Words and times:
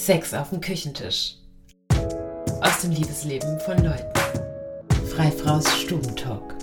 Sex 0.00 0.32
auf 0.32 0.48
dem 0.48 0.62
Küchentisch. 0.62 1.34
Aus 2.62 2.80
dem 2.80 2.90
Liebesleben 2.90 3.60
von 3.60 3.76
Leuten. 3.84 4.18
Freifraus 5.14 5.78
Stubentalk. 5.78 6.56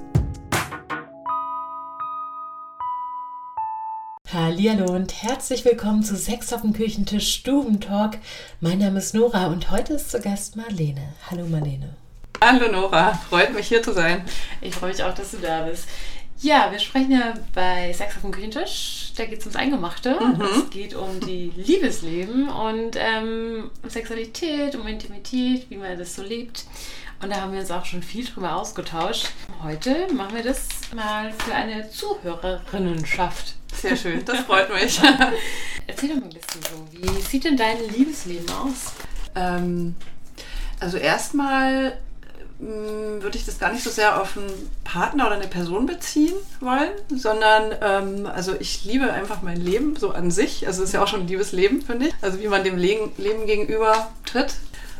Hallihallo 4.33 4.91
und 4.91 5.21
herzlich 5.21 5.63
willkommen 5.65 6.01
zu 6.01 6.15
Sex 6.15 6.51
auf 6.51 6.61
dem 6.61 6.73
Küchentisch 6.73 7.31
Stubentalk. 7.31 8.17
Mein 8.59 8.79
Name 8.79 8.97
ist 8.97 9.13
Nora 9.13 9.45
und 9.47 9.69
heute 9.69 9.93
ist 9.93 10.09
zu 10.09 10.19
Gast 10.19 10.55
Marlene. 10.55 11.13
Hallo 11.29 11.45
Marlene. 11.45 11.95
Hallo 12.43 12.71
Nora, 12.71 13.13
freut 13.29 13.53
mich 13.53 13.67
hier 13.67 13.83
zu 13.83 13.93
sein. 13.93 14.25
Ich 14.61 14.73
freue 14.73 14.89
mich 14.89 15.03
auch, 15.03 15.13
dass 15.13 15.29
du 15.29 15.37
da 15.37 15.61
bist. 15.61 15.87
Ja, 16.39 16.71
wir 16.71 16.79
sprechen 16.79 17.11
ja 17.11 17.35
bei 17.53 17.93
Sex 17.93 18.15
auf 18.15 18.23
dem 18.23 18.31
Küchentisch. 18.31 19.06
Da 19.17 19.25
geht 19.25 19.39
es 19.39 19.45
ums 19.45 19.55
Eingemachte. 19.55 20.11
Mhm. 20.11 20.41
Es 20.41 20.69
geht 20.69 20.93
um 20.93 21.19
die 21.19 21.51
Liebesleben 21.55 22.49
und 22.49 22.91
ähm, 22.97 23.71
um 23.81 23.89
Sexualität, 23.89 24.75
um 24.75 24.85
Intimität, 24.85 25.67
wie 25.69 25.77
man 25.77 25.97
das 25.97 26.15
so 26.15 26.21
lebt. 26.21 26.65
Und 27.21 27.31
da 27.31 27.41
haben 27.41 27.51
wir 27.51 27.59
uns 27.59 27.71
auch 27.71 27.83
schon 27.83 28.03
viel 28.03 28.25
drüber 28.25 28.55
ausgetauscht. 28.55 29.29
Heute 29.63 30.13
machen 30.13 30.35
wir 30.35 30.43
das 30.43 30.67
mal 30.95 31.33
für 31.33 31.55
eine 31.55 31.89
Zuhörerinnenschaft. 31.89 33.55
Sehr 33.73 33.95
schön, 33.95 34.23
das 34.23 34.41
freut 34.41 34.71
mich. 34.71 34.99
Erzähl 35.87 36.09
doch 36.09 36.17
mal 36.17 36.23
ein 36.25 36.29
bisschen 36.29 36.61
so, 36.61 36.87
wie 36.91 37.21
sieht 37.21 37.45
denn 37.45 37.57
dein 37.57 37.77
Liebesleben 37.89 38.47
aus? 38.51 38.93
Ähm, 39.35 39.95
also 40.79 40.97
erstmal 40.97 41.97
würde 42.59 43.37
ich 43.37 43.45
das 43.45 43.59
gar 43.59 43.71
nicht 43.71 43.83
so 43.83 43.89
sehr 43.89 44.19
auf 44.19 44.37
einen 44.37 44.51
Partner 44.83 45.27
oder 45.27 45.35
eine 45.35 45.47
Person 45.47 45.85
beziehen 45.85 46.33
wollen, 46.59 46.91
sondern 47.15 47.75
ähm, 47.81 48.25
also 48.25 48.55
ich 48.59 48.83
liebe 48.83 49.11
einfach 49.13 49.41
mein 49.43 49.61
Leben 49.61 49.95
so 49.95 50.11
an 50.11 50.31
sich. 50.31 50.65
Also 50.65 50.81
es 50.81 50.89
ist 50.89 50.93
ja 50.93 51.03
auch 51.03 51.07
schon 51.07 51.21
ein 51.21 51.27
liebes 51.27 51.51
Leben, 51.51 51.81
finde 51.81 52.07
ich. 52.07 52.13
Also 52.21 52.39
wie 52.39 52.47
man 52.47 52.63
dem 52.63 52.77
Leben 52.77 53.11
gegenüber 53.45 54.11
tritt. 54.25 54.55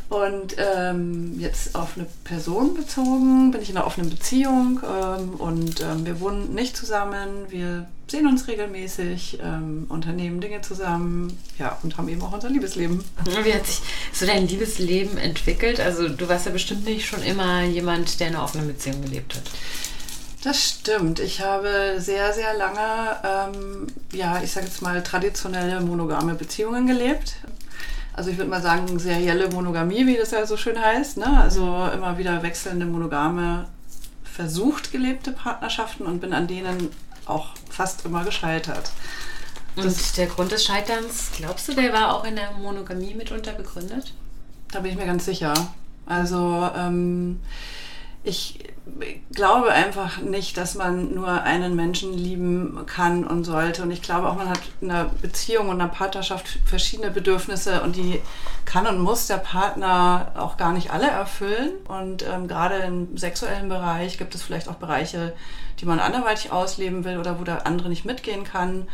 Und 0.09 0.55
ähm, 0.57 1.37
jetzt 1.37 1.75
auf 1.75 1.97
eine 1.97 2.07
Person 2.23 2.73
bezogen 2.75 3.51
bin 3.51 3.61
ich 3.61 3.69
in 3.69 3.77
einer 3.77 3.85
offenen 3.85 4.09
Beziehung 4.09 4.79
ähm, 4.83 5.31
und 5.31 5.81
ähm, 5.81 6.05
wir 6.05 6.21
wohnen 6.21 6.53
nicht 6.53 6.77
zusammen. 6.77 7.45
Wir 7.49 7.87
sehen 8.07 8.25
uns 8.25 8.47
regelmäßig, 8.47 9.39
ähm, 9.43 9.85
unternehmen 9.89 10.39
Dinge 10.39 10.61
zusammen, 10.61 11.37
ja, 11.59 11.77
und 11.83 11.97
haben 11.97 12.07
eben 12.07 12.21
auch 12.21 12.31
unser 12.31 12.49
Liebesleben. 12.49 13.03
Wie 13.43 13.53
hat 13.53 13.67
sich 13.67 13.81
so 14.13 14.25
dein 14.25 14.47
Liebesleben 14.47 15.17
entwickelt? 15.17 15.81
Also 15.81 16.07
du 16.07 16.29
warst 16.29 16.45
ja 16.45 16.53
bestimmt 16.53 16.85
nicht 16.85 17.05
schon 17.05 17.21
immer 17.21 17.63
jemand, 17.65 18.21
der 18.21 18.29
in 18.29 18.35
einer 18.35 18.45
offenen 18.45 18.67
Beziehung 18.67 19.01
gelebt 19.01 19.35
hat. 19.35 19.43
Das 20.41 20.63
stimmt. 20.63 21.19
Ich 21.19 21.41
habe 21.41 21.95
sehr, 21.97 22.31
sehr 22.31 22.53
lange, 22.53 23.17
ähm, 23.25 23.87
ja, 24.13 24.41
ich 24.41 24.53
sage 24.53 24.67
jetzt 24.67 24.81
mal, 24.81 25.03
traditionelle 25.03 25.81
monogame 25.81 26.35
Beziehungen 26.35 26.87
gelebt 26.87 27.35
also 28.17 28.31
ich 28.31 28.37
würde 28.37 28.49
mal 28.49 28.63
sagen, 28.63 28.97
serielle 28.97 29.47
Monogamie, 29.49 30.07
wie 30.07 30.17
das 30.17 30.31
ja 30.31 30.43
so 30.47 30.57
schön 30.57 30.81
heißt. 30.81 31.17
Ne? 31.17 31.39
Also 31.39 31.87
immer 31.93 32.17
wieder 32.17 32.41
wechselnde 32.41 32.87
monogame, 32.87 33.67
versucht 34.23 34.91
gelebte 34.91 35.31
Partnerschaften 35.31 36.07
und 36.07 36.19
bin 36.19 36.33
an 36.33 36.47
denen 36.47 36.89
auch 37.27 37.49
fast 37.69 38.05
immer 38.05 38.23
gescheitert. 38.25 38.89
Und 39.75 40.17
der 40.17 40.25
Grund 40.25 40.51
des 40.51 40.65
Scheiterns, 40.65 41.29
glaubst 41.37 41.67
du, 41.67 41.73
der 41.73 41.93
war 41.93 42.15
auch 42.15 42.23
in 42.23 42.35
der 42.35 42.53
Monogamie 42.53 43.13
mitunter 43.13 43.51
begründet? 43.51 44.11
Da 44.71 44.79
bin 44.79 44.93
ich 44.93 44.97
mir 44.97 45.05
ganz 45.05 45.25
sicher. 45.25 45.53
Also 46.07 46.71
ähm, 46.75 47.39
ich 48.23 48.57
glaube 49.31 49.71
einfach 49.71 50.19
nicht, 50.19 50.57
dass 50.57 50.75
man 50.75 51.13
nur 51.13 51.43
einen 51.43 51.75
Menschen 51.75 52.13
lieben 52.13 52.85
kann 52.85 53.25
und 53.25 53.43
sollte. 53.43 53.83
Und 53.83 53.91
ich 53.91 54.01
glaube 54.01 54.27
auch, 54.27 54.35
man 54.35 54.49
hat 54.49 54.59
in 54.81 54.91
einer 54.91 55.05
Beziehung 55.05 55.69
und 55.69 55.79
einer 55.79 55.89
Partnerschaft 55.89 56.59
verschiedene 56.65 57.11
Bedürfnisse 57.11 57.81
und 57.81 57.95
die 57.95 58.21
kann 58.65 58.87
und 58.87 58.99
muss 58.99 59.27
der 59.27 59.37
Partner 59.37 60.31
auch 60.35 60.57
gar 60.57 60.73
nicht 60.73 60.91
alle 60.91 61.07
erfüllen. 61.07 61.71
Und 61.87 62.27
ähm, 62.27 62.47
gerade 62.47 62.77
im 62.77 63.17
sexuellen 63.17 63.69
Bereich 63.69 64.17
gibt 64.17 64.35
es 64.35 64.43
vielleicht 64.43 64.69
auch 64.69 64.75
Bereiche, 64.75 65.33
die 65.79 65.85
man 65.85 65.99
anderweitig 65.99 66.51
ausleben 66.51 67.03
will 67.03 67.17
oder 67.17 67.39
wo 67.39 67.43
der 67.43 67.65
andere 67.67 67.89
nicht 67.89 68.05
mitgehen 68.05 68.43
kann. 68.43 68.87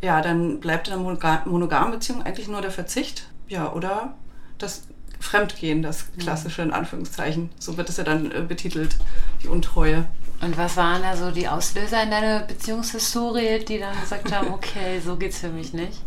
Ja, 0.00 0.20
dann 0.20 0.60
bleibt 0.60 0.88
in 0.88 0.94
einer 0.94 1.42
monogamen 1.44 1.92
Beziehung 1.92 2.22
eigentlich 2.22 2.48
nur 2.48 2.60
der 2.60 2.70
Verzicht. 2.70 3.28
Ja, 3.48 3.72
oder 3.72 4.14
das 4.58 4.86
Fremdgehen, 5.20 5.82
das 5.82 6.06
klassische 6.18 6.62
in 6.62 6.72
Anführungszeichen. 6.72 7.50
So 7.58 7.76
wird 7.76 7.88
es 7.88 7.96
ja 7.96 8.04
dann 8.04 8.30
äh, 8.30 8.42
betitelt, 8.42 8.96
die 9.42 9.48
Untreue. 9.48 10.06
Und 10.40 10.58
was 10.58 10.76
waren 10.76 11.02
da 11.02 11.16
so 11.16 11.30
die 11.30 11.48
Auslöser 11.48 12.02
in 12.02 12.10
deiner 12.10 12.40
Beziehungshistorie, 12.40 13.64
die 13.64 13.78
dann 13.78 13.98
gesagt 14.00 14.32
haben, 14.32 14.48
okay, 14.52 15.00
so 15.04 15.16
geht's 15.16 15.38
für 15.38 15.48
mich 15.48 15.72
nicht? 15.72 16.00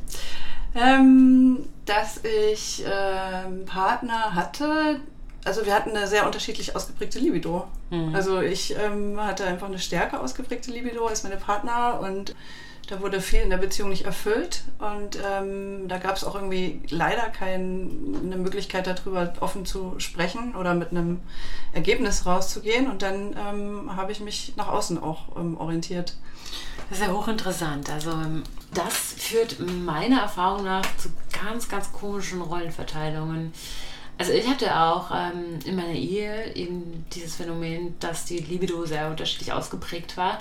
Ähm, 0.76 1.66
dass 1.86 2.20
ich 2.24 2.86
äh, 2.86 2.90
einen 2.90 3.66
Partner 3.66 4.36
hatte, 4.36 5.00
also 5.44 5.66
wir 5.66 5.74
hatten 5.74 5.92
eine 5.92 6.08
sehr 6.08 6.26
unterschiedlich 6.26 6.76
ausgeprägte 6.76 7.20
Libido. 7.20 7.68
Mhm. 7.90 8.14
Also 8.14 8.42
ich 8.42 8.76
ähm, 8.78 9.20
hatte 9.20 9.46
einfach 9.46 9.68
eine 9.68 9.80
stärker 9.80 10.22
ausgeprägte 10.22 10.72
Libido 10.72 11.08
als 11.08 11.24
meine 11.24 11.38
Partner 11.38 12.00
und 12.02 12.36
da 12.88 13.02
wurde 13.02 13.20
viel 13.20 13.42
in 13.42 13.50
der 13.50 13.58
Beziehung 13.58 13.90
nicht 13.90 14.06
erfüllt 14.06 14.64
und 14.80 15.20
ähm, 15.24 15.90
da 15.90 15.98
gab 15.98 16.16
es 16.16 16.24
auch 16.24 16.36
irgendwie 16.36 16.82
leider 16.90 17.30
keine 17.30 17.58
Möglichkeit 18.38 18.88
darüber 18.88 19.34
offen 19.42 19.66
zu 19.66 19.96
sprechen 20.00 20.56
oder 20.56 20.74
mit 20.74 20.92
einem 20.92 21.20
Ergebnis 21.74 22.26
rauszugehen. 22.26 22.90
Und 22.90 23.02
dann 23.02 23.36
ähm, 23.38 23.96
habe 23.96 24.14
ich 24.14 24.22
mich 24.22 24.54
nach 24.56 24.70
außen 24.70 25.02
auch 25.04 25.36
ähm, 25.38 25.58
orientiert. 25.58 26.16
Das 26.90 27.00
ist 27.00 27.06
ja 27.06 27.12
hochinteressant. 27.12 27.90
Also 27.90 28.12
ähm, 28.12 28.44
das 28.74 29.16
führt 29.18 29.58
meiner 29.60 30.22
Erfahrung 30.22 30.64
nach 30.64 30.86
zu 30.96 31.10
ganz, 31.44 31.68
ganz 31.68 31.92
komischen 31.92 32.42
Rollenverteilungen. 32.42 33.52
Also 34.18 34.32
ich 34.32 34.48
hatte 34.48 34.80
auch 34.80 35.12
ähm, 35.12 35.60
in 35.66 35.76
meiner 35.76 35.90
Ehe 35.90 36.56
eben 36.56 37.06
dieses 37.14 37.36
Phänomen, 37.36 37.96
dass 38.00 38.24
die 38.24 38.40
Libido 38.40 38.86
sehr 38.86 39.10
unterschiedlich 39.10 39.52
ausgeprägt 39.52 40.16
war 40.16 40.40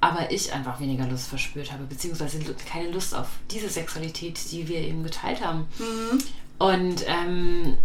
aber 0.00 0.30
ich 0.30 0.52
einfach 0.52 0.80
weniger 0.80 1.06
Lust 1.06 1.28
verspürt 1.28 1.72
habe, 1.72 1.84
beziehungsweise 1.84 2.38
keine 2.70 2.90
Lust 2.90 3.14
auf 3.14 3.28
diese 3.50 3.68
Sexualität, 3.68 4.38
die 4.50 4.66
wir 4.66 4.78
eben 4.78 5.02
geteilt 5.02 5.44
haben. 5.44 5.66
Mhm. 5.78 6.18
Und 6.58 7.04
ähm, 7.06 7.76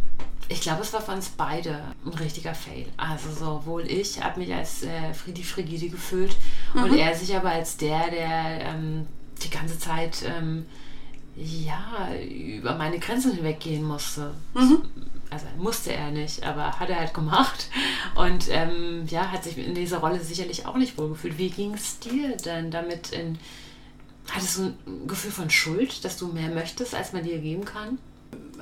ich 0.48 0.62
glaube, 0.62 0.82
es 0.82 0.94
war 0.94 1.02
für 1.02 1.12
uns 1.12 1.30
beide 1.30 1.82
ein 2.06 2.14
richtiger 2.14 2.54
Fail. 2.54 2.86
Also 2.98 3.32
sowohl 3.32 3.90
ich 3.90 4.24
habe 4.24 4.40
mich 4.40 4.54
als 4.54 4.84
äh, 4.84 5.14
Friedi 5.14 5.44
Frigide 5.44 5.90
gefühlt 5.90 6.36
mhm. 6.74 6.84
und 6.84 6.98
er 6.98 7.16
sich 7.16 7.36
aber 7.36 7.50
als 7.50 7.78
der, 7.78 8.10
der 8.10 8.62
ähm, 8.62 9.08
die 9.44 9.50
ganze 9.50 9.78
Zeit 9.78 10.24
ähm, 10.26 10.66
ja 11.36 12.14
über 12.16 12.76
meine 12.76 13.00
Grenzen 13.00 13.34
hinweggehen 13.34 13.84
musste. 13.84 14.34
Mhm 14.54 14.84
also 15.36 15.48
musste 15.58 15.92
er 15.92 16.12
nicht, 16.12 16.44
aber 16.44 16.80
hat 16.80 16.90
er 16.90 17.00
halt 17.00 17.14
gemacht. 17.14 17.70
Und 18.16 18.48
ähm, 18.50 19.06
ja, 19.10 19.32
hat 19.32 19.44
sich 19.44 19.58
in 19.58 19.76
dieser 19.76 19.98
Rolle 19.98 20.20
sicherlich 20.20 20.66
auch 20.66 20.78
nicht 20.78 20.98
wohlgefühlt. 20.98 21.38
Wie 21.38 21.50
ging 21.50 21.74
es 21.74 22.00
dir 22.00 22.38
denn 22.38 22.72
damit? 22.72 23.12
In, 23.12 23.38
hattest 24.32 24.58
du 24.58 24.74
ein 24.88 25.08
Gefühl 25.08 25.32
von 25.32 25.50
Schuld, 25.50 26.06
dass 26.06 26.18
du 26.18 26.28
mehr 26.28 26.50
möchtest, 26.50 26.96
als 26.96 27.12
man 27.12 27.24
dir 27.24 27.38
geben 27.40 27.66
kann? 27.66 28.00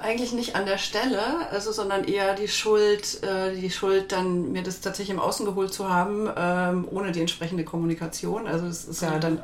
Eigentlich 0.02 0.34
nicht 0.34 0.56
an 0.56 0.66
der 0.66 0.80
Stelle, 0.80 1.48
also, 1.52 1.72
sondern 1.72 2.06
eher 2.06 2.34
die 2.34 2.48
Schuld, 2.48 3.24
äh, 3.24 3.56
die 3.56 3.70
Schuld, 3.70 4.12
dann 4.12 4.52
mir 4.52 4.64
das 4.64 4.82
tatsächlich 4.82 5.16
im 5.16 5.22
Außen 5.22 5.46
geholt 5.46 5.74
zu 5.74 5.88
haben, 5.90 6.28
ähm, 6.36 6.88
ohne 6.90 7.12
die 7.12 7.22
entsprechende 7.22 7.64
Kommunikation. 7.64 8.48
Also 8.48 8.66
es 8.66 8.86
ist 8.86 9.04
ja 9.04 9.20
dann 9.20 9.44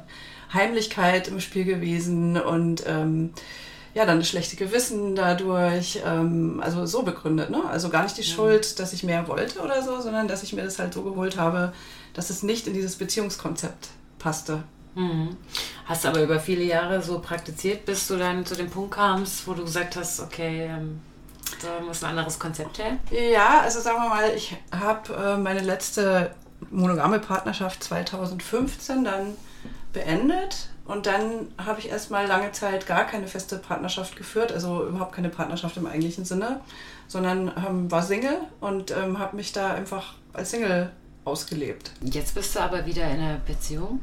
Heimlichkeit 0.52 1.28
im 1.28 1.40
Spiel 1.40 1.66
gewesen 1.66 2.42
und 2.42 2.84
ähm, 2.88 3.32
ja, 3.94 4.06
dann 4.06 4.20
das 4.20 4.30
schlechte 4.30 4.56
Gewissen 4.56 5.16
dadurch, 5.16 6.02
ähm, 6.06 6.62
also 6.64 6.86
so 6.86 7.04
begründet, 7.04 7.50
ne? 7.50 7.64
Also 7.70 7.90
gar 7.90 8.04
nicht 8.04 8.18
die 8.18 8.22
mhm. 8.22 8.36
Schuld, 8.36 8.80
dass 8.80 8.94
ich 8.94 9.04
mehr 9.04 9.28
wollte 9.28 9.60
oder 9.60 9.82
so, 9.82 10.00
sondern 10.00 10.28
dass 10.28 10.44
ich 10.44 10.54
mir 10.54 10.64
das 10.64 10.80
halt 10.80 10.94
so 10.94 11.02
geholt 11.02 11.38
habe, 11.38 11.74
dass 12.14 12.30
es 12.30 12.44
nicht 12.44 12.68
in 12.68 12.74
dieses 12.74 12.96
Beziehungskonzept 12.96 13.90
passte. 14.20 14.64
Mhm. 14.96 15.38
Hast 15.86 16.06
aber 16.06 16.22
über 16.22 16.40
viele 16.40 16.64
Jahre 16.64 17.02
so 17.02 17.20
praktiziert, 17.20 17.86
bis 17.86 18.08
du 18.08 18.18
dann 18.18 18.46
zu 18.46 18.56
dem 18.56 18.70
Punkt 18.70 18.92
kamst, 18.92 19.48
wo 19.48 19.54
du 19.54 19.64
gesagt 19.64 19.96
hast, 19.96 20.20
okay, 20.20 20.70
ähm, 20.72 21.02
da 21.62 21.84
muss 21.84 22.04
ein 22.04 22.12
anderes 22.12 22.38
Konzept 22.38 22.80
her? 22.80 22.98
Ja, 23.12 23.62
also 23.62 23.80
sagen 23.80 23.98
wir 24.02 24.10
mal, 24.10 24.32
ich 24.36 24.56
habe 24.72 25.14
äh, 25.14 25.38
meine 25.38 25.62
letzte 25.62 26.32
monogame 26.70 27.20
Partnerschaft 27.20 27.84
2015 27.84 29.04
dann 29.04 29.36
beendet 29.94 30.70
und 30.90 31.06
dann 31.06 31.50
habe 31.64 31.80
ich 31.80 31.90
erstmal 31.90 32.26
lange 32.26 32.52
Zeit 32.52 32.88
gar 32.88 33.06
keine 33.06 33.28
feste 33.28 33.58
Partnerschaft 33.58 34.16
geführt, 34.16 34.52
also 34.52 34.88
überhaupt 34.88 35.14
keine 35.14 35.30
Partnerschaft 35.30 35.78
im 35.78 35.86
eigentlichen 35.86 36.26
Sinne, 36.26 36.62
sondern 37.08 37.52
ähm, 37.56 37.92
war 37.92 38.02
Single 38.02 38.40
und 38.60 38.90
ähm, 38.90 39.20
habe 39.20 39.36
mich 39.36 39.52
da 39.52 39.72
einfach 39.72 40.16
als 40.34 40.50
Single 40.50 40.92
ausgelebt. 41.26 41.92
Jetzt 42.02 42.34
bist 42.34 42.56
du 42.56 42.60
aber 42.62 42.88
wieder 42.88 43.04
in 43.04 43.20
einer 43.20 43.38
Beziehung. 43.38 44.02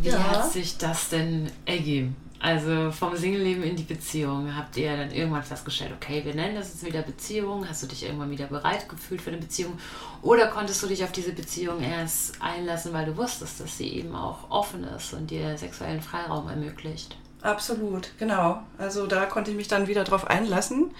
Wie 0.00 0.08
ja. 0.08 0.18
hat 0.18 0.50
sich 0.50 0.78
das 0.78 1.10
denn 1.10 1.48
ergeben? 1.64 2.16
Also 2.44 2.90
vom 2.90 3.16
Singleleben 3.16 3.62
in 3.62 3.74
die 3.74 3.84
Beziehung. 3.84 4.54
Habt 4.54 4.76
ihr 4.76 4.94
dann 4.94 5.10
irgendwann 5.10 5.42
festgestellt, 5.42 5.92
okay, 5.96 6.22
wir 6.26 6.34
nennen 6.34 6.56
das 6.56 6.74
jetzt 6.74 6.84
wieder 6.84 7.00
Beziehung? 7.00 7.66
Hast 7.66 7.82
du 7.82 7.86
dich 7.86 8.04
irgendwann 8.04 8.30
wieder 8.30 8.48
bereit 8.48 8.86
gefühlt 8.86 9.22
für 9.22 9.30
eine 9.30 9.38
Beziehung? 9.38 9.78
Oder 10.20 10.48
konntest 10.48 10.82
du 10.82 10.86
dich 10.86 11.02
auf 11.04 11.12
diese 11.12 11.32
Beziehung 11.32 11.82
erst 11.82 12.42
einlassen, 12.42 12.92
weil 12.92 13.06
du 13.06 13.16
wusstest, 13.16 13.60
dass 13.60 13.78
sie 13.78 13.88
eben 13.88 14.14
auch 14.14 14.50
offen 14.50 14.84
ist 14.84 15.14
und 15.14 15.30
dir 15.30 15.56
sexuellen 15.56 16.02
Freiraum 16.02 16.46
ermöglicht? 16.50 17.16
Absolut, 17.40 18.10
genau. 18.18 18.62
Also 18.76 19.06
da 19.06 19.24
konnte 19.24 19.50
ich 19.50 19.56
mich 19.56 19.68
dann 19.68 19.86
wieder 19.86 20.04
drauf 20.04 20.26
einlassen. 20.26 20.90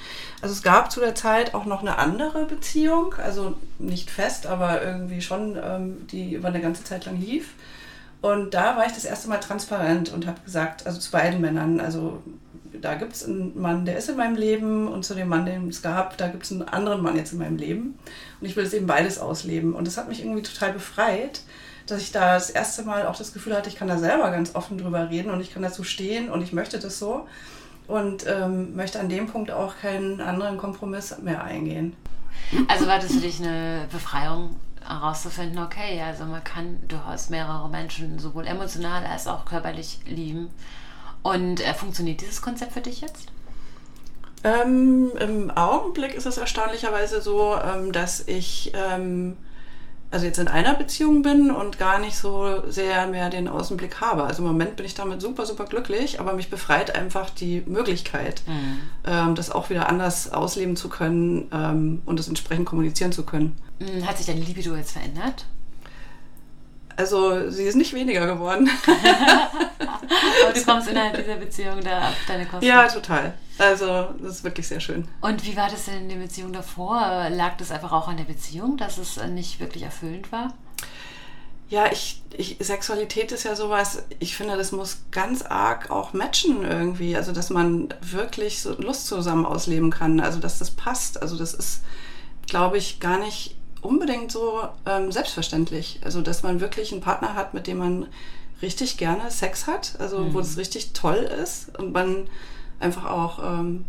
Also 0.40 0.54
es 0.54 0.62
gab 0.62 0.90
zu 0.90 1.00
der 1.00 1.14
Zeit 1.14 1.52
auch 1.52 1.66
noch 1.66 1.82
eine 1.82 1.98
andere 1.98 2.46
Beziehung, 2.46 3.16
also 3.22 3.54
nicht 3.78 4.08
fest, 4.08 4.46
aber 4.46 4.82
irgendwie 4.82 5.20
schon, 5.20 5.58
ähm, 5.62 6.06
die 6.06 6.32
über 6.32 6.48
eine 6.48 6.62
ganze 6.62 6.84
Zeit 6.84 7.04
lang 7.04 7.20
lief. 7.20 7.50
Und 8.24 8.54
da 8.54 8.74
war 8.74 8.86
ich 8.86 8.92
das 8.92 9.04
erste 9.04 9.28
Mal 9.28 9.36
transparent 9.36 10.10
und 10.10 10.26
habe 10.26 10.40
gesagt, 10.46 10.86
also 10.86 10.98
zu 10.98 11.10
beiden 11.10 11.42
Männern, 11.42 11.78
also 11.78 12.22
da 12.80 12.94
gibt 12.94 13.12
es 13.12 13.26
einen 13.26 13.60
Mann, 13.60 13.84
der 13.84 13.98
ist 13.98 14.08
in 14.08 14.16
meinem 14.16 14.36
Leben 14.36 14.88
und 14.88 15.04
zu 15.04 15.14
dem 15.14 15.28
Mann, 15.28 15.44
den 15.44 15.68
es 15.68 15.82
gab, 15.82 16.16
da 16.16 16.28
gibt 16.28 16.44
es 16.44 16.50
einen 16.50 16.62
anderen 16.62 17.02
Mann 17.02 17.16
jetzt 17.16 17.34
in 17.34 17.38
meinem 17.38 17.58
Leben. 17.58 17.98
Und 18.40 18.46
ich 18.46 18.56
will 18.56 18.64
es 18.64 18.72
eben 18.72 18.86
beides 18.86 19.18
ausleben. 19.18 19.74
Und 19.74 19.86
das 19.86 19.98
hat 19.98 20.08
mich 20.08 20.24
irgendwie 20.24 20.40
total 20.40 20.72
befreit, 20.72 21.42
dass 21.86 22.00
ich 22.00 22.12
da 22.12 22.32
das 22.32 22.48
erste 22.48 22.84
Mal 22.84 23.06
auch 23.06 23.16
das 23.16 23.34
Gefühl 23.34 23.54
hatte, 23.54 23.68
ich 23.68 23.76
kann 23.76 23.88
da 23.88 23.98
selber 23.98 24.30
ganz 24.30 24.54
offen 24.54 24.78
drüber 24.78 25.10
reden 25.10 25.30
und 25.30 25.42
ich 25.42 25.52
kann 25.52 25.62
dazu 25.62 25.84
stehen 25.84 26.30
und 26.30 26.40
ich 26.40 26.54
möchte 26.54 26.78
das 26.78 26.98
so 26.98 27.28
und 27.88 28.24
ähm, 28.26 28.74
möchte 28.74 29.00
an 29.00 29.10
dem 29.10 29.26
Punkt 29.26 29.50
auch 29.50 29.74
keinen 29.82 30.22
anderen 30.22 30.56
Kompromiss 30.56 31.14
mehr 31.18 31.44
eingehen. 31.44 31.94
Also 32.68 32.86
war 32.86 32.98
das 32.98 33.12
für 33.12 33.20
dich 33.20 33.38
eine 33.40 33.86
Befreiung, 33.92 34.56
herauszufinden, 34.86 35.58
okay, 35.58 36.00
also 36.02 36.24
man 36.24 36.44
kann 36.44 36.86
durchaus 36.88 37.30
mehrere 37.30 37.68
Menschen 37.68 38.18
sowohl 38.18 38.46
emotional 38.46 39.04
als 39.06 39.26
auch 39.26 39.44
körperlich 39.44 40.00
lieben. 40.06 40.50
Und 41.22 41.60
äh, 41.60 41.72
funktioniert 41.74 42.20
dieses 42.20 42.42
Konzept 42.42 42.72
für 42.72 42.80
dich 42.80 43.00
jetzt? 43.00 43.28
Ähm, 44.44 45.10
Im 45.18 45.50
Augenblick 45.50 46.14
ist 46.14 46.26
es 46.26 46.36
erstaunlicherweise 46.36 47.22
so, 47.22 47.56
ähm, 47.56 47.92
dass 47.92 48.28
ich 48.28 48.72
ähm, 48.74 49.38
also 50.14 50.26
jetzt 50.26 50.38
in 50.38 50.46
einer 50.46 50.74
Beziehung 50.74 51.22
bin 51.22 51.50
und 51.50 51.76
gar 51.76 51.98
nicht 51.98 52.16
so 52.16 52.62
sehr 52.68 53.08
mehr 53.08 53.30
den 53.30 53.48
Außenblick 53.48 54.00
habe. 54.00 54.22
Also 54.22 54.42
im 54.42 54.48
Moment 54.48 54.76
bin 54.76 54.86
ich 54.86 54.94
damit 54.94 55.20
super, 55.20 55.44
super 55.44 55.64
glücklich, 55.64 56.20
aber 56.20 56.34
mich 56.34 56.50
befreit 56.50 56.94
einfach 56.94 57.30
die 57.30 57.64
Möglichkeit, 57.66 58.42
mhm. 58.46 58.80
ähm, 59.04 59.34
das 59.34 59.50
auch 59.50 59.70
wieder 59.70 59.88
anders 59.88 60.32
ausleben 60.32 60.76
zu 60.76 60.88
können 60.88 61.48
ähm, 61.52 62.02
und 62.06 62.20
das 62.20 62.28
entsprechend 62.28 62.64
kommunizieren 62.64 63.10
zu 63.10 63.24
können. 63.24 63.56
Mhm, 63.80 64.06
hat 64.06 64.16
sich 64.16 64.26
deine 64.26 64.40
Libido 64.40 64.76
jetzt 64.76 64.92
verändert? 64.92 65.46
Also 66.94 67.50
sie 67.50 67.64
ist 67.64 67.74
nicht 67.74 67.92
weniger 67.92 68.24
geworden. 68.28 68.70
Aber 70.44 70.52
du 70.54 70.62
kommst 70.64 70.88
innerhalb 70.88 71.16
dieser 71.16 71.38
Beziehung 71.38 71.80
da 71.82 72.10
auf 72.10 72.16
deine 72.28 72.46
Kosten. 72.46 72.64
Ja, 72.64 72.86
total. 72.86 73.34
Also 73.58 74.08
das 74.20 74.36
ist 74.36 74.44
wirklich 74.44 74.66
sehr 74.66 74.80
schön. 74.80 75.06
Und 75.20 75.44
wie 75.46 75.56
war 75.56 75.68
das 75.68 75.84
denn 75.84 76.02
in 76.02 76.08
der 76.08 76.16
Beziehung 76.16 76.52
davor? 76.52 77.28
Lag 77.30 77.56
das 77.56 77.70
einfach 77.70 77.92
auch 77.92 78.08
an 78.08 78.16
der 78.16 78.24
Beziehung, 78.24 78.76
dass 78.76 78.98
es 78.98 79.16
nicht 79.28 79.60
wirklich 79.60 79.84
erfüllend 79.84 80.32
war? 80.32 80.54
Ja, 81.68 81.90
ich, 81.90 82.22
ich, 82.36 82.56
Sexualität 82.60 83.32
ist 83.32 83.44
ja 83.44 83.56
sowas, 83.56 84.02
ich 84.18 84.36
finde, 84.36 84.56
das 84.56 84.72
muss 84.72 84.98
ganz 85.10 85.42
arg 85.42 85.90
auch 85.90 86.12
matchen 86.12 86.62
irgendwie. 86.62 87.16
Also, 87.16 87.32
dass 87.32 87.50
man 87.50 87.94
wirklich 88.00 88.60
so 88.60 88.74
Lust 88.74 89.06
zusammen 89.06 89.46
ausleben 89.46 89.90
kann. 89.90 90.20
Also, 90.20 90.40
dass 90.40 90.58
das 90.58 90.70
passt. 90.72 91.22
Also, 91.22 91.38
das 91.38 91.54
ist, 91.54 91.82
glaube 92.46 92.76
ich, 92.76 93.00
gar 93.00 93.18
nicht 93.18 93.56
unbedingt 93.80 94.32
so 94.32 94.68
ähm, 94.86 95.12
selbstverständlich. 95.12 96.00
Also, 96.04 96.22
dass 96.22 96.42
man 96.42 96.60
wirklich 96.60 96.92
einen 96.92 97.00
Partner 97.00 97.34
hat, 97.34 97.54
mit 97.54 97.66
dem 97.66 97.78
man 97.78 98.06
richtig 98.62 98.96
gerne 98.96 99.30
Sex 99.30 99.66
hat, 99.66 99.96
also 99.98 100.20
mhm. 100.20 100.34
wo 100.34 100.40
es 100.40 100.56
richtig 100.56 100.92
toll 100.92 101.28
ist 101.42 101.76
und 101.78 101.92
man 101.92 102.28
einfach 102.80 103.04
auch 103.04 103.38
ähm, 103.42 103.84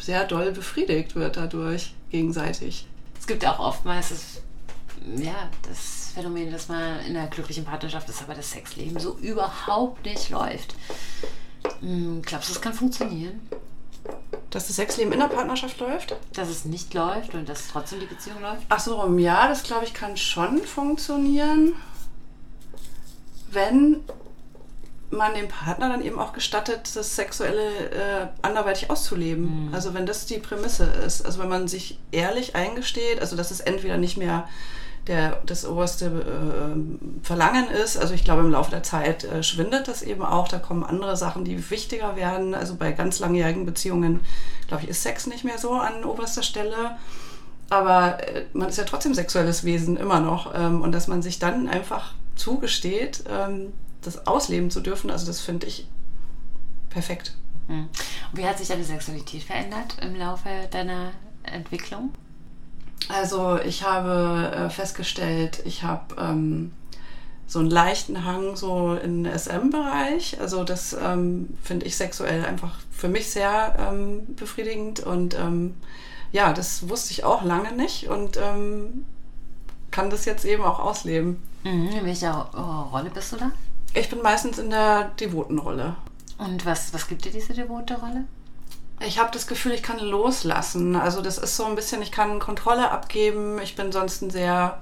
sehr 0.00 0.24
doll 0.24 0.52
befriedigt 0.52 1.14
wird 1.14 1.36
dadurch 1.36 1.94
gegenseitig. 2.10 2.86
Es 3.18 3.26
gibt 3.26 3.46
auch 3.46 3.60
oftmals 3.60 4.08
das, 4.08 4.42
ja, 5.22 5.48
das 5.68 6.12
Phänomen, 6.14 6.50
dass 6.50 6.68
man 6.68 7.00
in 7.06 7.16
einer 7.16 7.28
glücklichen 7.28 7.64
Partnerschaft 7.64 8.08
ist, 8.08 8.22
aber 8.22 8.34
das 8.34 8.50
Sexleben 8.50 8.98
so 8.98 9.16
überhaupt 9.18 10.04
nicht 10.04 10.30
läuft. 10.30 10.74
Hm, 11.80 12.22
glaubst 12.22 12.48
du, 12.48 12.54
das 12.54 12.62
kann 12.62 12.74
funktionieren? 12.74 13.40
Dass 14.50 14.66
das 14.66 14.76
Sexleben 14.76 15.12
in 15.12 15.20
der 15.20 15.28
Partnerschaft 15.28 15.78
läuft? 15.78 16.16
Dass 16.32 16.48
es 16.48 16.64
nicht 16.64 16.92
läuft 16.92 17.34
und 17.34 17.48
dass 17.48 17.68
trotzdem 17.68 18.00
die 18.00 18.06
Beziehung 18.06 18.40
läuft? 18.42 18.62
Ach 18.68 18.80
so, 18.80 19.18
ja, 19.18 19.48
das 19.48 19.62
glaube 19.62 19.84
ich 19.84 19.94
kann 19.94 20.16
schon 20.16 20.58
funktionieren, 20.58 21.74
wenn 23.50 24.00
man 25.12 25.34
dem 25.34 25.48
Partner 25.48 25.88
dann 25.88 26.02
eben 26.02 26.18
auch 26.18 26.32
gestattet, 26.32 26.90
das 26.94 27.16
Sexuelle 27.16 27.90
äh, 27.90 28.26
anderweitig 28.40 28.90
auszuleben. 28.90 29.68
Mhm. 29.68 29.74
Also 29.74 29.94
wenn 29.94 30.06
das 30.06 30.26
die 30.26 30.38
Prämisse 30.38 30.84
ist. 30.84 31.24
Also 31.24 31.40
wenn 31.40 31.48
man 31.48 31.68
sich 31.68 31.98
ehrlich 32.10 32.56
eingesteht, 32.56 33.20
also 33.20 33.36
dass 33.36 33.50
es 33.50 33.60
entweder 33.60 33.98
nicht 33.98 34.16
mehr 34.16 34.48
der, 35.06 35.42
das 35.44 35.66
oberste 35.66 36.06
äh, 36.06 37.24
Verlangen 37.24 37.68
ist. 37.68 37.96
Also 37.96 38.14
ich 38.14 38.24
glaube, 38.24 38.42
im 38.42 38.50
Laufe 38.50 38.70
der 38.70 38.82
Zeit 38.82 39.24
äh, 39.24 39.42
schwindet 39.42 39.88
das 39.88 40.02
eben 40.02 40.22
auch. 40.22 40.48
Da 40.48 40.58
kommen 40.58 40.84
andere 40.84 41.16
Sachen, 41.16 41.44
die 41.44 41.70
wichtiger 41.70 42.16
werden. 42.16 42.54
Also 42.54 42.76
bei 42.76 42.92
ganz 42.92 43.18
langjährigen 43.18 43.66
Beziehungen, 43.66 44.20
glaube 44.68 44.84
ich, 44.84 44.88
ist 44.88 45.02
Sex 45.02 45.26
nicht 45.26 45.44
mehr 45.44 45.58
so 45.58 45.72
an 45.72 46.04
oberster 46.04 46.42
Stelle. 46.42 46.96
Aber 47.68 48.26
äh, 48.26 48.44
man 48.52 48.68
ist 48.68 48.78
ja 48.78 48.84
trotzdem 48.84 49.14
sexuelles 49.14 49.64
Wesen 49.64 49.96
immer 49.96 50.20
noch. 50.20 50.54
Ähm, 50.54 50.82
und 50.82 50.92
dass 50.92 51.08
man 51.08 51.20
sich 51.20 51.38
dann 51.38 51.68
einfach 51.68 52.14
zugesteht, 52.36 53.24
ähm, 53.28 53.72
das 54.02 54.26
ausleben 54.26 54.70
zu 54.70 54.80
dürfen, 54.80 55.10
also 55.10 55.26
das 55.26 55.40
finde 55.40 55.66
ich 55.66 55.86
perfekt. 56.90 57.36
Hm. 57.68 57.88
Wie 58.32 58.46
hat 58.46 58.58
sich 58.58 58.68
deine 58.68 58.84
Sexualität 58.84 59.42
verändert 59.42 59.96
im 60.02 60.16
Laufe 60.16 60.48
deiner 60.70 61.12
Entwicklung? 61.44 62.10
Also 63.08 63.58
ich 63.58 63.84
habe 63.84 64.52
äh, 64.54 64.70
festgestellt, 64.70 65.62
ich 65.64 65.82
habe 65.82 66.14
ähm, 66.18 66.72
so 67.46 67.58
einen 67.58 67.70
leichten 67.70 68.24
Hang 68.24 68.56
so 68.56 68.94
in 68.94 69.26
SM-Bereich. 69.26 70.40
Also 70.40 70.64
das 70.64 70.96
ähm, 71.00 71.56
finde 71.62 71.86
ich 71.86 71.96
sexuell 71.96 72.44
einfach 72.44 72.78
für 72.90 73.08
mich 73.08 73.30
sehr 73.30 73.76
ähm, 73.78 74.34
befriedigend 74.36 75.00
und 75.00 75.38
ähm, 75.38 75.74
ja, 76.30 76.52
das 76.52 76.88
wusste 76.88 77.12
ich 77.12 77.24
auch 77.24 77.42
lange 77.42 77.72
nicht 77.72 78.08
und 78.08 78.38
ähm, 78.38 79.04
kann 79.90 80.08
das 80.08 80.24
jetzt 80.24 80.44
eben 80.44 80.62
auch 80.62 80.78
ausleben. 80.78 81.42
Mhm. 81.64 81.90
In 81.90 82.06
welcher 82.06 82.48
oh, 82.54 82.90
Rolle 82.96 83.10
bist 83.10 83.32
du 83.32 83.36
da? 83.36 83.52
Ich 83.94 84.08
bin 84.08 84.22
meistens 84.22 84.58
in 84.58 84.70
der 84.70 85.10
devoten 85.20 85.58
Rolle. 85.58 85.96
Und 86.38 86.64
was, 86.64 86.92
was 86.94 87.08
gibt 87.08 87.24
dir 87.24 87.32
diese 87.32 87.52
devote 87.52 87.94
Rolle? 87.98 88.24
Ich 89.00 89.18
habe 89.18 89.30
das 89.32 89.46
Gefühl, 89.46 89.72
ich 89.72 89.82
kann 89.82 89.98
loslassen. 89.98 90.96
Also 90.96 91.22
das 91.22 91.38
ist 91.38 91.56
so 91.56 91.64
ein 91.64 91.74
bisschen, 91.74 92.02
ich 92.02 92.12
kann 92.12 92.38
Kontrolle 92.38 92.90
abgeben. 92.90 93.58
Ich 93.60 93.76
bin 93.76 93.92
sonst 93.92 94.22
ein 94.22 94.30
sehr 94.30 94.80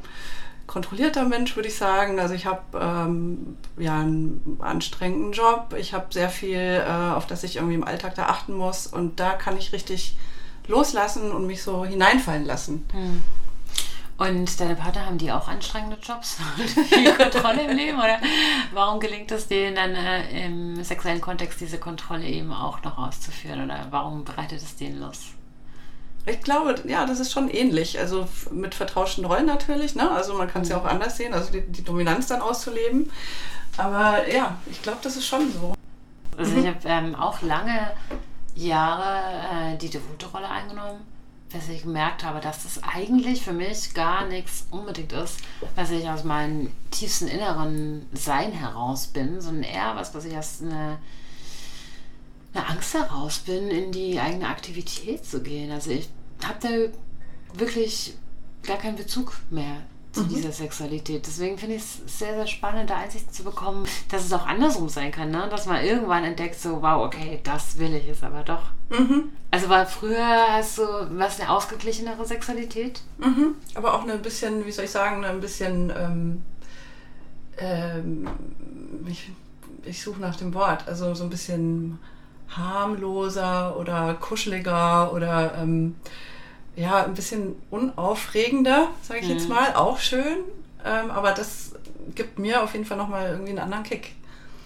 kontrollierter 0.66 1.24
Mensch, 1.24 1.56
würde 1.56 1.68
ich 1.68 1.76
sagen. 1.76 2.20
Also 2.20 2.34
ich 2.34 2.46
habe 2.46 2.62
ähm, 2.74 3.56
ja 3.78 3.98
einen 3.98 4.58
anstrengenden 4.60 5.32
Job. 5.32 5.74
Ich 5.76 5.94
habe 5.94 6.06
sehr 6.10 6.28
viel, 6.28 6.58
äh, 6.58 7.12
auf 7.12 7.26
das 7.26 7.42
ich 7.42 7.56
irgendwie 7.56 7.74
im 7.74 7.84
Alltag 7.84 8.14
da 8.14 8.26
achten 8.26 8.54
muss. 8.54 8.86
Und 8.86 9.18
da 9.18 9.32
kann 9.32 9.56
ich 9.56 9.72
richtig 9.72 10.16
loslassen 10.68 11.32
und 11.32 11.46
mich 11.46 11.62
so 11.62 11.84
hineinfallen 11.84 12.44
lassen. 12.44 12.86
Hm. 12.92 13.22
Und 14.20 14.60
deine 14.60 14.76
Partner 14.76 15.06
haben 15.06 15.16
die 15.16 15.32
auch 15.32 15.48
anstrengende 15.48 15.96
Jobs 16.02 16.36
und 16.58 16.68
viel 16.88 17.14
Kontrolle 17.14 17.62
im 17.62 17.74
Leben? 17.74 17.98
Oder 17.98 18.18
warum 18.70 19.00
gelingt 19.00 19.32
es 19.32 19.48
denen 19.48 19.76
dann 19.76 19.94
äh, 19.94 20.44
im 20.44 20.84
sexuellen 20.84 21.22
Kontext 21.22 21.58
diese 21.58 21.78
Kontrolle 21.78 22.26
eben 22.26 22.52
auch 22.52 22.82
noch 22.82 22.98
auszuführen? 22.98 23.64
Oder 23.64 23.86
warum 23.88 24.24
bereitet 24.26 24.60
es 24.60 24.76
denen 24.76 25.00
Lust? 25.00 25.22
Ich 26.26 26.42
glaube, 26.42 26.74
ja, 26.86 27.06
das 27.06 27.18
ist 27.18 27.32
schon 27.32 27.48
ähnlich. 27.48 27.98
Also 27.98 28.28
mit 28.50 28.74
vertauschten 28.74 29.24
Rollen 29.24 29.46
natürlich. 29.46 29.94
Ne? 29.94 30.10
Also 30.10 30.34
man 30.34 30.48
kann 30.48 30.62
es 30.62 30.68
ja 30.68 30.76
auch 30.76 30.84
anders 30.84 31.16
sehen, 31.16 31.32
also 31.32 31.50
die, 31.50 31.62
die, 31.62 31.82
Dominanz 31.82 32.26
dann 32.26 32.42
auszuleben. 32.42 33.10
Aber 33.78 34.30
ja, 34.30 34.58
ich 34.70 34.82
glaube, 34.82 34.98
das 35.00 35.16
ist 35.16 35.26
schon 35.26 35.50
so. 35.50 35.74
Also 36.36 36.58
ich 36.58 36.66
habe 36.66 36.78
ähm, 36.84 37.14
auch 37.14 37.40
lange 37.40 37.90
Jahre 38.54 39.72
äh, 39.72 39.78
die 39.78 39.88
devote 39.88 40.26
Rolle 40.26 40.50
eingenommen 40.50 41.00
dass 41.52 41.68
ich 41.68 41.82
gemerkt 41.82 42.24
habe, 42.24 42.40
dass 42.40 42.62
das 42.62 42.82
eigentlich 42.82 43.42
für 43.42 43.52
mich 43.52 43.92
gar 43.94 44.26
nichts 44.26 44.66
unbedingt 44.70 45.12
ist, 45.12 45.40
was 45.74 45.90
ich 45.90 46.08
aus 46.08 46.24
meinem 46.24 46.70
tiefsten 46.90 47.26
inneren 47.26 48.06
Sein 48.12 48.52
heraus 48.52 49.08
bin, 49.08 49.40
sondern 49.40 49.64
eher 49.64 49.96
was, 49.96 50.14
was 50.14 50.24
ich 50.24 50.36
aus 50.36 50.62
einer, 50.62 50.98
einer 52.54 52.70
Angst 52.70 52.94
heraus 52.94 53.38
bin, 53.40 53.68
in 53.68 53.90
die 53.92 54.20
eigene 54.20 54.48
Aktivität 54.48 55.24
zu 55.24 55.42
gehen. 55.42 55.72
Also 55.72 55.90
ich 55.90 56.08
habe 56.44 56.58
da 56.60 57.58
wirklich 57.58 58.14
gar 58.62 58.78
keinen 58.78 58.96
Bezug 58.96 59.36
mehr 59.50 59.78
zu 60.12 60.22
mhm. 60.22 60.28
dieser 60.28 60.52
Sexualität. 60.52 61.26
Deswegen 61.26 61.58
finde 61.58 61.76
ich 61.76 61.82
es 61.82 62.18
sehr, 62.18 62.34
sehr 62.34 62.46
spannend, 62.46 62.90
da 62.90 62.96
Einsicht 62.96 63.34
zu 63.34 63.44
bekommen, 63.44 63.86
dass 64.08 64.24
es 64.24 64.32
auch 64.32 64.46
andersrum 64.46 64.88
sein 64.88 65.12
kann, 65.12 65.30
ne? 65.30 65.48
dass 65.50 65.66
man 65.66 65.84
irgendwann 65.84 66.24
entdeckt, 66.24 66.60
so, 66.60 66.82
wow, 66.82 67.04
okay, 67.04 67.40
das 67.42 67.78
will 67.78 67.94
ich 67.94 68.06
jetzt 68.06 68.22
aber 68.22 68.42
doch. 68.42 68.62
Mhm. 68.90 69.30
Also 69.50 69.68
war 69.68 69.86
früher 69.86 70.52
hast 70.52 70.78
du 70.78 70.82
was 71.12 71.40
eine 71.40 71.50
ausgeglichenere 71.50 72.24
Sexualität? 72.24 73.00
Mhm. 73.18 73.54
Aber 73.74 73.94
auch 73.94 74.06
ein 74.06 74.22
bisschen, 74.22 74.66
wie 74.66 74.72
soll 74.72 74.84
ich 74.84 74.90
sagen, 74.90 75.24
ein 75.24 75.40
bisschen, 75.40 75.92
ähm, 75.96 76.42
ähm, 77.58 78.28
ich, 79.06 79.30
ich 79.84 80.02
suche 80.02 80.20
nach 80.20 80.36
dem 80.36 80.54
Wort, 80.54 80.86
also 80.86 81.14
so 81.14 81.24
ein 81.24 81.30
bisschen 81.30 81.98
harmloser 82.48 83.76
oder 83.76 84.14
kuscheliger 84.14 85.12
oder 85.12 85.54
ähm, 85.56 85.96
ja, 86.76 87.04
ein 87.04 87.14
bisschen 87.14 87.56
unaufregender, 87.70 88.88
sage 89.02 89.20
ich 89.20 89.26
mhm. 89.26 89.34
jetzt 89.34 89.48
mal, 89.48 89.74
auch 89.74 89.98
schön. 89.98 90.38
Ähm, 90.84 91.10
aber 91.10 91.32
das 91.32 91.72
gibt 92.14 92.38
mir 92.38 92.62
auf 92.62 92.72
jeden 92.72 92.84
Fall 92.84 92.96
nochmal 92.96 93.30
irgendwie 93.30 93.50
einen 93.50 93.58
anderen 93.58 93.84
Kick. 93.84 94.14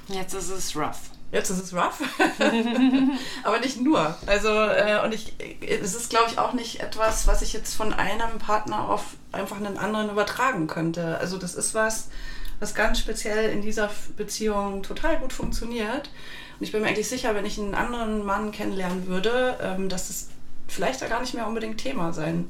Jetzt 0.09 0.35
ist 0.35 0.51
es 0.51 0.77
rough. 0.77 1.11
Jetzt 1.35 1.51
ist 1.51 1.61
es 1.61 1.75
rough. 1.75 2.01
Aber 3.43 3.59
nicht 3.59 3.81
nur. 3.81 4.17
Also, 4.25 4.51
äh, 4.51 5.01
und 5.05 5.13
ich, 5.13 5.35
es 5.61 5.97
ist, 5.97 6.09
glaube 6.09 6.27
ich, 6.31 6.39
auch 6.39 6.53
nicht 6.53 6.79
etwas, 6.79 7.27
was 7.27 7.43
ich 7.43 7.53
jetzt 7.53 7.75
von 7.75 7.93
einem 7.93 8.39
Partner 8.39 8.89
auf 8.89 9.17
einfach 9.33 9.57
einen 9.57 9.77
anderen 9.77 10.11
übertragen 10.11 10.69
könnte. 10.69 11.19
Also, 11.19 11.37
das 11.37 11.57
ist 11.57 11.75
was, 11.75 12.09
was 12.61 12.77
ganz 12.77 13.01
speziell 13.01 13.51
in 13.51 13.63
dieser 13.63 13.91
Beziehung 14.17 14.85
total 14.85 15.19
gut 15.19 15.33
funktioniert. 15.33 16.09
Und 16.61 16.67
ich 16.67 16.71
bin 16.71 16.83
mir 16.83 16.87
eigentlich 16.87 17.09
sicher, 17.09 17.35
wenn 17.35 17.45
ich 17.45 17.59
einen 17.59 17.75
anderen 17.75 18.25
Mann 18.25 18.53
kennenlernen 18.53 19.09
würde, 19.09 19.59
ähm, 19.61 19.89
dass 19.89 20.11
es 20.11 20.29
vielleicht 20.69 21.03
da 21.03 21.09
gar 21.09 21.21
nicht 21.21 21.35
mehr 21.35 21.49
unbedingt 21.49 21.79
Thema 21.79 22.13
sein 22.13 22.49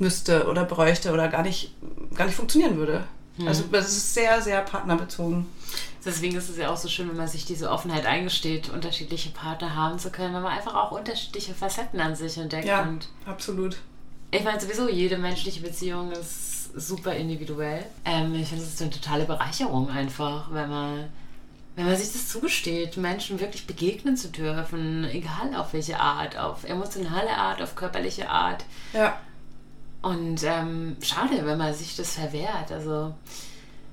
müsste 0.00 0.48
oder 0.48 0.64
bräuchte 0.64 1.12
oder 1.12 1.28
gar 1.28 1.44
nicht, 1.44 1.76
gar 2.16 2.24
nicht 2.24 2.34
funktionieren 2.34 2.76
würde. 2.76 3.04
Mhm. 3.40 3.48
Also 3.48 3.64
das 3.70 3.88
ist 3.88 4.14
sehr, 4.14 4.40
sehr 4.42 4.60
partnerbezogen. 4.60 5.46
Deswegen 6.04 6.36
ist 6.36 6.48
es 6.48 6.56
ja 6.56 6.70
auch 6.70 6.76
so 6.76 6.88
schön, 6.88 7.08
wenn 7.08 7.16
man 7.16 7.28
sich 7.28 7.44
diese 7.44 7.70
Offenheit 7.70 8.06
eingesteht, 8.06 8.70
unterschiedliche 8.70 9.30
Partner 9.30 9.74
haben 9.74 9.98
zu 9.98 10.10
können, 10.10 10.34
wenn 10.34 10.42
man 10.42 10.52
einfach 10.56 10.74
auch 10.74 10.92
unterschiedliche 10.92 11.54
Facetten 11.54 12.00
an 12.00 12.16
sich 12.16 12.38
entdeckt. 12.38 12.66
Ja, 12.66 12.82
und 12.82 13.08
absolut. 13.26 13.76
Ich 14.30 14.44
meine 14.44 14.60
sowieso, 14.60 14.88
jede 14.88 15.18
menschliche 15.18 15.60
Beziehung 15.60 16.12
ist 16.12 16.72
super 16.74 17.14
individuell. 17.14 17.84
Ähm, 18.04 18.34
ich 18.34 18.48
finde, 18.48 18.64
es 18.64 18.74
ist 18.74 18.82
eine 18.82 18.90
totale 18.90 19.24
Bereicherung 19.24 19.90
einfach, 19.90 20.52
wenn 20.52 20.70
man, 20.70 21.08
wenn 21.76 21.86
man 21.86 21.96
sich 21.96 22.12
das 22.12 22.28
zugesteht, 22.28 22.96
Menschen 22.96 23.40
wirklich 23.40 23.66
begegnen 23.66 24.16
zu 24.16 24.28
dürfen, 24.28 25.04
egal 25.04 25.54
auf 25.56 25.72
welche 25.72 25.98
Art, 25.98 26.38
auf 26.38 26.64
emotionale 26.64 27.30
Art, 27.30 27.60
auf 27.60 27.74
körperliche 27.74 28.30
Art. 28.30 28.64
Ja. 28.92 29.18
Und 30.02 30.42
ähm, 30.44 30.96
schade, 31.02 31.44
wenn 31.44 31.58
man 31.58 31.74
sich 31.74 31.96
das 31.96 32.14
verwehrt. 32.14 32.72
Also 32.72 33.14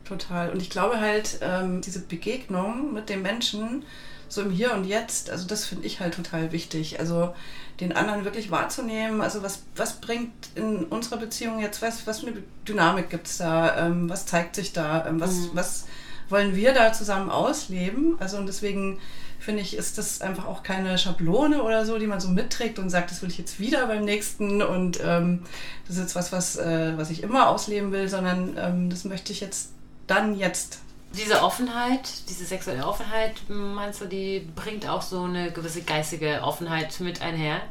total. 0.05 0.49
Und 0.51 0.61
ich 0.61 0.69
glaube 0.69 0.99
halt, 0.99 1.39
ähm, 1.41 1.81
diese 1.81 1.99
Begegnung 1.99 2.93
mit 2.93 3.09
dem 3.09 3.21
Menschen, 3.21 3.83
so 4.29 4.41
im 4.41 4.51
Hier 4.51 4.73
und 4.73 4.85
Jetzt, 4.85 5.29
also 5.29 5.47
das 5.47 5.65
finde 5.65 5.85
ich 5.85 5.99
halt 5.99 6.15
total 6.15 6.51
wichtig. 6.51 6.99
Also 6.99 7.33
den 7.79 7.93
anderen 7.93 8.25
wirklich 8.25 8.51
wahrzunehmen, 8.51 9.21
also 9.21 9.43
was, 9.43 9.63
was 9.75 10.01
bringt 10.01 10.31
in 10.55 10.85
unserer 10.85 11.17
Beziehung 11.17 11.59
jetzt, 11.59 11.81
was, 11.81 12.07
was 12.07 12.21
für 12.21 12.27
eine 12.27 12.43
Dynamik 12.67 13.09
gibt 13.09 13.27
es 13.27 13.37
da, 13.37 13.85
ähm, 13.85 14.09
was 14.09 14.25
zeigt 14.25 14.55
sich 14.55 14.73
da, 14.73 15.05
ähm, 15.05 15.19
was, 15.19 15.35
mhm. 15.35 15.49
was 15.53 15.85
wollen 16.29 16.55
wir 16.55 16.73
da 16.73 16.91
zusammen 16.91 17.29
ausleben? 17.29 18.17
Also 18.19 18.37
und 18.37 18.47
deswegen 18.47 18.99
finde 19.47 19.61
ich, 19.61 19.77
ist 19.77 19.97
das 19.97 20.19
einfach 20.19 20.45
auch 20.45 20.61
keine 20.61 20.97
Schablone 20.97 21.63
oder 21.63 21.85
so, 21.85 21.97
die 21.97 22.05
man 22.05 22.19
so 22.19 22.27
mitträgt 22.27 22.79
und 22.79 22.89
sagt, 22.89 23.11
das 23.11 23.21
will 23.21 23.29
ich 23.29 23.37
jetzt 23.37 23.61
wieder 23.61 23.87
beim 23.87 24.03
nächsten 24.03 24.61
und 24.61 24.99
ähm, 25.01 25.45
das 25.87 25.95
ist 25.95 26.01
jetzt 26.01 26.15
was, 26.17 26.33
was, 26.33 26.57
äh, 26.57 26.97
was 26.97 27.11
ich 27.11 27.23
immer 27.23 27.47
ausleben 27.47 27.93
will, 27.93 28.09
sondern 28.09 28.57
ähm, 28.57 28.89
das 28.89 29.05
möchte 29.05 29.31
ich 29.31 29.39
jetzt 29.39 29.69
dann 30.05 30.37
jetzt. 30.37 30.79
Diese 31.13 31.41
Offenheit, 31.43 32.27
diese 32.27 32.43
sexuelle 32.43 32.85
Offenheit, 32.85 33.35
meinst 33.47 34.01
du, 34.01 34.05
die 34.05 34.45
bringt 34.53 34.85
auch 34.85 35.01
so 35.01 35.23
eine 35.23 35.49
gewisse 35.53 35.81
geistige 35.81 36.41
Offenheit 36.41 36.99
mit 36.99 37.21
einher? 37.21 37.61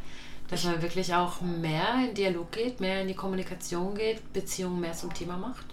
Dass 0.48 0.64
man 0.64 0.80
wirklich 0.80 1.12
auch 1.12 1.42
mehr 1.42 1.94
in 2.08 2.14
Dialog 2.14 2.52
geht, 2.52 2.80
mehr 2.80 3.02
in 3.02 3.08
die 3.08 3.14
Kommunikation 3.14 3.94
geht, 3.94 4.32
Beziehungen 4.32 4.80
mehr 4.80 4.94
zum 4.94 5.12
Thema 5.12 5.36
macht? 5.36 5.66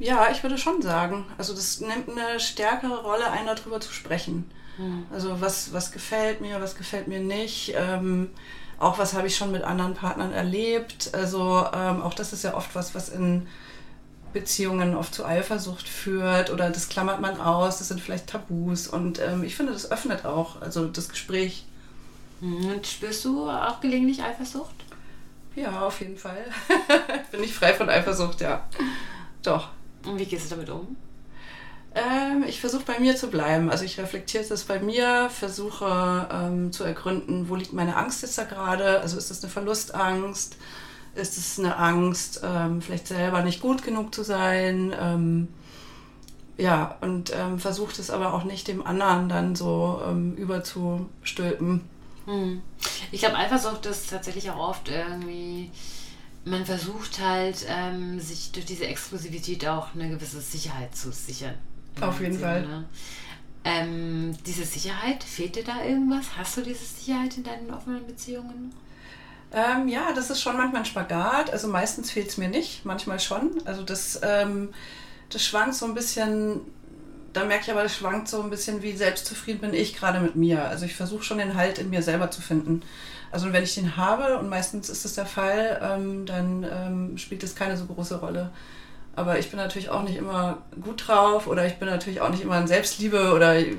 Ja, 0.00 0.32
ich 0.32 0.42
würde 0.42 0.58
schon 0.58 0.82
sagen. 0.82 1.26
Also 1.38 1.54
das 1.54 1.80
nimmt 1.80 2.08
eine 2.08 2.40
stärkere 2.40 3.04
Rolle 3.04 3.30
ein, 3.30 3.46
darüber 3.46 3.78
zu 3.78 3.92
sprechen. 3.92 4.50
Hm. 4.76 5.06
Also 5.12 5.40
was, 5.40 5.72
was 5.72 5.92
gefällt 5.92 6.40
mir, 6.40 6.60
was 6.60 6.76
gefällt 6.76 7.08
mir 7.08 7.20
nicht. 7.20 7.74
Ähm, 7.76 8.30
auch 8.78 8.98
was 8.98 9.14
habe 9.14 9.26
ich 9.26 9.36
schon 9.36 9.52
mit 9.52 9.62
anderen 9.62 9.94
Partnern 9.94 10.32
erlebt. 10.32 11.10
Also 11.12 11.66
ähm, 11.74 12.02
auch 12.02 12.14
das 12.14 12.32
ist 12.32 12.44
ja 12.44 12.54
oft 12.54 12.74
was, 12.74 12.94
was 12.94 13.08
in 13.08 13.46
Beziehungen 14.32 14.96
oft 14.96 15.14
zu 15.14 15.24
Eifersucht 15.24 15.88
führt 15.88 16.50
oder 16.50 16.68
das 16.68 16.88
klammert 16.88 17.20
man 17.20 17.40
aus, 17.40 17.78
das 17.78 17.88
sind 17.88 18.00
vielleicht 18.00 18.26
Tabus 18.26 18.88
und 18.88 19.20
ähm, 19.20 19.44
ich 19.44 19.54
finde, 19.54 19.72
das 19.72 19.90
öffnet 19.90 20.26
auch, 20.26 20.60
also 20.60 20.88
das 20.88 21.08
Gespräch. 21.08 21.64
Mhm. 22.40 22.72
Und 22.74 22.86
spürst 22.86 23.24
du 23.24 23.48
auch 23.48 23.80
gelegentlich 23.80 24.22
Eifersucht? 24.22 24.74
Ja, 25.54 25.86
auf 25.86 26.00
jeden 26.00 26.18
Fall. 26.18 26.44
Bin 27.30 27.44
ich 27.44 27.54
frei 27.54 27.72
von 27.74 27.88
Eifersucht, 27.88 28.40
ja. 28.40 28.68
Doch. 29.44 29.68
Und 30.04 30.18
wie 30.18 30.26
gehst 30.26 30.50
du 30.50 30.56
damit 30.56 30.68
um? 30.68 30.96
Ähm, 31.94 32.44
ich 32.46 32.60
versuche 32.60 32.84
bei 32.84 32.98
mir 32.98 33.16
zu 33.16 33.28
bleiben. 33.28 33.70
Also 33.70 33.84
ich 33.84 33.98
reflektiere 33.98 34.44
das 34.44 34.64
bei 34.64 34.80
mir, 34.80 35.30
versuche 35.30 36.28
ähm, 36.32 36.72
zu 36.72 36.84
ergründen, 36.84 37.48
wo 37.48 37.54
liegt 37.54 37.72
meine 37.72 37.96
Angst 37.96 38.22
jetzt 38.22 38.36
da 38.36 38.44
gerade. 38.44 39.00
Also 39.00 39.16
ist 39.16 39.30
das 39.30 39.42
eine 39.42 39.52
Verlustangst? 39.52 40.56
ist 41.14 41.38
es 41.38 41.58
eine 41.58 41.76
Angst, 41.76 42.40
ähm, 42.44 42.82
vielleicht 42.82 43.08
selber 43.08 43.42
nicht 43.42 43.60
gut 43.60 43.82
genug 43.82 44.14
zu 44.14 44.22
sein. 44.22 44.94
Ähm, 44.98 45.48
ja, 46.56 46.96
und 47.00 47.32
ähm, 47.34 47.58
versucht 47.58 47.98
es 47.98 48.10
aber 48.10 48.34
auch 48.34 48.44
nicht 48.44 48.68
dem 48.68 48.86
anderen 48.86 49.28
dann 49.28 49.56
so 49.56 50.00
ähm, 50.06 50.34
überzustülpen. 50.36 51.82
Hm. 52.26 52.62
Ich 53.10 53.20
glaube, 53.20 53.36
Eifersucht 53.36 53.86
ist 53.86 54.10
tatsächlich 54.10 54.50
auch 54.50 54.68
oft 54.68 54.88
irgendwie, 54.88 55.70
man 56.44 56.64
versucht 56.64 57.20
halt, 57.20 57.66
ähm, 57.68 58.20
sich 58.20 58.52
durch 58.52 58.66
diese 58.66 58.86
Exklusivität 58.86 59.66
auch 59.66 59.94
eine 59.94 60.08
gewisse 60.08 60.40
Sicherheit 60.40 60.96
zu 60.96 61.12
sichern. 61.12 61.54
Auf 62.00 62.20
jeden 62.20 62.38
Fall. 62.38 62.62
Ne? 62.62 62.84
Ähm, 63.64 64.36
diese 64.46 64.64
Sicherheit, 64.64 65.24
fehlt 65.24 65.56
dir 65.56 65.64
da 65.64 65.82
irgendwas? 65.84 66.36
Hast 66.36 66.56
du 66.56 66.62
diese 66.62 66.84
Sicherheit 66.84 67.36
in 67.36 67.44
deinen 67.44 67.70
offenen 67.70 68.06
Beziehungen? 68.06 68.72
Ähm, 69.52 69.88
ja, 69.88 70.12
das 70.14 70.30
ist 70.30 70.42
schon 70.42 70.56
manchmal 70.56 70.82
ein 70.82 70.86
Spagat. 70.86 71.50
Also 71.50 71.68
meistens 71.68 72.10
fehlt 72.10 72.28
es 72.28 72.36
mir 72.36 72.48
nicht, 72.48 72.84
manchmal 72.84 73.20
schon. 73.20 73.52
Also 73.64 73.82
das, 73.82 74.20
ähm, 74.22 74.74
das 75.30 75.44
schwankt 75.44 75.76
so 75.76 75.86
ein 75.86 75.94
bisschen, 75.94 76.60
da 77.32 77.44
merke 77.44 77.64
ich 77.64 77.70
aber, 77.70 77.84
das 77.84 77.94
schwankt 77.94 78.28
so 78.28 78.42
ein 78.42 78.50
bisschen, 78.50 78.82
wie 78.82 78.96
selbstzufrieden 78.96 79.60
bin 79.60 79.72
ich 79.72 79.96
gerade 79.96 80.20
mit 80.20 80.36
mir. 80.36 80.64
Also 80.68 80.84
ich 80.84 80.94
versuche 80.94 81.22
schon 81.22 81.38
den 81.38 81.54
Halt 81.54 81.78
in 81.78 81.88
mir 81.88 82.02
selber 82.02 82.30
zu 82.30 82.42
finden. 82.42 82.82
Also 83.30 83.52
wenn 83.52 83.64
ich 83.64 83.74
den 83.74 83.96
habe, 83.96 84.38
und 84.38 84.48
meistens 84.48 84.88
ist 84.88 85.04
es 85.04 85.14
der 85.14 85.26
Fall, 85.26 85.80
ähm, 85.82 86.26
dann 86.26 86.66
ähm, 86.70 87.18
spielt 87.18 87.42
es 87.42 87.54
keine 87.54 87.76
so 87.76 87.86
große 87.86 88.20
Rolle. 88.20 88.50
Aber 89.16 89.38
ich 89.38 89.50
bin 89.50 89.58
natürlich 89.58 89.90
auch 89.90 90.02
nicht 90.02 90.16
immer 90.16 90.58
gut 90.82 91.06
drauf 91.06 91.46
oder 91.46 91.66
ich 91.66 91.76
bin 91.76 91.88
natürlich 91.88 92.20
auch 92.20 92.30
nicht 92.30 92.42
immer 92.42 92.58
in 92.58 92.66
Selbstliebe 92.66 93.32
oder 93.32 93.56
äh, 93.56 93.70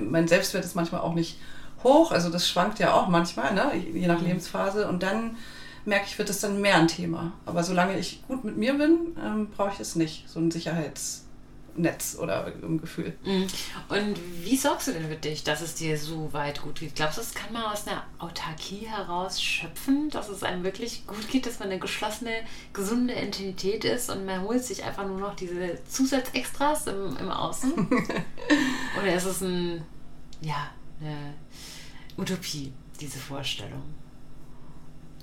mein 0.00 0.28
Selbstwert 0.28 0.64
ist 0.64 0.74
manchmal 0.74 1.00
auch 1.02 1.14
nicht 1.14 1.38
hoch. 1.84 2.12
Also 2.12 2.30
das 2.30 2.48
schwankt 2.48 2.78
ja 2.78 2.92
auch 2.92 3.08
manchmal, 3.08 3.54
ne? 3.54 3.72
je 3.76 4.06
nach 4.06 4.20
mhm. 4.20 4.26
Lebensphase. 4.26 4.88
Und 4.88 5.02
dann 5.02 5.36
merke 5.84 6.06
ich, 6.06 6.18
wird 6.18 6.28
das 6.28 6.40
dann 6.40 6.60
mehr 6.60 6.76
ein 6.76 6.88
Thema. 6.88 7.32
Aber 7.46 7.62
solange 7.62 7.98
ich 7.98 8.22
gut 8.26 8.44
mit 8.44 8.56
mir 8.56 8.74
bin, 8.74 9.16
ähm, 9.24 9.48
brauche 9.56 9.72
ich 9.72 9.80
es 9.80 9.96
nicht, 9.96 10.28
so 10.28 10.40
ein 10.40 10.50
Sicherheitsnetz 11.80 12.16
oder 12.18 12.46
ein 12.46 12.80
Gefühl. 12.80 13.16
Mhm. 13.24 13.46
Und 13.88 14.18
wie 14.44 14.56
sorgst 14.56 14.88
du 14.88 14.92
denn 14.92 15.08
für 15.08 15.16
dich, 15.16 15.44
dass 15.44 15.60
es 15.60 15.74
dir 15.74 15.96
so 15.98 16.32
weit 16.32 16.62
gut 16.62 16.80
geht? 16.80 16.94
Glaubst 16.94 17.18
du, 17.18 17.22
das 17.22 17.34
kann 17.34 17.52
man 17.52 17.64
aus 17.64 17.86
einer 17.86 18.04
Autarkie 18.18 18.86
heraus 18.86 19.42
schöpfen, 19.42 20.10
dass 20.10 20.28
es 20.28 20.42
einem 20.42 20.64
wirklich 20.64 21.06
gut 21.06 21.28
geht, 21.28 21.46
dass 21.46 21.58
man 21.58 21.70
eine 21.70 21.78
geschlossene, 21.78 22.42
gesunde 22.72 23.14
Entität 23.14 23.84
ist 23.84 24.10
und 24.10 24.24
man 24.24 24.42
holt 24.42 24.64
sich 24.64 24.84
einfach 24.84 25.06
nur 25.06 25.18
noch 25.18 25.34
diese 25.34 25.82
Zusatzextras 25.88 26.86
im, 26.86 27.16
im 27.16 27.30
Außen? 27.30 27.72
oder 29.00 29.14
ist 29.14 29.24
es 29.24 29.40
ein, 29.40 29.84
ja, 30.40 30.70
eine 31.00 31.34
Utopie, 32.16 32.72
diese 33.00 33.18
Vorstellung. 33.18 33.82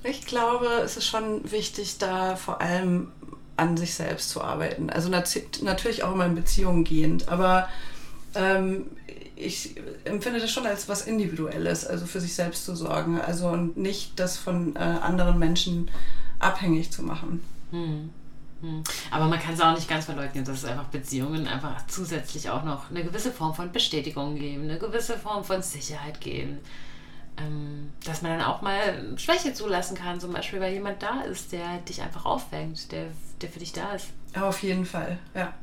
Ich 0.03 0.25
glaube, 0.25 0.67
es 0.83 0.95
ist 0.95 1.07
schon 1.07 1.51
wichtig, 1.51 1.97
da 1.97 2.35
vor 2.35 2.61
allem 2.61 3.11
an 3.57 3.75
sich 3.75 3.95
selbst 3.95 4.29
zu 4.29 4.41
arbeiten. 4.41 4.89
Also 4.89 5.09
nat 5.09 5.29
natürlich 5.61 6.03
auch 6.03 6.13
immer 6.13 6.25
in 6.25 6.35
Beziehungen 6.35 6.83
gehend, 6.83 7.27
aber 7.27 7.67
ähm, 8.35 8.85
ich 9.35 9.75
empfinde 10.05 10.39
das 10.39 10.51
schon 10.51 10.65
als 10.65 10.89
was 10.89 11.03
Individuelles, 11.03 11.85
also 11.85 12.05
für 12.05 12.19
sich 12.19 12.33
selbst 12.33 12.65
zu 12.65 12.75
sorgen. 12.75 13.19
Also 13.19 13.49
und 13.49 13.77
nicht 13.77 14.19
das 14.19 14.37
von 14.37 14.75
äh, 14.75 14.79
anderen 14.79 15.37
Menschen 15.39 15.89
abhängig 16.39 16.91
zu 16.91 17.03
machen. 17.03 17.43
Hm. 17.71 18.09
Hm. 18.61 18.83
Aber 19.11 19.25
man 19.25 19.39
kann 19.39 19.53
es 19.53 19.61
auch 19.61 19.75
nicht 19.75 19.87
ganz 19.87 20.05
verleugnen, 20.05 20.43
dass 20.43 20.59
es 20.59 20.65
einfach 20.65 20.85
Beziehungen 20.85 21.47
einfach 21.47 21.85
zusätzlich 21.87 22.49
auch 22.49 22.63
noch 22.63 22.89
eine 22.89 23.03
gewisse 23.03 23.31
Form 23.31 23.53
von 23.53 23.71
Bestätigung 23.71 24.35
geben, 24.35 24.63
eine 24.63 24.79
gewisse 24.79 25.17
Form 25.17 25.43
von 25.43 25.61
Sicherheit 25.61 26.19
geben. 26.19 26.57
Ähm, 27.37 27.91
dass 28.05 28.21
man 28.21 28.37
dann 28.37 28.47
auch 28.47 28.61
mal 28.61 29.17
Schwäche 29.17 29.53
zulassen 29.53 29.95
kann, 29.95 30.19
zum 30.19 30.33
Beispiel, 30.33 30.59
weil 30.59 30.73
jemand 30.73 31.03
da 31.03 31.21
ist, 31.21 31.51
der 31.51 31.77
dich 31.87 32.01
einfach 32.01 32.25
auffängt, 32.25 32.91
der, 32.91 33.05
der 33.41 33.49
für 33.49 33.59
dich 33.59 33.73
da 33.73 33.93
ist. 33.93 34.07
Auf 34.39 34.63
jeden 34.63 34.85
Fall, 34.85 35.19
ja. 35.35 35.53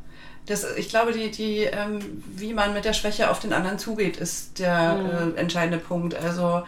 Das, 0.47 0.64
ich 0.76 0.90
glaube, 0.90 1.12
die, 1.12 1.31
die, 1.31 1.61
ähm, 1.61 2.23
wie 2.26 2.52
man 2.52 2.75
mit 2.75 2.85
der 2.85 2.93
Schwäche 2.93 3.31
auf 3.31 3.40
den 3.40 3.54
anderen 3.54 3.78
zugeht, 3.78 4.19
ist 4.19 4.59
der 4.59 4.95
mhm. 4.95 5.37
äh, 5.37 5.40
entscheidende 5.40 5.78
Punkt. 5.78 6.14
Also 6.14 6.62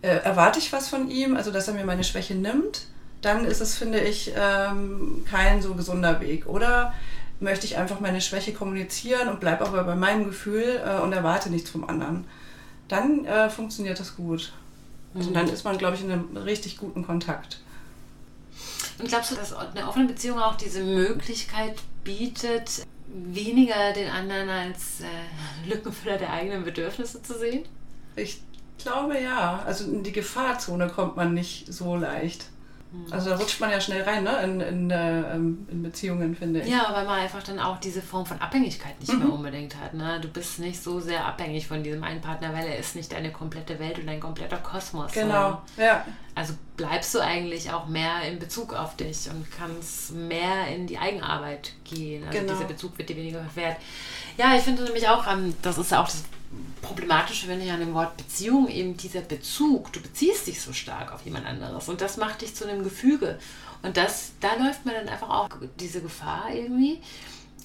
äh, 0.00 0.08
erwarte 0.08 0.58
ich 0.58 0.72
was 0.72 0.88
von 0.88 1.10
ihm, 1.10 1.36
also 1.36 1.50
dass 1.50 1.68
er 1.68 1.74
mir 1.74 1.84
meine 1.84 2.02
Schwäche 2.02 2.34
nimmt 2.34 2.86
dann 3.22 3.44
ist 3.44 3.60
es, 3.60 3.76
finde 3.76 4.00
ich, 4.00 4.32
ähm, 4.36 5.24
kein 5.30 5.62
so 5.62 5.74
gesunder 5.74 6.20
Weg. 6.20 6.46
Oder 6.46 6.94
möchte 7.38 7.66
ich 7.66 7.76
einfach 7.76 8.00
meine 8.00 8.20
Schwäche 8.20 8.52
kommunizieren 8.52 9.28
und 9.28 9.40
bleibe 9.40 9.66
aber 9.66 9.84
bei 9.84 9.94
meinem 9.94 10.24
Gefühl 10.24 10.80
äh, 10.84 11.00
und 11.00 11.12
erwarte 11.12 11.50
nichts 11.50 11.70
vom 11.70 11.88
anderen. 11.88 12.24
Dann 12.90 13.24
äh, 13.24 13.48
funktioniert 13.48 14.00
das 14.00 14.16
gut. 14.16 14.52
Also 15.14 15.30
mhm. 15.30 15.34
dann 15.34 15.48
ist 15.48 15.64
man, 15.64 15.78
glaube 15.78 15.96
ich, 15.96 16.02
in 16.02 16.10
einem 16.10 16.36
richtig 16.36 16.76
guten 16.76 17.06
Kontakt. 17.06 17.60
Und 18.98 19.08
glaubst 19.08 19.30
du, 19.30 19.36
dass 19.36 19.52
eine 19.54 19.88
offene 19.88 20.06
Beziehung 20.06 20.40
auch 20.40 20.56
diese 20.56 20.82
Möglichkeit 20.82 21.76
bietet, 22.02 22.84
weniger 23.06 23.92
den 23.92 24.10
anderen 24.10 24.48
als 24.48 25.00
äh, 25.00 25.68
Lückenfüller 25.68 26.18
der 26.18 26.32
eigenen 26.32 26.64
Bedürfnisse 26.64 27.22
zu 27.22 27.38
sehen? 27.38 27.64
Ich 28.16 28.42
glaube 28.78 29.20
ja. 29.20 29.62
Also 29.64 29.84
in 29.84 30.02
die 30.02 30.12
Gefahrzone 30.12 30.88
kommt 30.88 31.16
man 31.16 31.32
nicht 31.32 31.72
so 31.72 31.94
leicht. 31.94 32.46
Hm. 32.92 33.12
Also 33.12 33.30
da 33.30 33.36
rutscht 33.36 33.60
man 33.60 33.70
ja 33.70 33.80
schnell 33.80 34.02
rein, 34.02 34.24
ne? 34.24 34.42
In, 34.42 34.60
in, 34.60 34.90
äh, 34.90 35.34
in 35.34 35.82
Beziehungen, 35.82 36.34
finde 36.34 36.60
ich. 36.60 36.68
Ja, 36.68 36.88
weil 36.92 37.04
man 37.04 37.20
einfach 37.20 37.42
dann 37.42 37.60
auch 37.60 37.78
diese 37.78 38.02
Form 38.02 38.26
von 38.26 38.40
Abhängigkeit 38.40 38.98
nicht 38.98 39.12
mhm. 39.12 39.18
mehr 39.20 39.32
unbedingt 39.32 39.76
hat. 39.76 39.94
Ne? 39.94 40.18
Du 40.20 40.28
bist 40.28 40.58
nicht 40.58 40.82
so 40.82 40.98
sehr 40.98 41.24
abhängig 41.24 41.68
von 41.68 41.84
diesem 41.84 42.02
einen 42.02 42.20
Partner, 42.20 42.52
weil 42.52 42.66
er 42.66 42.78
ist 42.78 42.96
nicht 42.96 43.12
deine 43.12 43.30
komplette 43.30 43.78
Welt 43.78 43.98
und 43.98 44.06
dein 44.06 44.18
kompletter 44.18 44.56
Kosmos. 44.56 45.12
Genau, 45.12 45.62
ja. 45.76 46.04
Also 46.34 46.54
bleibst 46.76 47.14
du 47.14 47.20
eigentlich 47.20 47.70
auch 47.70 47.86
mehr 47.86 48.22
in 48.22 48.38
Bezug 48.38 48.74
auf 48.74 48.96
dich 48.96 49.28
und 49.30 49.46
kannst 49.56 50.12
mehr 50.12 50.68
in 50.68 50.86
die 50.86 50.98
Eigenarbeit 50.98 51.72
gehen. 51.84 52.24
Also 52.26 52.38
genau. 52.38 52.52
dieser 52.52 52.66
Bezug 52.66 52.98
wird 52.98 53.08
dir 53.08 53.16
weniger 53.16 53.44
wert. 53.54 53.76
Ja, 54.36 54.56
ich 54.56 54.62
finde 54.62 54.82
nämlich 54.82 55.06
auch, 55.08 55.30
ähm, 55.30 55.54
das 55.62 55.78
ist 55.78 55.92
auch 55.94 56.06
das 56.06 56.24
Problematische, 56.82 57.46
wenn 57.46 57.60
ich 57.60 57.70
an 57.70 57.80
dem 57.80 57.94
Wort 57.94 58.16
Beziehung 58.16 58.68
eben 58.68 58.96
dieser 58.96 59.20
Bezug, 59.20 59.92
du 59.92 60.00
beziehst 60.00 60.46
dich 60.46 60.60
so 60.60 60.72
stark 60.72 61.12
auf 61.12 61.22
jemand 61.24 61.46
anderes 61.46 61.88
und 61.88 62.00
das 62.00 62.16
macht 62.16 62.42
dich 62.42 62.54
zu 62.54 62.68
einem 62.68 62.82
Gefüge. 62.82 63.38
Und 63.82 63.96
das, 63.96 64.32
da 64.40 64.54
läuft 64.56 64.84
man 64.84 64.94
dann 64.94 65.08
einfach 65.08 65.28
auch 65.28 65.48
diese 65.78 66.02
Gefahr 66.02 66.52
irgendwie, 66.52 67.00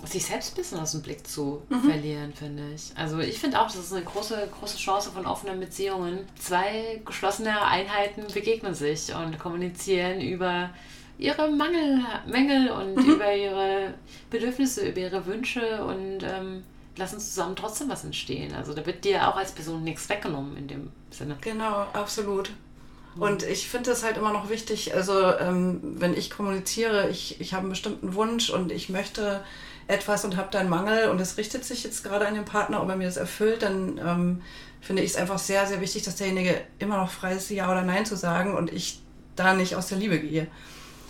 sich 0.04 0.26
selbst 0.26 0.54
ein 0.54 0.56
bisschen 0.58 0.80
aus 0.80 0.92
dem 0.92 1.02
Blick 1.02 1.26
zu 1.26 1.64
mhm. 1.70 1.82
verlieren, 1.82 2.34
finde 2.34 2.64
ich. 2.76 2.92
Also 2.96 3.20
ich 3.20 3.40
finde 3.40 3.60
auch, 3.60 3.68
das 3.68 3.78
ist 3.78 3.94
eine 3.94 4.04
große, 4.04 4.50
große 4.60 4.78
Chance 4.78 5.12
von 5.12 5.26
offenen 5.26 5.60
Beziehungen. 5.60 6.20
Zwei 6.38 7.02
geschlossene 7.06 7.62
Einheiten 7.62 8.26
begegnen 8.34 8.74
sich 8.74 9.14
und 9.16 9.40
kommunizieren 9.40 10.22
über 10.22 10.70
ihre 11.18 11.50
Mangel, 11.50 12.02
Mängel 12.28 12.70
und 12.70 12.96
mhm. 12.96 13.14
über 13.14 13.34
ihre 13.34 13.94
Bedürfnisse, 14.30 14.88
über 14.90 15.00
ihre 15.00 15.26
Wünsche 15.26 15.84
und 15.86 16.24
ähm, 16.24 16.64
lassen 16.98 17.20
zusammen 17.20 17.56
trotzdem 17.56 17.90
was 17.90 18.04
entstehen. 18.04 18.54
Also 18.54 18.74
da 18.74 18.86
wird 18.86 19.04
dir 19.06 19.28
auch 19.28 19.36
als 19.36 19.52
Person 19.52 19.84
nichts 19.84 20.08
weggenommen 20.10 20.58
in 20.58 20.68
dem 20.68 20.92
Sinne. 21.12 21.38
Genau, 21.42 21.86
absolut. 21.94 22.52
Und 23.18 23.44
ich 23.44 23.70
finde 23.70 23.92
es 23.92 24.04
halt 24.04 24.18
immer 24.18 24.34
noch 24.34 24.50
wichtig, 24.50 24.94
also 24.94 25.34
ähm, 25.38 25.80
wenn 25.82 26.14
ich 26.14 26.30
kommuniziere, 26.30 27.10
ich, 27.10 27.40
ich 27.40 27.54
habe 27.54 27.62
einen 27.62 27.70
bestimmten 27.70 28.14
Wunsch 28.14 28.50
und 28.50 28.74
ich 28.74 28.90
möchte 28.90 29.42
etwas 29.88 30.26
und 30.26 30.36
habe 30.36 30.50
da 30.52 30.60
einen 30.60 30.70
Mangel 30.70 31.10
und 31.10 31.22
es 31.22 31.38
richtet 31.38 31.64
sich 31.64 31.84
jetzt 31.84 32.04
gerade 32.04 32.28
an 32.28 32.34
den 32.34 32.44
Partner, 32.44 32.82
ob 32.82 32.90
er 32.90 32.98
mir 32.98 33.06
das 33.06 33.18
erfüllt, 33.18 33.62
dann 33.62 34.00
ähm, 34.00 34.42
finde 34.82 35.02
ich 35.02 35.12
es 35.12 35.16
einfach 35.16 35.40
sehr, 35.40 35.66
sehr 35.66 35.80
wichtig, 35.80 36.04
dass 36.04 36.18
derjenige 36.18 36.60
immer 36.80 36.98
noch 36.98 37.10
frei 37.10 37.36
ist, 37.36 37.50
Ja 37.50 37.72
oder 37.72 37.84
Nein 37.84 38.06
zu 38.06 38.18
sagen 38.18 38.56
und 38.56 38.74
ich 38.74 39.00
da 39.36 39.54
nicht 39.54 39.76
aus 39.76 39.88
der 39.88 39.98
Liebe 39.98 40.20
gehe. 40.20 40.48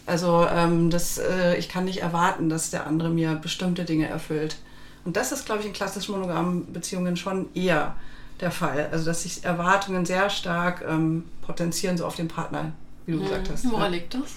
Also 0.05 0.45
ähm, 0.47 0.91
das, 0.91 1.17
äh, 1.17 1.55
ich 1.57 1.69
kann 1.69 1.85
nicht 1.85 2.01
erwarten, 2.01 2.49
dass 2.49 2.69
der 2.69 2.85
andere 2.85 3.09
mir 3.09 3.35
bestimmte 3.35 3.85
Dinge 3.85 4.07
erfüllt. 4.07 4.57
Und 5.05 5.15
das 5.15 5.31
ist, 5.31 5.45
glaube 5.45 5.61
ich, 5.61 5.67
in 5.67 5.73
klassischen 5.73 6.13
monogamen 6.13 6.73
Beziehungen 6.73 7.15
schon 7.15 7.47
eher 7.53 7.95
der 8.41 8.51
Fall. 8.51 8.89
Also, 8.91 9.05
dass 9.05 9.23
sich 9.23 9.43
Erwartungen 9.45 10.05
sehr 10.05 10.29
stark 10.29 10.83
ähm, 10.87 11.23
potenzieren, 11.41 11.97
so 11.97 12.05
auf 12.05 12.15
den 12.15 12.27
Partner, 12.27 12.71
wie 13.05 13.13
du 13.13 13.19
hm. 13.19 13.25
gesagt 13.25 13.49
hast. 13.51 13.71
Woran 13.71 13.91
liegt 13.91 14.13
das? 14.13 14.35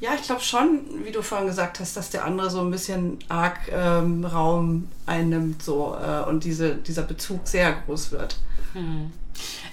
Ja, 0.00 0.14
ich 0.14 0.22
glaube 0.22 0.40
schon, 0.40 0.80
wie 1.04 1.12
du 1.12 1.20
vorhin 1.20 1.46
gesagt 1.46 1.78
hast, 1.78 1.94
dass 1.96 2.08
der 2.08 2.24
andere 2.24 2.48
so 2.48 2.62
ein 2.62 2.70
bisschen 2.70 3.18
arg 3.28 3.58
ähm, 3.70 4.24
Raum 4.24 4.88
einnimmt 5.04 5.62
so, 5.62 5.94
äh, 5.94 6.26
und 6.26 6.44
diese, 6.44 6.76
dieser 6.76 7.02
Bezug 7.02 7.46
sehr 7.46 7.72
groß 7.72 8.12
wird. 8.12 8.38
Hm. 8.72 9.12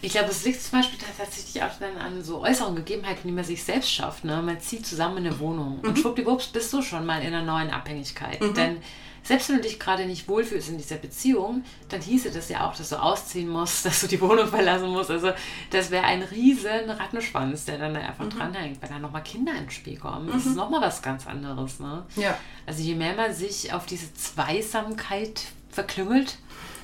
Ich 0.02 0.12
glaube, 0.12 0.30
es 0.30 0.44
liegt 0.44 0.62
zum 0.62 0.80
Beispiel 0.80 1.00
tatsächlich 1.00 1.62
auch 1.64 1.72
dann 1.80 1.98
an 1.98 2.24
so 2.24 2.42
äußeren 2.42 2.76
Gegebenheiten, 2.76 3.22
die 3.26 3.34
man 3.34 3.44
sich 3.44 3.64
selbst 3.64 3.92
schafft. 3.92 4.24
Ne? 4.24 4.42
Man 4.42 4.60
zieht 4.60 4.86
zusammen 4.86 5.18
in 5.18 5.28
eine 5.28 5.40
Wohnung 5.40 5.80
mhm. 5.82 5.90
und 5.90 6.00
schwuppdiwupps 6.00 6.48
bist 6.48 6.72
du 6.74 6.82
schon 6.82 7.06
mal 7.06 7.22
in 7.22 7.34
einer 7.34 7.44
neuen 7.44 7.70
Abhängigkeit. 7.70 8.42
Mhm. 8.42 8.54
Denn 8.54 8.78
selbst 9.24 9.50
wenn 9.50 9.58
du 9.58 9.62
dich 9.64 9.80
gerade 9.80 10.06
nicht 10.06 10.28
wohlfühlst 10.28 10.70
in 10.70 10.78
dieser 10.78 10.96
Beziehung, 10.96 11.64
dann 11.90 12.02
hieße 12.02 12.32
das 12.32 12.50
ja 12.50 12.68
auch, 12.68 12.76
dass 12.76 12.90
du 12.90 13.02
ausziehen 13.02 13.50
musst, 13.50 13.86
dass 13.86 14.02
du 14.02 14.08
die 14.08 14.22
Wohnung 14.22 14.48
verlassen 14.48 14.90
musst. 14.90 15.12
Also 15.12 15.32
das 15.72 15.92
wäre 15.92 16.06
ein 16.06 16.24
riesen 16.24 16.90
Rattenschwanz, 16.90 17.66
der 17.66 17.78
dann 17.78 17.94
da 17.94 18.02
einfach 18.02 18.26
mhm. 18.26 18.30
dranhängt, 18.32 18.82
wenn 18.82 18.90
da 18.90 19.00
nochmal 19.00 19.24
Kinder 19.24 19.54
ins 19.56 19.74
Spiel 19.74 19.98
kommen. 19.98 20.28
Das 20.28 20.46
mhm. 20.46 20.52
ist 20.52 20.58
nochmal 20.58 20.82
was 20.82 21.02
ganz 21.02 21.28
anderes. 21.28 21.80
Ne? 21.80 22.06
Ja. 22.15 22.38
Also 22.65 22.82
je 22.82 22.96
mehr 22.96 23.15
man 23.15 23.34
sich 23.34 23.74
auf 23.74 23.86
diese 23.86 24.13
Zweisamkeit 24.13 25.44
verklüngelt, 25.70 26.38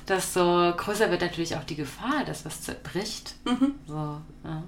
desto 0.08 0.72
größer 0.76 1.10
wird 1.10 1.22
natürlich 1.22 1.56
auch 1.56 1.64
die 1.64 1.76
Gefahr, 1.76 2.24
dass 2.24 2.44
was 2.44 2.62
zerbricht. 2.62 3.34
Mhm. 3.44 3.74
So, 3.86 4.20
ja. 4.44 4.62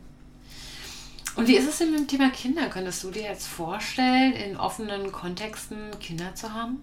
Und 1.36 1.48
wie 1.48 1.56
ist 1.56 1.68
es 1.68 1.78
denn 1.78 1.90
mit 1.90 2.00
dem 2.00 2.08
Thema 2.08 2.30
Kinder? 2.30 2.68
Könntest 2.68 3.04
du 3.04 3.10
dir 3.10 3.22
jetzt 3.22 3.46
vorstellen, 3.46 4.32
in 4.32 4.56
offenen 4.56 5.12
Kontexten 5.12 5.90
Kinder 6.00 6.34
zu 6.34 6.54
haben? 6.54 6.80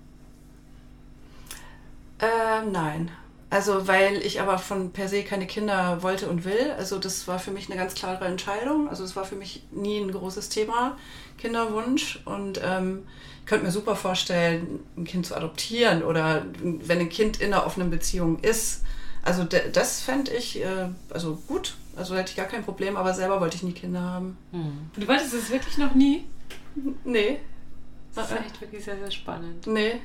Äh, 2.20 2.66
nein. 2.70 3.12
Also, 3.54 3.88
weil 3.88 4.18
ich 4.26 4.42
aber 4.42 4.58
von 4.58 4.94
per 4.94 5.08
se 5.08 5.22
keine 5.22 5.46
Kinder 5.46 6.02
wollte 6.02 6.28
und 6.28 6.44
will. 6.44 6.72
Also, 6.76 6.98
das 6.98 7.28
war 7.28 7.38
für 7.38 7.52
mich 7.52 7.70
eine 7.70 7.80
ganz 7.80 7.94
klare 7.94 8.26
Entscheidung. 8.26 8.90
Also, 8.90 9.04
es 9.04 9.16
war 9.16 9.26
für 9.26 9.36
mich 9.36 9.64
nie 9.70 10.00
ein 10.00 10.12
großes 10.12 10.50
Thema, 10.50 10.98
Kinderwunsch. 11.38 12.20
Und 12.26 12.60
ähm, 12.64 13.04
ich 13.42 13.46
könnte 13.46 13.66
mir 13.66 13.72
super 13.72 13.96
vorstellen, 13.96 14.80
ein 14.98 15.04
Kind 15.04 15.28
zu 15.28 15.36
adoptieren 15.36 16.02
oder 16.02 16.48
wenn 16.64 17.00
ein 17.00 17.10
Kind 17.10 17.42
in 17.42 17.54
einer 17.54 17.68
offenen 17.68 17.92
Beziehung 17.92 18.40
ist. 18.40 18.84
Also, 19.22 19.44
das 19.44 20.02
fände 20.02 20.32
ich 20.34 20.60
äh, 20.60 20.90
also 21.12 21.36
gut. 21.48 21.76
Also, 21.96 22.16
hätte 22.16 22.32
ich 22.32 22.36
gar 22.36 22.48
kein 22.48 22.66
Problem, 22.66 22.98
aber 22.98 23.14
selber 23.14 23.40
wollte 23.40 23.58
ich 23.58 23.62
nie 23.64 23.74
Kinder 23.74 24.02
haben. 24.02 24.36
Hm. 24.52 24.90
Du 24.96 25.08
wolltest 25.08 25.32
es 25.36 25.52
wirklich 25.52 25.78
noch 25.78 25.94
nie? 25.94 26.26
Nee. 27.04 27.40
Das 28.16 28.32
ist 28.32 28.38
echt 28.38 28.62
wirklich 28.62 28.84
sehr, 28.84 28.98
sehr 28.98 29.12
spannend. 29.12 29.68
Nee, 29.68 30.02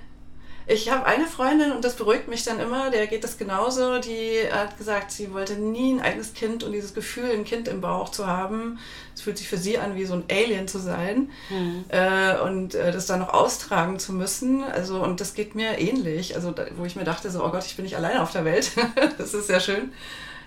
ich 0.68 0.90
habe 0.90 1.06
eine 1.06 1.26
Freundin 1.26 1.72
und 1.72 1.82
das 1.82 1.96
beruhigt 1.96 2.28
mich 2.28 2.44
dann 2.44 2.60
immer, 2.60 2.90
der 2.90 3.06
geht 3.06 3.24
das 3.24 3.38
genauso. 3.38 3.98
Die 4.00 4.40
hat 4.52 4.76
gesagt, 4.76 5.10
sie 5.10 5.32
wollte 5.32 5.54
nie 5.54 5.94
ein 5.94 6.00
eigenes 6.00 6.34
Kind 6.34 6.62
und 6.62 6.72
dieses 6.72 6.92
Gefühl, 6.92 7.30
ein 7.30 7.44
Kind 7.44 7.68
im 7.68 7.80
Bauch 7.80 8.10
zu 8.10 8.26
haben, 8.26 8.78
es 9.14 9.22
fühlt 9.22 9.38
sich 9.38 9.48
für 9.48 9.56
sie 9.56 9.78
an, 9.78 9.96
wie 9.96 10.04
so 10.04 10.12
ein 10.12 10.24
Alien 10.30 10.68
zu 10.68 10.78
sein 10.78 11.30
mhm. 11.48 11.86
äh, 11.88 12.38
und 12.40 12.74
äh, 12.74 12.92
das 12.92 13.06
dann 13.06 13.20
noch 13.20 13.32
austragen 13.32 13.98
zu 13.98 14.12
müssen. 14.12 14.62
Also, 14.62 15.02
und 15.02 15.22
das 15.22 15.32
geht 15.32 15.54
mir 15.54 15.78
ähnlich. 15.78 16.34
Also, 16.34 16.50
da, 16.50 16.66
wo 16.76 16.84
ich 16.84 16.96
mir 16.96 17.04
dachte, 17.04 17.30
so, 17.30 17.42
oh 17.42 17.50
Gott, 17.50 17.64
ich 17.64 17.76
bin 17.76 17.86
nicht 17.86 17.96
alleine 17.96 18.22
auf 18.22 18.32
der 18.32 18.44
Welt. 18.44 18.72
das 19.18 19.32
ist 19.32 19.46
sehr 19.46 19.60
schön. 19.60 19.92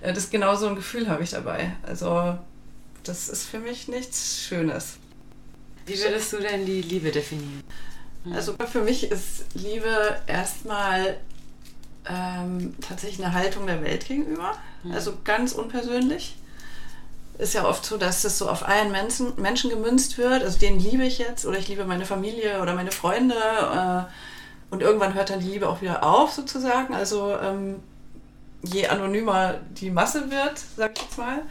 Äh, 0.02 0.14
das 0.14 0.30
genau 0.30 0.56
so 0.56 0.68
ein 0.68 0.76
Gefühl 0.76 1.10
habe 1.10 1.24
ich 1.24 1.32
dabei. 1.32 1.76
Also, 1.82 2.38
das 3.04 3.28
ist 3.28 3.46
für 3.46 3.58
mich 3.58 3.88
nichts 3.88 4.40
Schönes. 4.48 4.98
Wie 5.88 6.00
würdest 6.00 6.32
du 6.32 6.38
denn 6.38 6.68
die 6.68 6.84
Liebe 6.84 7.10
definieren? 7.10 7.64
Mhm. 8.24 8.34
Also 8.34 8.56
für 8.72 8.82
mich 8.82 9.12
ist 9.12 9.46
Liebe 9.54 10.18
erstmal 10.28 11.18
ähm, 12.08 12.76
tatsächlich 12.82 13.24
eine 13.24 13.34
Haltung 13.34 13.68
der 13.68 13.84
Welt 13.84 14.06
gegenüber. 14.06 14.54
Mhm. 14.84 14.92
Also 14.94 15.14
ganz 15.24 15.54
unpersönlich. 15.54 16.38
Ist 17.38 17.54
ja 17.54 17.66
oft 17.66 17.86
so, 17.86 17.98
dass 17.98 18.22
das 18.22 18.38
so 18.38 18.50
auf 18.50 18.64
einen 18.64 18.92
Menschen, 18.92 19.34
Menschen 19.38 19.70
gemünzt 19.70 20.18
wird. 20.18 20.44
Also 20.44 20.60
den 20.60 20.80
liebe 20.80 21.04
ich 21.04 21.18
jetzt 21.18 21.46
oder 21.46 21.58
ich 21.58 21.68
liebe 21.68 21.86
meine 21.86 22.06
Familie 22.06 22.62
oder 22.62 22.74
meine 22.76 22.92
Freunde. 22.92 23.36
Äh, 23.36 24.74
und 24.74 24.82
irgendwann 24.82 25.14
hört 25.14 25.30
dann 25.30 25.40
die 25.40 25.50
Liebe 25.50 25.68
auch 25.68 25.82
wieder 25.82 26.04
auf, 26.04 26.32
sozusagen. 26.32 26.94
Also 26.94 27.36
ähm, 27.38 27.78
je 28.64 28.88
anonymer 28.88 29.56
die 29.72 29.90
Masse 29.90 30.30
wird, 30.30 30.62
sag 30.78 30.92
ich 30.96 31.04
jetzt 31.04 31.18
mal, 31.18 31.42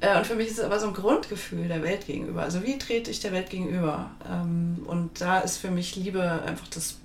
und 0.00 0.26
für 0.26 0.34
mich 0.34 0.48
ist 0.48 0.58
es 0.58 0.64
aber 0.64 0.78
so 0.78 0.88
ein 0.88 0.92
Grundgefühl 0.92 1.68
der 1.68 1.82
Welt 1.82 2.06
gegenüber. 2.06 2.42
Also 2.42 2.62
wie 2.62 2.78
trete 2.78 3.10
ich 3.10 3.20
der 3.20 3.32
Welt 3.32 3.48
gegenüber? 3.48 4.10
Ähm, 4.30 4.84
und 4.86 5.20
da 5.20 5.38
ist 5.38 5.56
für 5.56 5.70
mich 5.70 5.96
Liebe 5.96 6.42
einfach 6.44 6.68
das, 6.68 6.98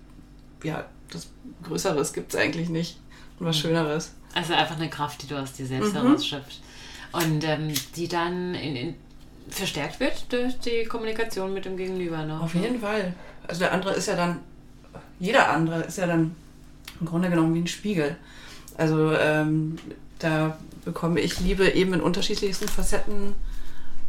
ja, 0.64 0.86
das 1.10 1.30
Größeres 1.64 2.12
gibt 2.12 2.34
es 2.34 2.40
eigentlich 2.40 2.70
nicht. 2.70 3.00
Und 3.40 3.46
was 3.46 3.58
mhm. 3.58 3.62
Schöneres. 3.62 4.12
Also 4.34 4.54
einfach 4.54 4.76
eine 4.76 4.90
Kraft, 4.90 5.24
die 5.24 5.28
du 5.28 5.40
aus 5.40 5.54
dir 5.54 5.66
selbst 5.66 5.94
mhm. 5.94 6.02
herausschöpfst. 6.02 6.62
Und 7.14 7.44
ähm, 7.46 7.74
die 7.96 8.08
dann 8.08 8.56
in, 8.56 8.76
in, 8.76 8.96
verstärkt 9.50 10.00
wird 10.00 10.32
durch 10.32 10.60
die 10.60 10.84
Kommunikation 10.84 11.54
mit 11.54 11.66
dem 11.66 11.78
Gegenüber. 11.78 12.26
Ne? 12.26 12.40
Auf 12.40 12.56
jeden 12.56 12.82
Fall. 12.82 13.14
Also 13.48 13.62
der 13.62 13.74
andere 13.74 13.94
ist 13.94 14.08
ja 14.08 14.16
dann, 14.16 14.40
jeder 15.20 15.50
andere 15.50 15.84
ist 15.84 15.98
ja 15.98 16.08
dann 16.08 16.36
im 17.00 17.06
Grunde 17.06 17.30
genommen 17.30 17.54
wie 17.54 17.60
ein 17.60 17.68
Spiegel. 17.68 18.18
Also 18.78 19.14
ähm, 19.14 19.78
da 20.24 20.58
bekomme 20.86 21.20
ich 21.20 21.40
Liebe 21.40 21.70
eben 21.70 21.94
in 21.94 22.02
unterschiedlichsten 22.02 22.68
Facetten 22.68 23.34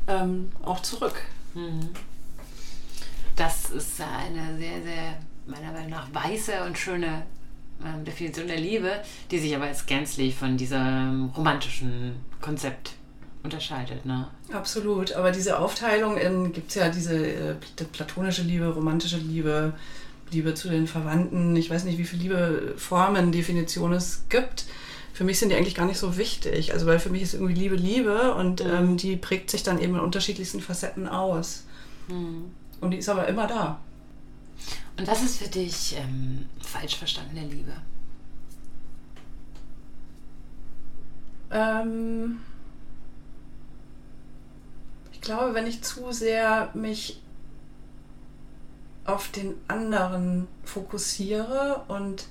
ähm, 0.07 0.51
auch 0.63 0.81
zurück. 0.81 1.15
Mhm. 1.55 1.91
Das 3.37 3.71
ist 3.71 4.01
eine 4.01 4.59
sehr, 4.59 4.83
sehr, 4.83 5.19
meiner 5.47 5.73
Meinung 5.73 5.91
nach, 5.91 6.13
weiße 6.13 6.63
und 6.65 6.77
schöne 6.77 7.23
ähm, 7.85 8.05
Definition 8.05 8.47
der 8.47 8.59
Liebe, 8.59 9.03
die 9.31 9.39
sich 9.39 9.55
aber 9.57 9.67
jetzt 9.67 9.87
gänzlich 9.87 10.35
von 10.35 10.57
diesem 10.57 11.31
romantischen 11.37 12.17
Konzept 12.41 12.93
unterscheidet. 13.43 14.05
Ne? 14.05 14.29
Absolut, 14.53 15.13
aber 15.13 15.33
diese 15.33 15.59
Aufteilung 15.59 16.17
gibt 16.53 16.69
es 16.69 16.75
ja 16.77 16.89
diese 16.91 17.27
äh, 17.27 17.55
platonische 17.93 18.43
Liebe, 18.43 18.69
romantische 18.69 19.17
Liebe, 19.17 19.73
Liebe 20.31 20.55
zu 20.55 20.69
den 20.69 20.87
Verwandten. 20.87 21.57
Ich 21.57 21.71
weiß 21.71 21.85
nicht, 21.85 21.99
wie 21.99 22.05
viele 22.05 22.23
Liebeformen, 22.23 23.33
Definitionen 23.33 23.97
es 23.97 24.25
gibt 24.29 24.67
für 25.13 25.25
mich 25.25 25.39
sind 25.39 25.51
die 25.51 25.57
eigentlich 25.57 25.75
gar 25.75 25.87
nicht 25.87 25.99
so 25.99 26.17
wichtig. 26.17 26.73
Also 26.73 26.87
weil 26.87 26.99
für 26.99 27.11
mich 27.11 27.23
ist 27.23 27.35
irgendwie 27.35 27.55
Liebe 27.55 27.77
Liebe 27.77 28.35
und 28.35 28.65
mhm. 28.65 28.71
ähm, 28.71 28.97
die 28.97 29.17
prägt 29.17 29.51
sich 29.51 29.63
dann 29.63 29.79
eben 29.79 29.95
in 29.95 30.01
unterschiedlichsten 30.01 30.61
Facetten 30.61 31.09
aus. 31.09 31.65
Mhm. 32.09 32.51
Und 32.81 32.91
die 32.91 32.99
ist 32.99 33.09
aber 33.09 33.29
immer 33.29 33.47
da. 33.47 33.79
Und 34.99 35.07
was 35.07 35.23
ist 35.23 35.39
für 35.39 35.49
dich 35.49 35.97
ähm, 35.97 36.47
falsch 36.61 36.97
verstandene 36.97 37.47
Liebe? 37.47 37.73
Ähm, 41.51 42.41
ich 45.13 45.21
glaube, 45.21 45.55
wenn 45.55 45.67
ich 45.67 45.83
zu 45.83 46.13
sehr 46.13 46.71
mich 46.75 47.21
auf 49.05 49.29
den 49.29 49.55
anderen 49.69 50.47
fokussiere 50.65 51.85
und 51.89 52.29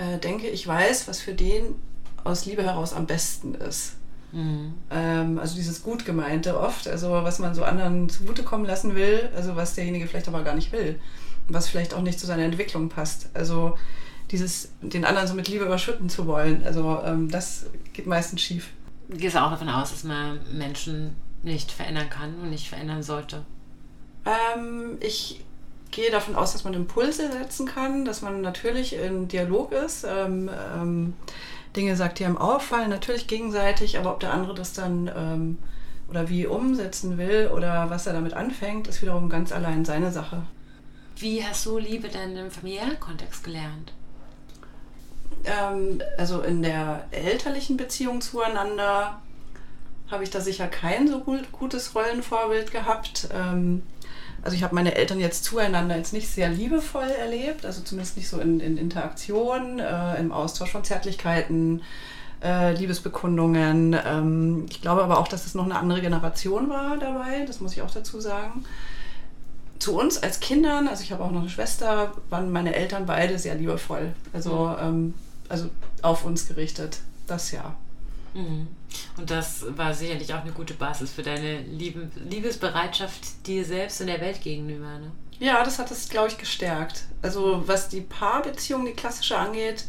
äh, 0.00 0.18
denke, 0.18 0.48
ich 0.48 0.66
weiß, 0.66 1.08
was 1.08 1.20
für 1.20 1.34
den 1.34 1.74
aus 2.24 2.46
Liebe 2.46 2.62
heraus 2.62 2.92
am 2.92 3.06
besten 3.06 3.54
ist. 3.54 3.96
Mhm. 4.32 4.74
Ähm, 4.90 5.38
also 5.38 5.56
dieses 5.56 5.82
gut 5.82 6.04
gemeinte 6.04 6.58
oft, 6.58 6.88
also 6.88 7.10
was 7.10 7.38
man 7.38 7.54
so 7.54 7.64
anderen 7.64 8.08
zugutekommen 8.08 8.66
lassen 8.66 8.94
will, 8.94 9.28
also 9.34 9.56
was 9.56 9.74
derjenige 9.74 10.06
vielleicht 10.06 10.28
aber 10.28 10.42
gar 10.42 10.54
nicht 10.54 10.72
will, 10.72 10.98
was 11.48 11.68
vielleicht 11.68 11.94
auch 11.94 12.02
nicht 12.02 12.20
zu 12.20 12.26
seiner 12.26 12.44
Entwicklung 12.44 12.88
passt. 12.88 13.28
Also 13.34 13.76
dieses 14.30 14.70
den 14.80 15.04
anderen 15.04 15.26
so 15.26 15.34
mit 15.34 15.48
Liebe 15.48 15.64
überschütten 15.64 16.08
zu 16.08 16.26
wollen, 16.26 16.62
also 16.64 17.00
ähm, 17.04 17.28
das 17.28 17.66
geht 17.92 18.06
meistens 18.06 18.40
schief. 18.40 18.70
Du 19.08 19.16
gehst 19.16 19.36
auch 19.36 19.50
davon 19.50 19.68
aus, 19.68 19.90
dass 19.90 20.04
man 20.04 20.38
Menschen 20.52 21.16
nicht 21.42 21.72
verändern 21.72 22.08
kann 22.08 22.34
und 22.40 22.50
nicht 22.50 22.68
verändern 22.68 23.02
sollte. 23.02 23.44
Ähm, 24.24 24.98
ich 25.00 25.44
gehe 25.90 26.10
davon 26.10 26.34
aus, 26.36 26.52
dass 26.52 26.64
man 26.64 26.74
Impulse 26.74 27.30
setzen 27.30 27.66
kann, 27.66 28.04
dass 28.04 28.22
man 28.22 28.40
natürlich 28.40 28.94
in 28.94 29.28
Dialog 29.28 29.72
ist, 29.72 30.04
ähm, 30.08 30.50
ähm, 30.74 31.14
Dinge 31.76 31.96
sagt, 31.96 32.18
die 32.18 32.24
einem 32.24 32.38
auffallen, 32.38 32.90
natürlich 32.90 33.26
gegenseitig, 33.26 33.98
aber 33.98 34.12
ob 34.12 34.20
der 34.20 34.32
andere 34.32 34.54
das 34.54 34.72
dann 34.72 35.10
ähm, 35.14 35.58
oder 36.08 36.28
wie 36.28 36.46
umsetzen 36.46 37.18
will 37.18 37.50
oder 37.54 37.90
was 37.90 38.06
er 38.06 38.12
damit 38.12 38.34
anfängt, 38.34 38.88
ist 38.88 39.00
wiederum 39.02 39.28
ganz 39.28 39.52
allein 39.52 39.84
seine 39.84 40.10
Sache. 40.10 40.42
Wie 41.16 41.44
hast 41.44 41.66
du 41.66 41.78
Liebe 41.78 42.08
denn 42.08 42.36
im 42.36 42.50
familiären 42.50 42.98
Kontext 42.98 43.44
gelernt? 43.44 43.92
Ähm, 45.44 46.02
also 46.18 46.40
in 46.40 46.62
der 46.62 47.06
elterlichen 47.12 47.76
Beziehung 47.76 48.20
zueinander 48.20 49.20
habe 50.10 50.24
ich 50.24 50.30
da 50.30 50.40
sicher 50.40 50.66
kein 50.66 51.06
so 51.06 51.20
gut, 51.20 51.52
gutes 51.52 51.94
Rollenvorbild 51.94 52.72
gehabt. 52.72 53.28
Also 54.42 54.56
ich 54.56 54.62
habe 54.62 54.74
meine 54.74 54.94
Eltern 54.94 55.20
jetzt 55.20 55.44
zueinander 55.44 55.96
jetzt 55.96 56.12
nicht 56.12 56.28
sehr 56.28 56.48
liebevoll 56.48 57.08
erlebt, 57.08 57.66
also 57.66 57.82
zumindest 57.82 58.16
nicht 58.16 58.28
so 58.28 58.40
in, 58.40 58.60
in 58.60 58.78
Interaktion, 58.78 59.78
äh, 59.78 60.18
im 60.18 60.32
Austausch 60.32 60.70
von 60.70 60.82
Zärtlichkeiten, 60.82 61.82
äh, 62.42 62.72
Liebesbekundungen. 62.74 63.94
Ähm, 64.04 64.66
ich 64.70 64.80
glaube 64.80 65.02
aber 65.02 65.18
auch, 65.18 65.28
dass 65.28 65.44
es 65.44 65.54
noch 65.54 65.64
eine 65.64 65.78
andere 65.78 66.00
Generation 66.00 66.70
war 66.70 66.96
dabei, 66.96 67.44
das 67.46 67.60
muss 67.60 67.72
ich 67.72 67.82
auch 67.82 67.90
dazu 67.90 68.20
sagen. 68.20 68.64
Zu 69.78 69.98
uns 69.98 70.22
als 70.22 70.40
Kindern, 70.40 70.88
also 70.88 71.02
ich 71.02 71.12
habe 71.12 71.22
auch 71.24 71.30
noch 71.30 71.40
eine 71.40 71.50
Schwester, 71.50 72.12
waren 72.30 72.50
meine 72.50 72.74
Eltern 72.74 73.06
beide 73.06 73.38
sehr 73.38 73.54
liebevoll, 73.54 74.12
also, 74.32 74.74
ähm, 74.80 75.14
also 75.48 75.68
auf 76.02 76.24
uns 76.24 76.48
gerichtet, 76.48 76.98
das 77.26 77.50
ja. 77.50 77.74
Mhm. 78.34 78.68
Und 79.16 79.30
das 79.30 79.64
war 79.76 79.94
sicherlich 79.94 80.32
auch 80.34 80.42
eine 80.42 80.52
gute 80.52 80.74
Basis 80.74 81.12
für 81.12 81.22
deine 81.22 81.60
Liebe, 81.60 82.08
Liebesbereitschaft 82.28 83.46
dir 83.46 83.64
selbst 83.64 84.00
und 84.00 84.08
der 84.08 84.20
Welt 84.20 84.42
gegenüber. 84.42 84.98
Ne? 84.98 85.10
Ja, 85.38 85.64
das 85.64 85.78
hat 85.78 85.90
es, 85.90 86.08
glaube 86.08 86.28
ich, 86.28 86.38
gestärkt. 86.38 87.04
Also 87.22 87.62
was 87.66 87.88
die 87.88 88.02
Paarbeziehung, 88.02 88.84
die 88.84 88.92
klassische 88.92 89.36
angeht, 89.36 89.84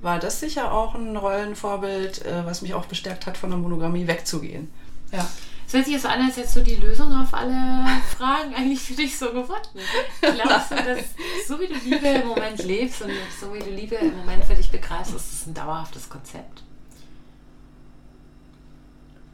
war 0.00 0.18
das 0.18 0.40
sicher 0.40 0.72
auch 0.72 0.94
ein 0.94 1.16
Rollenvorbild, 1.16 2.24
äh, 2.24 2.44
was 2.44 2.62
mich 2.62 2.74
auch 2.74 2.86
bestärkt 2.86 3.26
hat, 3.26 3.36
von 3.36 3.50
der 3.50 3.58
Monogamie 3.58 4.06
wegzugehen. 4.06 4.70
Ja. 5.12 5.26
Es 5.66 5.72
hört 5.72 5.84
sich 5.84 5.94
jetzt 5.94 6.02
so 6.02 6.08
an, 6.08 6.22
als 6.22 6.36
hättest 6.36 6.56
du 6.56 6.60
die 6.60 6.76
Lösung 6.76 7.12
auf 7.12 7.34
alle 7.34 7.52
Fragen 8.16 8.54
eigentlich 8.54 8.80
für 8.80 8.94
dich 8.94 9.18
so 9.18 9.32
gefunden. 9.32 9.80
Glaubst 10.20 10.70
du, 10.70 10.76
dass 10.76 11.04
so 11.48 11.58
wie 11.58 11.66
du 11.66 11.74
Liebe 11.74 12.06
im 12.06 12.28
Moment 12.28 12.62
lebst 12.62 13.02
und 13.02 13.10
so 13.40 13.52
wie 13.52 13.58
du 13.58 13.70
Liebe 13.70 13.96
im 13.96 14.16
Moment 14.18 14.44
für 14.44 14.54
dich 14.54 14.70
begreifst, 14.70 15.14
ist 15.14 15.32
es 15.32 15.46
ein 15.46 15.54
dauerhaftes 15.54 16.08
Konzept? 16.08 16.62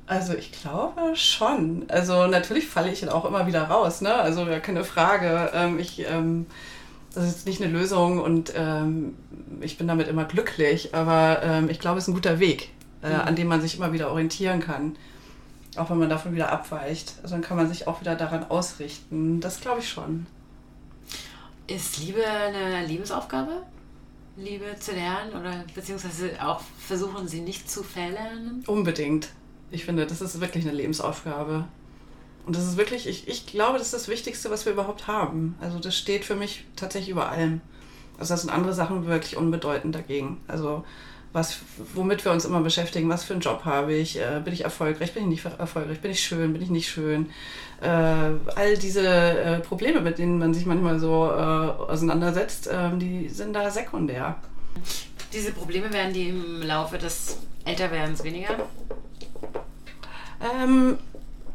Also 0.06 0.34
ich 0.34 0.52
glaube 0.52 1.14
schon. 1.14 1.84
Also 1.88 2.26
natürlich 2.26 2.66
falle 2.66 2.92
ich 2.92 3.00
dann 3.00 3.08
auch 3.08 3.24
immer 3.24 3.46
wieder 3.46 3.64
raus, 3.64 4.00
ne? 4.00 4.14
Also 4.14 4.44
ja, 4.44 4.60
keine 4.60 4.84
Frage. 4.84 5.50
Ähm, 5.54 5.78
ich, 5.78 6.04
ähm, 6.08 6.46
das 7.14 7.24
ist 7.24 7.32
jetzt 7.32 7.46
nicht 7.46 7.62
eine 7.62 7.72
Lösung 7.72 8.18
und 8.20 8.52
ähm, 8.56 9.16
ich 9.60 9.78
bin 9.78 9.86
damit 9.86 10.08
immer 10.08 10.24
glücklich, 10.24 10.94
aber 10.94 11.64
ich 11.68 11.78
glaube, 11.78 11.98
es 11.98 12.04
ist 12.04 12.08
ein 12.08 12.14
guter 12.14 12.40
Weg, 12.40 12.70
äh, 13.02 13.10
mhm. 13.10 13.20
an 13.20 13.36
dem 13.36 13.48
man 13.48 13.60
sich 13.60 13.76
immer 13.76 13.92
wieder 13.92 14.10
orientieren 14.10 14.60
kann. 14.60 14.96
Auch 15.76 15.88
wenn 15.90 15.98
man 15.98 16.10
davon 16.10 16.34
wieder 16.34 16.50
abweicht. 16.50 17.14
Also 17.22 17.34
dann 17.34 17.42
kann 17.42 17.56
man 17.56 17.68
sich 17.68 17.86
auch 17.86 18.00
wieder 18.00 18.14
daran 18.14 18.44
ausrichten. 18.50 19.40
Das 19.40 19.60
glaube 19.60 19.80
ich 19.80 19.88
schon. 19.88 20.26
Ist 21.66 21.98
Liebe 21.98 22.22
eine 22.26 22.86
Lebensaufgabe? 22.86 23.62
Liebe 24.36 24.76
zu 24.78 24.92
lernen 24.92 25.30
oder 25.32 25.64
beziehungsweise 25.74 26.30
auch 26.42 26.60
versuchen, 26.78 27.28
sie 27.28 27.40
nicht 27.40 27.70
zu 27.70 27.82
verlernen? 27.82 28.64
Unbedingt. 28.66 29.28
Ich 29.72 29.84
finde, 29.84 30.06
das 30.06 30.20
ist 30.20 30.40
wirklich 30.40 30.64
eine 30.64 30.76
Lebensaufgabe. 30.76 31.64
Und 32.46 32.56
das 32.56 32.64
ist 32.64 32.76
wirklich, 32.76 33.06
ich, 33.08 33.26
ich 33.28 33.46
glaube, 33.46 33.78
das 33.78 33.88
ist 33.88 33.94
das 33.94 34.08
Wichtigste, 34.08 34.50
was 34.50 34.66
wir 34.66 34.72
überhaupt 34.72 35.06
haben. 35.06 35.56
Also 35.60 35.78
das 35.78 35.96
steht 35.96 36.24
für 36.24 36.34
mich 36.34 36.64
tatsächlich 36.76 37.10
über 37.10 37.30
allem. 37.30 37.60
Also 38.18 38.34
das 38.34 38.42
sind 38.42 38.50
andere 38.50 38.74
Sachen 38.74 39.06
wirklich 39.06 39.36
unbedeutend 39.36 39.94
dagegen. 39.94 40.40
Also 40.46 40.84
was, 41.32 41.60
womit 41.94 42.24
wir 42.24 42.32
uns 42.32 42.44
immer 42.44 42.60
beschäftigen, 42.60 43.08
was 43.08 43.24
für 43.24 43.32
einen 43.32 43.40
Job 43.40 43.64
habe 43.64 43.94
ich, 43.94 44.18
äh, 44.18 44.40
bin 44.44 44.52
ich 44.52 44.64
erfolgreich, 44.64 45.14
bin 45.14 45.24
ich 45.24 45.44
nicht 45.44 45.58
erfolgreich, 45.58 46.00
bin 46.00 46.10
ich 46.10 46.20
schön, 46.20 46.52
bin 46.52 46.60
ich 46.60 46.68
nicht 46.68 46.90
schön. 46.90 47.30
Äh, 47.80 47.86
all 47.86 48.76
diese 48.78 49.08
äh, 49.08 49.60
Probleme, 49.60 50.00
mit 50.02 50.18
denen 50.18 50.38
man 50.38 50.52
sich 50.52 50.66
manchmal 50.66 50.98
so 50.98 51.30
äh, 51.30 51.90
auseinandersetzt, 51.90 52.68
ähm, 52.70 52.98
die 52.98 53.28
sind 53.28 53.54
da 53.54 53.70
sekundär. 53.70 54.36
Diese 55.32 55.52
Probleme 55.52 55.90
werden 55.92 56.12
die 56.12 56.28
im 56.28 56.62
Laufe 56.62 56.98
des 56.98 57.38
Älterwerdens 57.64 58.22
weniger? 58.24 58.56
Ähm, 60.42 60.98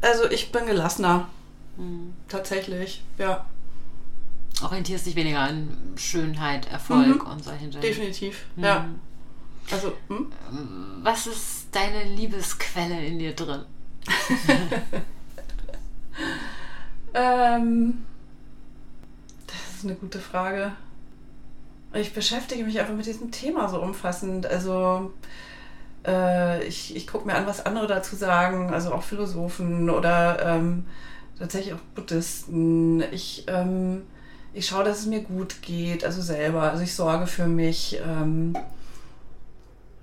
also 0.00 0.30
ich 0.30 0.52
bin 0.52 0.66
gelassener. 0.66 1.28
Mhm. 1.76 2.14
Tatsächlich, 2.28 3.02
ja. 3.18 3.46
Orientierst 4.62 5.06
dich 5.06 5.14
weniger 5.14 5.40
an 5.40 5.68
Schönheit, 5.96 6.70
Erfolg 6.70 7.24
mhm. 7.24 7.30
und 7.30 7.44
solche 7.44 7.68
Dinge. 7.68 7.80
Definitiv, 7.80 8.44
mhm. 8.56 8.64
ja. 8.64 8.88
Also, 9.70 9.92
hm? 10.08 10.32
was 11.02 11.26
ist 11.26 11.66
deine 11.72 12.04
Liebesquelle 12.04 13.04
in 13.04 13.18
dir 13.18 13.34
drin? 13.34 13.64
ähm, 17.14 18.06
das 19.46 19.76
ist 19.76 19.84
eine 19.84 19.94
gute 19.94 20.20
Frage. 20.20 20.72
Ich 21.92 22.14
beschäftige 22.14 22.64
mich 22.64 22.80
einfach 22.80 22.94
mit 22.94 23.04
diesem 23.04 23.30
Thema 23.30 23.68
so 23.68 23.80
umfassend. 23.80 24.46
Also, 24.46 25.12
äh, 26.08 26.64
ich, 26.64 26.96
ich 26.96 27.06
gucke 27.06 27.26
mir 27.26 27.34
an, 27.34 27.46
was 27.46 27.64
andere 27.64 27.86
dazu 27.86 28.16
sagen, 28.16 28.72
also 28.72 28.92
auch 28.92 29.02
Philosophen 29.02 29.90
oder 29.90 30.38
ähm, 30.42 30.86
tatsächlich 31.38 31.74
auch 31.74 31.80
Buddhisten. 31.94 33.02
Ich, 33.12 33.44
ähm, 33.46 34.02
ich 34.54 34.66
schaue, 34.66 34.84
dass 34.84 35.00
es 35.00 35.06
mir 35.06 35.20
gut 35.20 35.60
geht, 35.62 36.04
also 36.04 36.22
selber. 36.22 36.62
Also 36.62 36.82
ich 36.82 36.94
sorge 36.94 37.26
für 37.26 37.46
mich. 37.46 38.00
Ähm, 38.04 38.56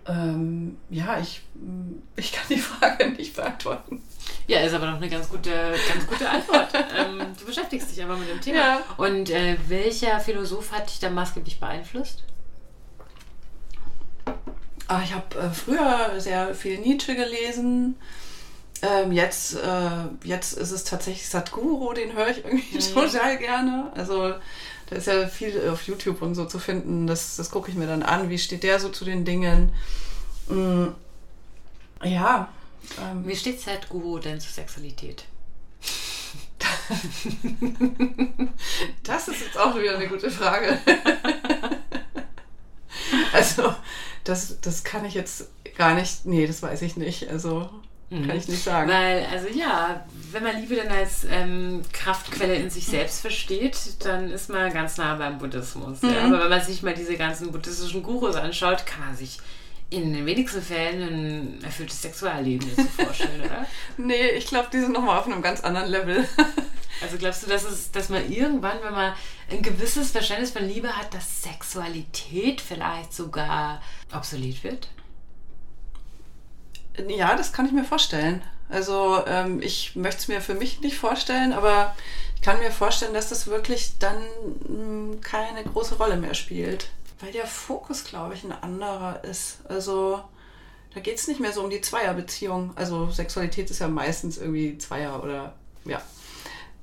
ähm, 0.08 0.78
ja, 0.92 1.20
ich, 1.20 1.42
ich 2.16 2.32
kann 2.32 2.46
die 2.50 2.60
Frage 2.60 3.10
nicht 3.12 3.36
beantworten. 3.36 4.02
Ja, 4.48 4.60
ist 4.60 4.74
aber 4.74 4.86
noch 4.86 4.98
eine 4.98 5.10
ganz 5.10 5.28
gute, 5.28 5.52
ganz 5.90 6.06
gute 6.08 6.30
Antwort. 6.30 6.70
ähm, 6.98 7.34
du 7.40 7.46
beschäftigst 7.46 7.92
dich 7.92 8.04
aber 8.04 8.16
mit 8.16 8.30
dem 8.30 8.42
Thema. 8.42 8.58
Ja. 8.58 8.82
Und 8.98 9.32
äh, 9.32 9.58
welcher 9.68 10.20
Philosoph 10.20 10.72
hat 10.72 10.90
dich 10.90 11.00
da 11.00 11.10
maßgeblich 11.10 11.60
beeinflusst? 11.60 12.24
Ah, 14.88 15.02
ich 15.04 15.14
habe 15.14 15.40
äh, 15.40 15.50
früher 15.50 16.20
sehr 16.20 16.54
viel 16.54 16.80
Nietzsche 16.80 17.16
gelesen. 17.16 17.96
Ähm, 18.82 19.12
jetzt, 19.12 19.56
äh, 19.56 19.90
jetzt 20.24 20.54
ist 20.54 20.72
es 20.72 20.84
tatsächlich 20.84 21.28
Sadhguru, 21.28 21.94
den 21.94 22.14
höre 22.14 22.30
ich 22.30 22.46
irgendwie 22.46 22.76
mhm. 22.76 22.82
total 22.94 23.38
gerne. 23.38 23.92
Also 23.96 24.36
da 24.90 24.96
ist 24.96 25.08
ja 25.08 25.28
viel 25.28 25.70
auf 25.70 25.84
YouTube 25.84 26.22
und 26.22 26.36
so 26.36 26.46
zu 26.46 26.60
finden. 26.60 27.08
Das, 27.08 27.38
das 27.38 27.50
gucke 27.50 27.72
ich 27.72 27.78
mir 27.78 27.88
dann 27.88 28.04
an. 28.04 28.30
Wie 28.30 28.38
steht 28.38 28.64
der 28.64 28.80
so 28.80 28.90
zu 28.90 29.06
den 29.06 29.26
Dingen? 29.26 29.72
Mhm. 30.48 30.94
Ja. 32.04 32.50
Ähm. 33.02 33.28
Wie 33.28 33.36
steht 33.36 33.62
Sadhguru 33.62 34.20
denn 34.20 34.40
zur 34.40 34.52
Sexualität? 34.52 35.26
das 39.04 39.28
ist 39.28 39.42
jetzt 39.42 39.58
auch 39.58 39.76
wieder 39.76 39.96
eine 39.96 40.08
gute 40.08 40.30
Frage. 40.30 40.78
also 43.34 43.74
das, 44.26 44.60
das 44.60 44.84
kann 44.84 45.06
ich 45.06 45.14
jetzt 45.14 45.50
gar 45.78 45.96
nicht, 45.96 46.26
nee, 46.26 46.46
das 46.46 46.62
weiß 46.62 46.82
ich 46.82 46.98
nicht. 46.98 47.30
Also 47.30 47.70
mhm. 48.10 48.28
kann 48.28 48.38
ich 48.38 48.48
nicht 48.48 48.64
sagen. 48.64 48.90
Weil, 48.90 49.26
also 49.32 49.48
ja, 49.48 50.06
wenn 50.32 50.44
man 50.44 50.60
Liebe 50.60 50.76
dann 50.76 50.90
als 50.90 51.26
ähm, 51.30 51.82
Kraftquelle 51.94 52.56
in 52.56 52.70
sich 52.70 52.88
selbst 52.88 53.22
versteht, 53.22 53.78
dann 54.04 54.30
ist 54.30 54.50
man 54.50 54.74
ganz 54.74 54.98
nah 54.98 55.16
beim 55.16 55.38
Buddhismus. 55.38 56.02
Mhm. 56.02 56.10
Ja? 56.10 56.26
Aber 56.26 56.42
wenn 56.42 56.50
man 56.50 56.62
sich 56.62 56.84
mal 56.84 56.94
diese 56.94 57.16
ganzen 57.16 57.52
buddhistischen 57.52 58.04
Gurus 58.04 58.36
anschaut, 58.36 58.86
kann 58.86 59.06
man 59.06 59.16
sich 59.16 59.40
in 59.92 60.14
den 60.14 60.26
wenigsten 60.26 60.62
Fällen 60.62 61.02
ein 61.04 61.64
erfülltes 61.64 62.02
Sexualleben 62.02 62.68
vorstellen, 62.98 63.42
oder? 63.42 63.66
nee, 63.98 64.30
ich 64.30 64.48
glaube, 64.48 64.68
die 64.74 64.80
sind 64.80 64.94
nochmal 64.94 65.20
auf 65.20 65.28
einem 65.28 65.42
ganz 65.44 65.62
anderen 65.62 65.90
Level. 65.90 66.28
Also 67.02 67.18
glaubst 67.18 67.44
du, 67.44 67.48
dass, 67.48 67.64
es, 67.64 67.92
dass 67.92 68.10
man 68.10 68.32
irgendwann, 68.32 68.82
wenn 68.84 68.94
man 68.94 69.14
ein 69.50 69.62
gewisses 69.62 70.12
Verständnis 70.12 70.52
von 70.52 70.66
Liebe 70.66 70.96
hat, 70.96 71.14
dass 71.14 71.44
Sexualität 71.44 72.62
vielleicht 72.62 73.14
sogar 73.14 73.82
obsolet 74.14 74.64
wird? 74.64 74.88
Ja, 77.08 77.36
das 77.36 77.52
kann 77.52 77.66
ich 77.66 77.72
mir 77.72 77.84
vorstellen. 77.84 78.42
Also 78.70 79.24
ähm, 79.28 79.62
ich 79.62 79.96
möchte 79.96 80.22
es 80.22 80.28
mir 80.28 80.42
für 80.42 80.56
mich 80.56 80.82
nicht 80.82 80.98
vorstellen, 80.98 81.54
aber 81.54 81.96
ich 82.36 82.42
kann 82.42 82.60
mir 82.60 82.72
vorstellen, 82.72 83.14
dass 83.14 83.30
das 83.30 83.48
wirklich 83.48 83.98
dann 84.00 84.18
mh, 84.18 84.68
hm, 84.68 85.22
keine 85.22 85.64
große 85.64 85.96
Rolle 85.96 86.18
mehr 86.18 86.34
spielt. 86.34 86.90
Weil 87.20 87.32
der 87.32 87.48
Fokus, 87.48 88.04
glaube 88.04 88.34
ich, 88.34 88.44
ein 88.44 88.52
anderer 88.52 89.24
ist. 89.24 89.60
Also 89.70 90.22
da 90.94 91.00
geht 91.00 91.18
es 91.18 91.28
nicht 91.28 91.40
mehr 91.40 91.52
so 91.52 91.64
um 91.64 91.70
die 91.70 91.82
Zweierbeziehung. 91.82 92.72
Also 92.76 93.10
Sexualität 93.12 93.70
ist 93.70 93.80
ja 93.80 93.88
meistens 93.88 94.38
irgendwie 94.38 94.78
Zweier- 94.78 95.22
oder 95.22 95.54
ja, 95.86 96.02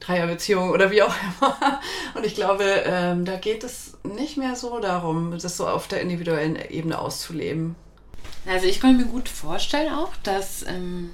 Dreierbeziehung 0.02 0.70
oder 0.70 0.90
wie 0.90 1.02
auch 1.02 1.14
immer. 1.40 1.80
Und 2.14 2.26
ich 2.26 2.34
glaube, 2.34 2.64
ähm, 2.84 3.24
da 3.24 3.36
geht 3.36 3.64
es 3.64 3.98
nicht 4.02 4.36
mehr 4.36 4.56
so 4.56 4.80
darum, 4.80 5.30
das 5.38 5.56
so 5.56 5.66
auf 5.66 5.88
der 5.88 6.00
individuellen 6.00 6.56
Ebene 6.56 6.98
auszuleben. 6.98 7.76
Also 8.46 8.66
ich 8.66 8.80
kann 8.80 8.96
mir 8.96 9.06
gut 9.06 9.28
vorstellen 9.28 9.92
auch, 9.92 10.14
dass 10.24 10.66
ähm, 10.66 11.12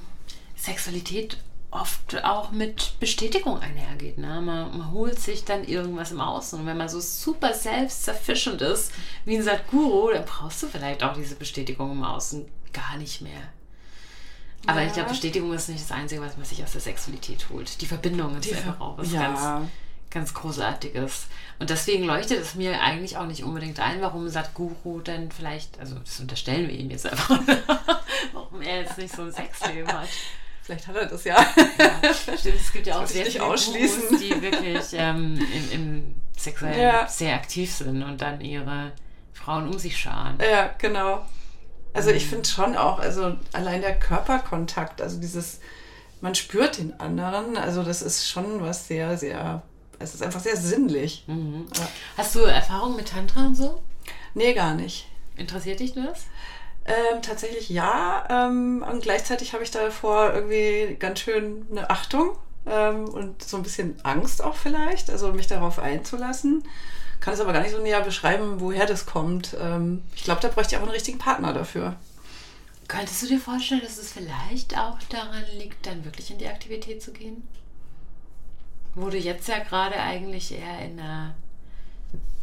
Sexualität 0.57 1.37
oft 1.71 2.25
auch 2.25 2.51
mit 2.51 2.95
Bestätigung 2.99 3.59
einhergeht. 3.61 4.17
Ne? 4.17 4.41
Man, 4.41 4.79
man, 4.79 4.93
holt 4.93 5.21
sich 5.21 5.45
dann 5.45 5.65
irgendwas 5.65 6.13
im 6.13 6.21
Außen. 6.21 6.61
Und 6.61 6.67
wenn 6.67 6.79
man 6.79 6.89
so 6.89 7.01
super 7.01 7.53
selbstsufficient 7.53 8.63
ist, 8.63 8.93
wie 9.27 9.37
ein 9.37 9.43
Sadhguru, 9.43 10.11
dann 10.13 10.25
brauchst 10.25 10.63
du 10.63 10.67
vielleicht 10.67 11.03
auch 11.03 11.13
diese 11.13 11.35
Bestätigung 11.35 11.93
im 11.93 12.05
Außen 12.05 12.47
gar 12.73 12.97
nicht 12.97 13.21
mehr. 13.21 13.53
Aber 14.67 14.81
ja. 14.81 14.87
ich 14.87 14.93
glaube, 14.93 15.11
Bestätigung 15.11 15.53
ist 15.53 15.69
nicht 15.69 15.83
das 15.83 15.93
Einzige, 15.93 16.21
was 16.21 16.37
man 16.37 16.45
sich 16.45 16.63
aus 16.63 16.73
der 16.73 16.81
Sexualität 16.81 17.47
holt. 17.51 17.81
Die 17.81 17.87
Verbindung 17.87 18.37
ist 18.37 18.53
einfach 18.53 18.81
auch 18.81 18.99
was 18.99 19.13
ja. 19.13 19.23
ganz, 19.23 19.71
ganz 20.11 20.35
Großartiges. 20.35 21.27
Und 21.59 21.71
deswegen 21.71 22.05
leuchtet 22.05 22.41
es 22.41 22.55
mir 22.55 22.81
eigentlich 22.81 23.17
auch 23.17 23.27
nicht 23.27 23.45
unbedingt 23.45 23.81
ein, 23.81 24.01
warum 24.01 24.29
Sadhguru 24.29 25.01
denn 25.01 25.31
vielleicht, 25.31 25.79
also 25.79 25.97
das 25.97 26.21
unterstellen 26.21 26.69
wir 26.69 26.75
ihm 26.75 26.91
jetzt 26.91 27.07
einfach, 27.07 27.41
warum 28.33 28.63
er 28.63 28.83
jetzt 28.83 28.99
nicht 28.99 29.15
so 29.15 29.23
ein 29.23 29.33
Sexleben 29.33 29.91
hat. 29.93 30.09
Vielleicht 30.63 30.87
hat 30.87 30.97
er 30.97 31.07
das 31.07 31.25
ja. 31.25 31.37
ja 32.03 32.37
stimmt, 32.37 32.57
es 32.57 32.73
gibt 32.73 32.87
ja 32.87 33.01
auch 33.01 33.07
sehr 33.07 33.25
viele. 33.25 33.43
Gurus, 33.43 33.73
die 33.73 34.43
wirklich 34.43 34.85
ähm, 34.93 35.39
im, 35.39 35.73
im 35.73 36.15
Sexuellen 36.37 36.79
ja. 36.79 37.07
sehr 37.09 37.35
aktiv 37.35 37.73
sind 37.73 38.03
und 38.03 38.21
dann 38.21 38.41
ihre 38.41 38.93
Frauen 39.33 39.67
um 39.67 39.79
sich 39.79 39.97
scharen. 39.97 40.39
Ja, 40.41 40.75
genau. 40.77 41.25
Also 41.99 42.11
ich 42.11 42.29
finde 42.29 42.49
schon 42.49 42.77
auch, 42.77 43.01
also 43.01 43.35
allein 43.53 43.81
der 43.81 43.99
Körperkontakt, 43.99 45.03
also 45.03 45.19
dieses, 45.21 45.59
man 46.21 46.37
spürt 46.37 46.79
den 46.79 47.01
anderen, 47.01 47.57
also 47.57 47.83
das 47.83 48.03
ist 48.03 48.29
schon 48.29 48.63
was 48.63 48.87
sehr, 48.87 49.19
sehr, 49.19 49.63
es 49.99 50.15
ist 50.15 50.23
einfach 50.23 50.39
sehr 50.39 50.57
sinnlich. 50.57 51.25
Mhm. 51.27 51.67
Ja. 51.77 51.89
Hast 52.17 52.37
du 52.37 52.43
Erfahrung 52.43 52.95
mit 52.95 53.09
Tantra 53.09 53.49
und 53.49 53.57
so? 53.57 53.83
Nee, 54.35 54.55
gar 54.55 54.75
nicht. 54.75 55.09
Interessiert 55.35 55.81
dich 55.81 55.93
das? 55.95 56.27
Ähm, 56.85 57.21
tatsächlich 57.21 57.69
ja. 57.69 58.25
Ähm, 58.31 58.87
und 58.89 59.03
gleichzeitig 59.03 59.53
habe 59.53 59.65
ich 59.65 59.73
davor 59.73 60.33
irgendwie 60.33 60.95
ganz 61.01 61.19
schön 61.19 61.67
eine 61.69 61.91
Achtung 61.91 62.39
ähm, 62.71 63.09
und 63.09 63.43
so 63.43 63.57
ein 63.57 63.63
bisschen 63.63 63.99
Angst 64.05 64.43
auch 64.43 64.57
vielleicht, 64.57 65.11
also 65.11 65.33
mich 65.33 65.47
darauf 65.47 65.79
einzulassen. 65.79 66.65
Kann 67.21 67.35
es 67.35 67.41
aber 67.41 67.53
gar 67.53 67.63
nicht 67.63 67.73
so 67.73 67.83
näher 67.83 68.01
beschreiben, 68.01 68.61
woher 68.61 68.87
das 68.87 69.07
kommt. 69.07 69.57
Ähm, 69.61 70.03
ich 70.15 70.25
glaube, 70.25 70.41
da 70.41 70.49
bräuchte 70.49 70.75
ich 70.75 70.79
auch 70.79 70.83
einen 70.83 70.93
richtigen 70.93 71.19
Partner 71.19 71.53
dafür. 71.53 71.97
Könntest 72.87 73.23
du 73.23 73.27
dir 73.27 73.41
vorstellen, 73.41 73.83
dass 73.83 73.99
es 73.99 74.13
vielleicht 74.13 74.79
auch 74.79 74.99
daran 75.11 75.45
liegt, 75.59 75.87
dann 75.87 76.05
wirklich 76.05 76.31
in 76.31 76.39
die 76.39 76.49
Aktivität 76.49 77.03
zu 77.03 77.13
gehen? 77.13 77.47
Wo 78.95 79.11
du 79.11 79.19
jetzt 79.19 79.49
ja 79.49 79.59
gerade 79.59 79.97
eigentlich 79.97 80.53
eher 80.53 80.79
in 80.81 80.99
einer, 80.99 81.35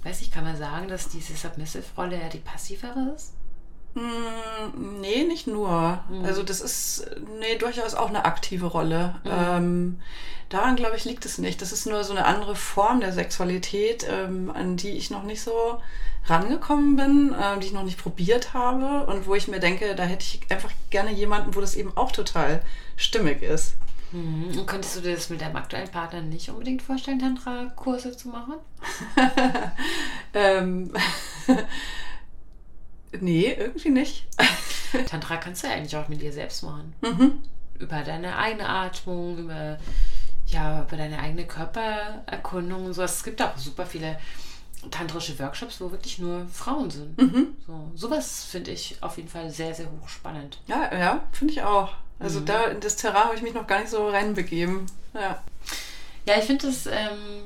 weiß 0.04 0.22
ich, 0.22 0.32
kann 0.32 0.44
man 0.44 0.58
sagen, 0.58 0.88
dass 0.88 1.10
diese 1.10 1.36
Submissive-Rolle 1.36 2.22
ja 2.22 2.30
die 2.30 2.38
passivere 2.38 3.14
ist? 3.16 3.34
Mm, 3.96 5.00
nee, 5.00 5.24
nicht 5.24 5.48
nur. 5.48 6.00
Mhm. 6.10 6.26
Also 6.26 6.44
das 6.44 6.62
ist 6.62 7.10
nee, 7.40 7.58
durchaus 7.58 7.96
auch 7.96 8.10
eine 8.10 8.26
aktive 8.26 8.68
Rolle. 8.68 9.16
Mhm. 9.24 9.32
Ähm, 9.32 10.00
daran, 10.50 10.76
glaube 10.76 10.98
ich, 10.98 11.06
liegt 11.06 11.26
es 11.26 11.38
nicht. 11.38 11.62
Das 11.62 11.72
ist 11.72 11.88
nur 11.88 12.04
so 12.04 12.12
eine 12.12 12.26
andere 12.26 12.56
Form 12.56 13.00
der 13.00 13.14
Sexualität, 13.14 14.06
ähm, 14.10 14.52
an 14.54 14.76
die 14.76 14.92
ich 14.92 15.10
noch 15.10 15.24
nicht 15.24 15.42
so 15.42 15.82
rangekommen 16.26 16.98
bin, 16.98 17.34
äh, 17.34 17.58
die 17.60 17.68
ich 17.68 17.74
noch 17.74 17.84
nicht 17.84 17.98
probiert 18.02 18.54
habe 18.54 19.10
und 19.10 19.28
wo 19.28 19.36
ich 19.36 19.48
mir 19.48 19.60
denke, 19.60 19.96
da 19.96 20.04
hätte 20.04 20.24
ich 20.24 20.42
einfach 20.52 20.72
gerne 20.90 21.14
jemanden, 21.14 21.56
wo 21.56 21.62
das 21.62 21.76
eben 21.76 21.96
auch 21.96 22.12
total 22.12 22.62
stimmig 22.98 23.44
ist. 23.44 23.76
Mhm. 24.12 24.58
Und 24.58 24.68
könntest 24.68 24.98
du 24.98 25.02
dir 25.02 25.16
das 25.16 25.30
mit 25.30 25.40
deinem 25.40 25.56
aktuellen 25.56 25.90
Partner 25.90 26.22
nicht 26.22 26.50
unbedingt 26.50 26.82
vorstellen, 26.82 27.20
Tantra-Kurse 27.20 28.18
zu 28.18 28.28
machen? 28.28 28.56
ähm 30.34 30.92
Nee, 33.22 33.56
irgendwie 33.58 33.90
nicht. 33.90 34.28
Tantra 35.10 35.38
kannst 35.38 35.64
du 35.64 35.68
ja 35.68 35.74
eigentlich 35.74 35.96
auch 35.96 36.08
mit 36.08 36.22
dir 36.22 36.32
selbst 36.32 36.64
machen. 36.64 36.94
Mhm. 37.02 37.40
Über 37.80 38.02
deine 38.02 38.38
eigene 38.38 38.68
Atmung, 38.68 39.38
über, 39.38 39.78
ja, 40.48 40.84
über 40.84 40.98
deine 40.98 41.20
eigene 41.20 41.46
Körpererkundung 41.46 42.86
und 42.86 42.94
so. 42.94 43.04
Es 43.04 43.24
gibt 43.24 43.42
auch 43.42 43.58
super 43.58 43.86
viele 43.86 44.18
tantrische 44.92 45.38
Workshops, 45.40 45.82
wo 45.82 45.92
wirklich 45.92 46.20
nur 46.20 46.48
Frauen 46.48 46.90
sind. 46.90 47.18
Mhm. 47.18 47.56
So, 47.66 47.92
sowas 47.96 48.46
finde 48.46 48.72
ich 48.72 48.98
auf 49.02 49.18
jeden 49.18 49.30
Fall 49.30 49.50
sehr, 49.50 49.74
sehr 49.74 49.88
hochspannend. 50.02 50.60
Ja, 50.68 50.94
ja, 50.96 51.24
finde 51.32 51.54
ich 51.54 51.62
auch. 51.64 51.94
Also 52.20 52.40
mhm. 52.40 52.46
da 52.46 52.66
in 52.66 52.80
das 52.80 52.96
Terrain 52.96 53.26
habe 53.26 53.36
ich 53.36 53.42
mich 53.42 53.54
noch 53.54 53.68
gar 53.68 53.80
nicht 53.80 53.90
so 53.90 54.08
reinbegeben. 54.08 54.86
Ja. 55.14 55.44
Ja, 56.26 56.38
ich 56.40 56.46
finde 56.46 56.68
das 56.68 56.88
ähm, 56.88 57.44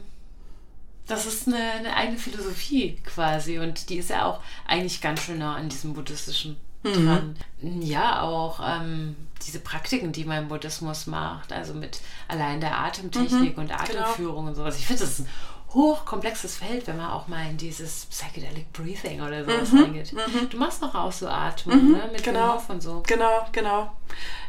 das 1.10 1.26
ist 1.26 1.48
eine, 1.48 1.58
eine, 1.58 1.96
eigene 1.96 2.18
Philosophie 2.18 2.98
quasi 3.04 3.60
und 3.60 3.90
die 3.90 3.98
ist 3.98 4.12
ja 4.12 4.26
auch 4.26 4.40
eigentlich 4.68 5.02
ganz 5.02 5.24
schön 5.24 5.40
nah 5.40 5.56
an 5.56 5.68
diesem 5.68 5.94
buddhistischen 5.94 6.58
mhm. 6.84 7.06
dran. 7.06 7.36
Ja, 7.82 8.22
auch 8.22 8.60
ähm, 8.64 9.16
diese 9.46 9.60
Praktiken, 9.60 10.12
die 10.12 10.24
man 10.24 10.44
im 10.44 10.48
Buddhismus 10.48 11.08
macht, 11.08 11.52
also 11.52 11.74
mit 11.74 12.00
allein 12.28 12.62
der 12.62 12.78
Atemtechnik 12.78 13.58
mhm, 13.58 13.64
und 13.64 13.70
genau. 13.70 13.82
Atemführung 13.82 14.36
genau. 14.36 14.48
und 14.50 14.56
sowas. 14.56 14.78
Ich 14.78 14.86
finde, 14.86 15.02
das 15.02 15.12
ist 15.12 15.20
ein 15.22 15.30
hochkomplexes 15.74 16.58
Feld, 16.58 16.88
wenn 16.88 16.98
man 16.98 17.12
auch 17.12 17.28
mal 17.28 17.48
in 17.50 17.58
dieses 17.58 18.06
Psychedelic 18.08 18.72
Breathing 18.74 19.22
oder 19.22 19.46
sowas 19.46 19.72
mhm, 19.72 19.82
reingeht. 19.82 20.14
Mhm. 20.14 20.50
Du 20.50 20.58
machst 20.58 20.82
noch 20.82 20.96
auch 20.96 21.12
so 21.12 21.28
Atmung, 21.28 21.86
mhm, 21.86 21.92
ne? 21.94 22.10
Mit 22.12 22.24
genau, 22.24 22.62
und 22.68 22.82
so. 22.82 23.04
Genau, 23.08 23.48
genau. 23.52 23.92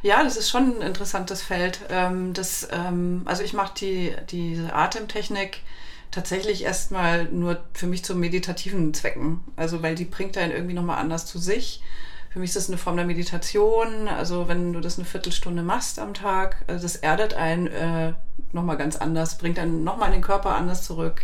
Ja, 0.02 0.22
das 0.22 0.36
ist 0.36 0.50
schon 0.50 0.76
ein 0.76 0.82
interessantes 0.82 1.42
Feld. 1.42 1.80
Ähm, 1.90 2.32
das, 2.32 2.68
ähm, 2.70 3.22
also 3.26 3.42
ich 3.42 3.52
mache 3.52 3.74
die, 3.78 4.14
diese 4.30 4.74
Atemtechnik 4.74 5.62
tatsächlich 6.10 6.64
erstmal 6.64 7.24
nur 7.26 7.62
für 7.72 7.86
mich 7.86 8.04
zu 8.04 8.14
meditativen 8.14 8.92
Zwecken. 8.94 9.40
Also 9.56 9.82
weil 9.82 9.94
die 9.94 10.04
bringt 10.04 10.36
einen 10.36 10.52
irgendwie 10.52 10.74
nochmal 10.74 10.98
anders 10.98 11.26
zu 11.26 11.38
sich. 11.38 11.82
Für 12.30 12.38
mich 12.38 12.50
ist 12.50 12.56
das 12.56 12.68
eine 12.68 12.78
Form 12.78 12.96
der 12.96 13.06
Meditation. 13.06 14.08
Also 14.08 14.48
wenn 14.48 14.72
du 14.72 14.80
das 14.80 14.98
eine 14.98 15.06
Viertelstunde 15.06 15.62
machst 15.62 15.98
am 15.98 16.14
Tag, 16.14 16.64
also 16.66 16.82
das 16.82 16.96
erdet 16.96 17.34
einen 17.34 17.66
äh, 17.66 18.12
nochmal 18.52 18.76
ganz 18.76 18.96
anders, 18.96 19.38
bringt 19.38 19.58
einen 19.58 19.84
nochmal 19.84 20.12
den 20.12 20.22
Körper 20.22 20.54
anders 20.54 20.84
zurück. 20.84 21.22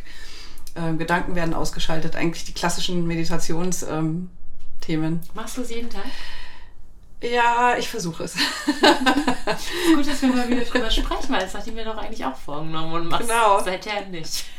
Äh, 0.75 0.95
Gedanken 0.95 1.35
werden 1.35 1.55
ausgeschaltet. 1.55 2.17
Eigentlich 2.17 2.45
die 2.45 2.55
klassischen 2.55 3.07
Meditationsthemen. 3.07 4.31
Ähm, 4.89 5.21
Machst 5.35 5.57
du 5.57 5.63
es 5.63 5.71
jeden 5.71 5.91
Tag? 5.91 6.05
Ja, 7.23 7.77
ich 7.79 7.89
versuche 7.89 8.25
es. 8.25 8.35
Gut, 9.95 10.07
dass 10.07 10.21
wir 10.21 10.29
mal 10.29 10.49
wieder 10.49 10.63
drüber 10.63 10.91
sprechen, 10.91 11.31
weil 11.31 11.41
das 11.41 11.55
hat 11.55 11.67
ich 11.67 11.73
mir 11.73 11.85
doch 11.85 11.97
eigentlich 11.97 12.23
auch 12.25 12.37
vorgenommen 12.37 12.93
und 12.93 13.09
machst 13.09 13.27
genau. 13.27 13.59
seither 13.63 14.05
nicht. 14.07 14.45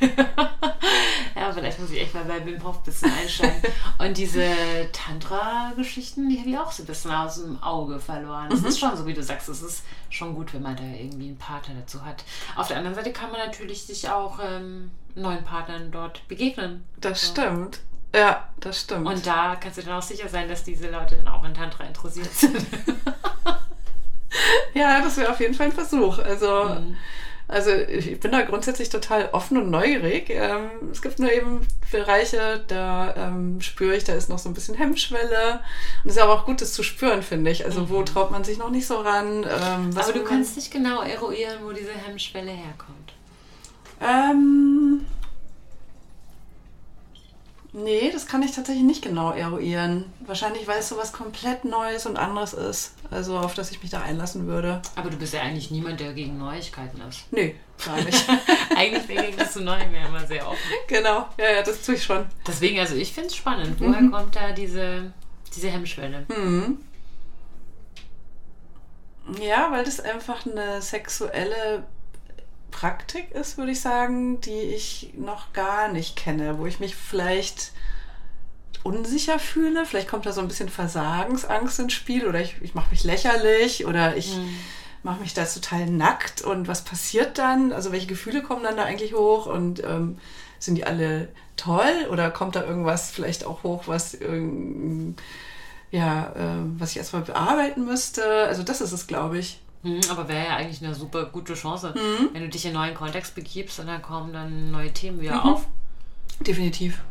ja, 1.35 1.51
vielleicht 1.53 1.79
muss 1.79 1.91
ich 1.91 2.01
echt 2.01 2.15
mal 2.15 2.25
bei 2.25 2.43
Wim 2.43 2.63
Hof 2.63 2.77
ein 2.77 2.83
bisschen 2.83 3.11
einsteigen. 3.11 3.61
Und 3.99 4.17
diese 4.17 4.43
Tantra-Geschichten, 4.91 6.29
die 6.29 6.39
habe 6.39 6.49
ich 6.49 6.57
auch 6.57 6.71
so 6.71 6.81
ein 6.81 6.87
bisschen 6.87 7.11
aus 7.11 7.35
dem 7.35 7.61
Auge 7.61 7.99
verloren. 7.99 8.51
Es 8.51 8.61
mhm. 8.61 8.67
ist 8.67 8.79
schon 8.79 8.97
so, 8.97 9.05
wie 9.05 9.13
du 9.13 9.21
sagst, 9.21 9.49
es 9.49 9.61
ist 9.61 9.83
schon 10.09 10.33
gut, 10.33 10.53
wenn 10.55 10.63
man 10.63 10.75
da 10.75 10.83
irgendwie 10.83 11.27
einen 11.27 11.37
Partner 11.37 11.75
dazu 11.79 12.03
hat. 12.03 12.23
Auf 12.55 12.69
der 12.69 12.77
anderen 12.77 12.95
Seite 12.95 13.11
kann 13.13 13.31
man 13.31 13.39
natürlich 13.39 13.83
sich 13.83 14.09
auch 14.09 14.39
ähm, 14.43 14.89
neuen 15.13 15.43
Partnern 15.43 15.91
dort 15.91 16.27
begegnen. 16.27 16.83
Das 16.99 17.21
so. 17.21 17.33
stimmt. 17.33 17.81
Ja, 18.13 18.47
das 18.59 18.81
stimmt. 18.81 19.07
Und 19.07 19.27
da 19.27 19.55
kannst 19.55 19.77
du 19.77 19.81
dann 19.83 19.97
auch 19.97 20.01
sicher 20.03 20.29
sein, 20.29 20.47
dass 20.47 20.63
diese 20.63 20.89
Leute 20.89 21.17
dann 21.17 21.27
auch 21.27 21.43
in 21.43 21.53
Tantra 21.53 21.83
interessiert 21.83 22.33
sind. 22.33 22.55
ja, 24.73 25.01
das 25.01 25.17
wäre 25.17 25.31
auf 25.31 25.39
jeden 25.39 25.53
Fall 25.53 25.67
ein 25.67 25.71
Versuch. 25.73 26.19
Also, 26.19 26.63
mhm. 26.65 26.95
also 27.47 27.71
ich 27.71 28.19
bin 28.19 28.31
da 28.31 28.41
grundsätzlich 28.43 28.89
total 28.89 29.29
offen 29.33 29.57
und 29.57 29.69
neugierig. 29.69 30.29
Ähm, 30.29 30.69
es 30.91 31.01
gibt 31.01 31.19
nur 31.19 31.31
eben 31.31 31.67
Bereiche, 31.91 32.63
da 32.67 33.13
ähm, 33.15 33.61
spüre 33.61 33.95
ich, 33.95 34.05
da 34.05 34.13
ist 34.13 34.29
noch 34.29 34.39
so 34.39 34.49
ein 34.49 34.53
bisschen 34.53 34.75
Hemmschwelle. 34.75 35.59
Und 36.03 36.09
es 36.09 36.15
ist 36.15 36.21
aber 36.21 36.33
auch 36.33 36.45
gut, 36.45 36.61
das 36.61 36.73
zu 36.73 36.83
spüren, 36.83 37.21
finde 37.21 37.51
ich. 37.51 37.65
Also 37.65 37.81
mhm. 37.81 37.89
wo 37.89 38.03
traut 38.03 38.31
man 38.31 38.45
sich 38.45 38.57
noch 38.57 38.71
nicht 38.71 38.87
so 38.87 39.01
ran? 39.01 39.43
Ähm, 39.43 39.97
aber 39.97 40.13
du 40.13 40.23
kannst 40.23 40.55
nicht 40.55 40.71
genau 40.71 41.01
eruieren, 41.01 41.59
wo 41.63 41.71
diese 41.71 41.91
Hemmschwelle 41.91 42.51
herkommt. 42.51 43.13
Ähm 43.99 45.05
Nee, 47.73 48.09
das 48.11 48.25
kann 48.25 48.41
ich 48.43 48.53
tatsächlich 48.53 48.83
nicht 48.83 49.03
genau 49.03 49.31
eruieren. 49.31 50.05
Wahrscheinlich, 50.21 50.67
weil 50.67 50.79
es 50.79 50.89
so 50.89 50.97
was 50.97 51.11
komplett 51.11 51.65
Neues 51.65 52.05
und 52.05 52.17
anderes 52.17 52.53
ist. 52.53 52.93
Also 53.11 53.37
auf 53.37 53.53
das 53.53 53.71
ich 53.71 53.81
mich 53.81 53.91
da 53.91 54.01
einlassen 54.01 54.47
würde. 54.47 54.81
Aber 54.95 55.09
du 55.09 55.17
bist 55.17 55.33
ja 55.33 55.41
eigentlich 55.41 55.69
niemand, 55.69 55.99
der 55.99 56.13
gegen 56.13 56.37
Neuigkeiten 56.37 57.01
ist. 57.07 57.31
Nee, 57.31 57.55
gar 57.85 58.01
nicht. 58.01 58.25
eigentlich 58.75 59.05
begegnest 59.05 59.55
du 59.55 59.61
Neuem 59.61 59.93
ja 59.93 60.07
immer 60.07 60.25
sehr 60.25 60.47
offen. 60.47 60.71
genau, 60.87 61.27
ja, 61.37 61.51
ja, 61.55 61.63
das 61.63 61.81
tue 61.83 61.95
ich 61.95 62.03
schon. 62.03 62.25
Deswegen, 62.45 62.79
also 62.79 62.95
ich 62.95 63.13
finde 63.13 63.27
es 63.27 63.35
spannend. 63.35 63.79
Woher 63.79 64.01
mhm. 64.01 64.11
kommt 64.11 64.35
da 64.35 64.51
diese, 64.51 65.11
diese 65.55 65.69
Hemmschwelle? 65.69 66.25
Mhm. 66.29 66.79
Ja, 69.41 69.71
weil 69.71 69.83
das 69.83 69.99
einfach 69.99 70.45
eine 70.45 70.81
sexuelle 70.81 71.83
Praktik 72.71 73.31
ist, 73.31 73.57
würde 73.57 73.71
ich 73.71 73.81
sagen, 73.81 74.41
die 74.41 74.51
ich 74.51 75.13
noch 75.17 75.53
gar 75.53 75.87
nicht 75.87 76.15
kenne, 76.15 76.59
wo 76.59 76.65
ich 76.65 76.79
mich 76.79 76.95
vielleicht 76.95 77.71
unsicher 78.83 79.39
fühle. 79.39 79.85
Vielleicht 79.85 80.07
kommt 80.07 80.25
da 80.25 80.31
so 80.31 80.41
ein 80.41 80.47
bisschen 80.47 80.69
Versagensangst 80.69 81.79
ins 81.79 81.93
Spiel 81.93 82.27
oder 82.27 82.39
ich, 82.39 82.55
ich 82.61 82.75
mache 82.75 82.91
mich 82.91 83.03
lächerlich 83.03 83.85
oder 83.85 84.15
ich 84.15 84.35
mhm. 84.35 84.57
mache 85.03 85.21
mich 85.21 85.33
da 85.33 85.45
total 85.45 85.87
nackt 85.87 86.41
und 86.41 86.67
was 86.67 86.83
passiert 86.83 87.37
dann? 87.37 87.73
Also 87.73 87.91
welche 87.91 88.07
Gefühle 88.07 88.43
kommen 88.43 88.63
dann 88.63 88.77
da 88.77 88.83
eigentlich 88.83 89.13
hoch 89.13 89.45
und 89.45 89.83
ähm, 89.83 90.17
sind 90.59 90.75
die 90.75 90.85
alle 90.85 91.29
toll 91.55 92.07
oder 92.11 92.31
kommt 92.31 92.55
da 92.55 92.63
irgendwas 92.63 93.11
vielleicht 93.11 93.45
auch 93.45 93.63
hoch, 93.63 93.83
was 93.87 94.17
ja, 95.89 96.33
äh, 96.35 96.63
was 96.77 96.91
ich 96.91 96.97
erstmal 96.97 97.21
bearbeiten 97.23 97.85
müsste. 97.85 98.23
Also 98.47 98.63
das 98.63 98.81
ist 98.81 98.91
es, 98.91 99.07
glaube 99.07 99.37
ich. 99.37 99.59
Mhm, 99.83 100.01
aber 100.09 100.27
wäre 100.27 100.45
ja 100.45 100.55
eigentlich 100.57 100.83
eine 100.83 100.95
super 100.95 101.25
gute 101.25 101.53
Chance, 101.53 101.93
mhm. 101.95 102.29
wenn 102.33 102.41
du 102.41 102.49
dich 102.49 102.65
in 102.65 102.75
einen 102.75 102.85
neuen 102.85 102.95
Kontext 102.95 103.35
begibst 103.35 103.79
und 103.79 103.87
dann 103.87 104.01
kommen 104.01 104.33
dann 104.33 104.71
neue 104.71 104.91
Themen 104.91 105.21
wieder 105.21 105.35
mhm. 105.35 105.51
auf. 105.51 105.67
Definitiv. 106.39 107.01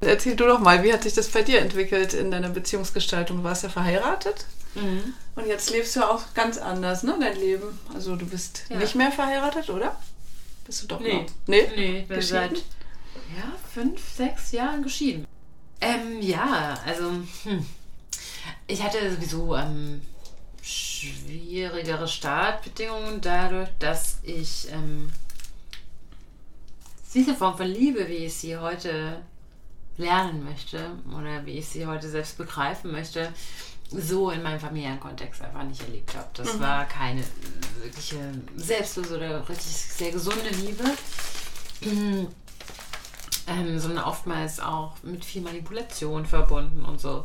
Erzähl 0.00 0.36
du 0.36 0.46
doch 0.46 0.60
mal, 0.60 0.82
wie 0.82 0.92
hat 0.92 1.04
sich 1.04 1.14
das 1.14 1.28
bei 1.28 1.42
dir 1.42 1.60
entwickelt 1.60 2.12
in 2.12 2.30
deiner 2.30 2.50
Beziehungsgestaltung? 2.50 3.38
Du 3.38 3.44
warst 3.44 3.62
ja 3.62 3.70
verheiratet 3.70 4.44
mhm. 4.74 5.14
und 5.36 5.46
jetzt 5.46 5.70
lebst 5.70 5.96
du 5.96 6.08
auch 6.08 6.22
ganz 6.34 6.58
anders, 6.58 7.02
ne, 7.02 7.16
dein 7.18 7.36
Leben. 7.36 7.78
Also 7.94 8.14
du 8.16 8.26
bist 8.26 8.64
ja. 8.68 8.76
nicht 8.76 8.94
mehr 8.94 9.10
verheiratet, 9.10 9.70
oder? 9.70 9.96
Bist 10.66 10.82
du 10.82 10.86
doch 10.86 11.00
nee. 11.00 11.14
noch? 11.14 11.26
Nee, 11.46 11.70
nee 11.76 12.00
ich 12.00 12.08
bin 12.08 12.20
seit 12.20 12.58
ja, 13.36 13.52
fünf, 13.72 14.00
sechs 14.14 14.52
Jahren 14.52 14.82
geschieden. 14.82 15.26
Ähm, 15.80 16.20
ja, 16.20 16.74
also 16.86 17.10
hm. 17.44 17.66
ich 18.66 18.82
hatte 18.82 19.10
sowieso 19.14 19.56
ähm, 19.56 20.02
schwierigere 20.66 22.08
Startbedingungen 22.08 23.20
dadurch, 23.20 23.68
dass 23.78 24.18
ich 24.24 24.66
ähm, 24.72 25.12
diese 27.14 27.34
Form 27.34 27.56
von 27.56 27.68
Liebe, 27.68 28.08
wie 28.08 28.26
ich 28.26 28.34
sie 28.34 28.56
heute 28.56 29.22
lernen 29.96 30.44
möchte 30.44 30.90
oder 31.16 31.46
wie 31.46 31.58
ich 31.58 31.68
sie 31.68 31.86
heute 31.86 32.08
selbst 32.08 32.36
begreifen 32.36 32.90
möchte, 32.90 33.32
so 33.90 34.30
in 34.30 34.42
meinem 34.42 34.58
familiären 34.58 34.98
Kontext 34.98 35.40
einfach 35.40 35.62
nicht 35.62 35.80
erlebt 35.82 36.14
habe. 36.16 36.28
Das 36.34 36.54
mhm. 36.54 36.60
war 36.60 36.84
keine 36.86 37.22
wirkliche 37.80 38.18
selbstlose 38.56 39.16
oder 39.16 39.48
richtig 39.48 39.72
sehr 39.72 40.10
gesunde 40.10 40.50
Liebe, 40.50 40.84
ähm, 43.46 43.78
sondern 43.78 44.04
oftmals 44.04 44.58
auch 44.58 44.94
mit 45.04 45.24
viel 45.24 45.42
Manipulation 45.42 46.26
verbunden 46.26 46.84
und 46.84 47.00
so. 47.00 47.24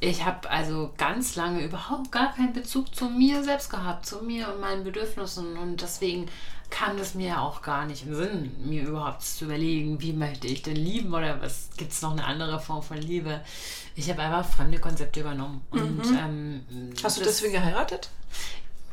Ich 0.00 0.24
habe 0.24 0.48
also 0.48 0.92
ganz 0.96 1.34
lange 1.34 1.64
überhaupt 1.64 2.12
gar 2.12 2.32
keinen 2.32 2.52
Bezug 2.52 2.94
zu 2.94 3.10
mir 3.10 3.42
selbst 3.42 3.70
gehabt, 3.70 4.06
zu 4.06 4.22
mir 4.24 4.52
und 4.52 4.60
meinen 4.60 4.84
Bedürfnissen. 4.84 5.56
Und 5.56 5.82
deswegen 5.82 6.26
kam 6.70 6.96
das 6.96 7.14
mir 7.14 7.40
auch 7.40 7.62
gar 7.62 7.86
nicht 7.86 8.06
im 8.06 8.14
Sinn, 8.14 8.52
mir 8.64 8.86
überhaupt 8.86 9.22
zu 9.22 9.46
überlegen, 9.46 10.00
wie 10.00 10.12
möchte 10.12 10.46
ich 10.46 10.62
denn 10.62 10.76
lieben 10.76 11.12
oder 11.14 11.40
was 11.40 11.70
gibt 11.76 11.92
es 11.92 12.02
noch 12.02 12.12
eine 12.12 12.24
andere 12.24 12.60
Form 12.60 12.82
von 12.82 12.98
Liebe. 12.98 13.40
Ich 13.96 14.08
habe 14.10 14.22
einfach 14.22 14.48
fremde 14.48 14.78
Konzepte 14.78 15.20
übernommen. 15.20 15.62
Und, 15.70 16.10
mhm. 16.10 16.18
ähm, 16.18 16.92
Hast 17.02 17.18
du 17.18 17.24
deswegen 17.24 17.54
geheiratet? 17.54 18.10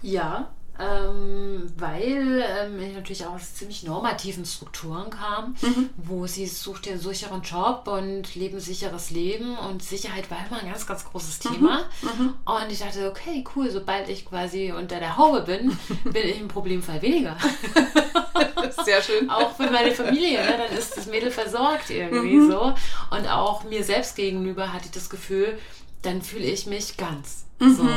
Ja, 0.01 0.49
ähm, 0.77 1.71
weil 1.77 2.43
ähm, 2.45 2.79
ich 2.81 2.93
natürlich 2.93 3.25
auch 3.25 3.35
aus 3.35 3.53
ziemlich 3.53 3.83
normativen 3.83 4.45
Strukturen 4.45 5.09
kam, 5.09 5.55
mhm. 5.61 5.89
wo 5.95 6.27
sie 6.27 6.47
sucht 6.47 6.85
den 6.85 6.99
sicheren 6.99 7.41
Job 7.43 7.87
und 7.87 8.35
lebenssicheres 8.35 9.09
Leben 9.09 9.57
und 9.57 9.81
Sicherheit 9.81 10.29
war 10.29 10.37
immer 10.47 10.59
ein 10.59 10.69
ganz, 10.69 10.85
ganz 10.85 11.05
großes 11.05 11.39
Thema. 11.39 11.85
Mhm. 12.01 12.25
Mhm. 12.25 12.33
Und 12.45 12.71
ich 12.71 12.79
dachte, 12.79 13.09
okay, 13.09 13.43
cool, 13.55 13.69
sobald 13.69 14.09
ich 14.09 14.25
quasi 14.25 14.73
unter 14.73 14.99
der 14.99 15.17
Haube 15.17 15.41
bin, 15.41 15.77
bin 16.03 16.27
ich 16.27 16.39
im 16.39 16.47
Problemfall 16.47 17.01
weniger. 17.01 17.37
Sehr 18.83 19.01
schön. 19.01 19.29
auch 19.29 19.55
für 19.55 19.69
meine 19.69 19.91
Familie, 19.91 20.43
ne? 20.43 20.57
dann 20.57 20.77
ist 20.77 20.97
das 20.97 21.05
Mädel 21.05 21.31
versorgt 21.31 21.89
irgendwie 21.89 22.35
mhm. 22.35 22.51
so. 22.51 22.73
Und 23.11 23.27
auch 23.27 23.63
mir 23.63 23.83
selbst 23.83 24.15
gegenüber 24.15 24.73
hatte 24.73 24.85
ich 24.85 24.91
das 24.91 25.09
Gefühl, 25.09 25.57
dann 26.01 26.21
fühle 26.21 26.45
ich 26.45 26.65
mich 26.65 26.97
ganz. 26.97 27.45
So. 27.59 27.87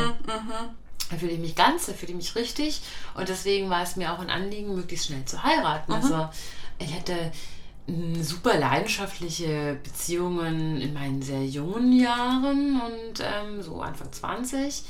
Da 1.10 1.16
fühle 1.16 1.32
ich 1.32 1.38
mich 1.38 1.54
ganz, 1.54 1.86
da 1.86 1.92
fühle 1.92 2.12
ich 2.12 2.16
mich 2.16 2.34
richtig. 2.34 2.80
Und 3.14 3.28
deswegen 3.28 3.70
war 3.70 3.82
es 3.82 3.96
mir 3.96 4.12
auch 4.12 4.18
ein 4.18 4.30
Anliegen, 4.30 4.74
möglichst 4.74 5.06
schnell 5.06 5.24
zu 5.24 5.42
heiraten. 5.42 5.92
Mhm. 5.92 5.98
Also 5.98 6.28
ich 6.78 6.94
hatte 6.94 7.32
super 8.20 8.58
leidenschaftliche 8.58 9.78
Beziehungen 9.82 10.80
in 10.80 10.92
meinen 10.92 11.22
sehr 11.22 11.44
jungen 11.44 11.92
Jahren 11.92 12.80
und 12.80 13.20
ähm, 13.20 13.62
so 13.62 13.80
Anfang 13.80 14.12
20. 14.12 14.82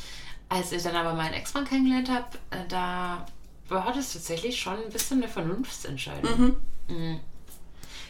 Als 0.49 0.73
ich 0.73 0.83
dann 0.83 0.97
aber 0.97 1.15
meinen 1.15 1.35
Ex-Mann 1.35 1.65
kennengelernt 1.65 2.11
habe, 2.11 2.39
äh, 2.51 2.67
da 2.69 3.27
war 3.69 3.93
das 3.93 4.15
tatsächlich 4.15 4.59
schon 4.59 4.83
ein 4.83 4.91
bisschen 4.91 5.23
eine 5.23 5.31
Vernunftsentscheidung. 5.31 6.57
Mhm. 6.89 6.97
Mhm. 6.97 7.21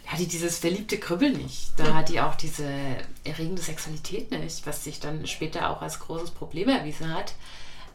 Da 0.05 0.13
hat 0.13 0.21
die 0.21 0.29
dieses 0.29 0.59
verliebte 0.59 0.99
Kribbel 0.99 1.33
nicht. 1.33 1.73
Da 1.77 1.85
mhm. 1.85 1.95
hat 1.95 2.09
die 2.09 2.21
auch 2.21 2.37
diese 2.37 2.67
erregende 3.25 3.61
Sexualität 3.61 4.31
nicht, 4.31 4.67
was 4.67 4.85
sich 4.85 5.01
dann 5.01 5.27
später 5.27 5.69
auch 5.69 5.83
als 5.83 5.99
großes 5.99 6.31
Problem 6.31 6.69
erwiesen 6.71 7.13
hat. 7.13 7.35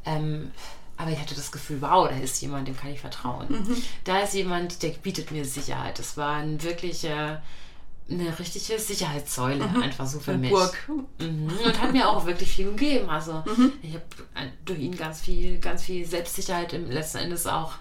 Ähm, 0.06 0.52
aber 0.98 1.12
ich 1.12 1.20
hatte 1.20 1.36
das 1.36 1.52
Gefühl, 1.52 1.82
wow, 1.82 2.08
da 2.08 2.16
ist 2.18 2.42
jemand, 2.42 2.68
dem 2.68 2.78
kann 2.78 2.92
ich 2.92 3.00
vertrauen. 3.00 3.48
Mhm. 3.50 3.84
Da 4.04 4.20
ist 4.20 4.34
jemand, 4.34 4.84
der 4.84 4.90
bietet 4.90 5.32
mir 5.32 5.44
Sicherheit. 5.44 5.98
Das 5.98 6.18
war 6.18 6.36
ein 6.36 6.62
wirklicher, 6.62 7.42
eine 8.10 8.38
richtige 8.38 8.80
Sicherheitssäule, 8.80 9.66
mhm. 9.66 9.82
einfach 9.82 10.06
so 10.06 10.20
für 10.20 10.32
Eine 10.32 10.42
mich. 10.42 10.52
Burg. 10.52 10.78
Mhm. 11.20 11.52
Und 11.66 11.82
hat 11.82 11.94
mir 11.94 12.08
auch 12.08 12.26
wirklich 12.26 12.54
viel 12.54 12.70
gegeben. 12.72 13.10
Also 13.10 13.44
mhm. 13.46 13.74
ich 13.82 13.96
habe 13.96 14.04
durch 14.66 14.80
ihn 14.80 14.96
ganz 14.96 15.22
viel, 15.22 15.60
ganz 15.60 15.84
viel 15.84 16.06
Selbstsicherheit 16.06 16.74
im 16.74 16.90
letzten 16.90 17.18
Endes 17.18 17.48
auch 17.48 17.74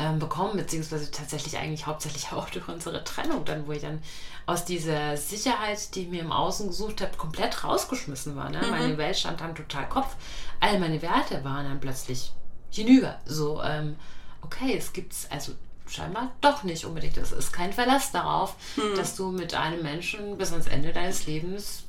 ähm, 0.00 0.18
bekommen, 0.18 0.56
beziehungsweise 0.56 1.10
tatsächlich 1.10 1.58
eigentlich 1.58 1.86
hauptsächlich 1.86 2.32
auch 2.32 2.48
durch 2.48 2.66
unsere 2.68 3.04
Trennung, 3.04 3.44
dann, 3.44 3.66
wo 3.66 3.72
ich 3.72 3.82
dann 3.82 4.02
aus 4.46 4.64
dieser 4.64 5.16
Sicherheit, 5.16 5.94
die 5.94 6.02
ich 6.02 6.08
mir 6.08 6.22
im 6.22 6.32
Außen 6.32 6.68
gesucht 6.68 7.02
habe, 7.02 7.16
komplett 7.16 7.62
rausgeschmissen 7.62 8.34
war. 8.34 8.48
Ne? 8.48 8.60
Mhm. 8.64 8.70
Meine 8.70 8.98
Welt 8.98 9.16
stand 9.16 9.40
dann 9.40 9.54
total 9.54 9.88
Kopf. 9.88 10.16
All 10.58 10.78
meine 10.80 11.00
Werte 11.02 11.44
waren 11.44 11.66
dann 11.66 11.80
plötzlich 11.80 12.32
hinüber. 12.70 13.18
So, 13.26 13.62
ähm, 13.62 13.96
okay, 14.42 14.74
es 14.76 14.92
gibt 14.92 15.12
es 15.12 15.30
also 15.30 15.52
scheinbar 15.86 16.30
doch 16.40 16.62
nicht 16.62 16.84
unbedingt. 16.84 17.16
Es 17.18 17.32
ist 17.32 17.52
kein 17.52 17.72
Verlass 17.72 18.10
darauf, 18.10 18.56
mhm. 18.76 18.96
dass 18.96 19.16
du 19.16 19.30
mit 19.30 19.54
einem 19.54 19.82
Menschen 19.82 20.38
bis 20.38 20.52
ans 20.52 20.66
Ende 20.66 20.92
deines 20.92 21.26
Lebens 21.26 21.84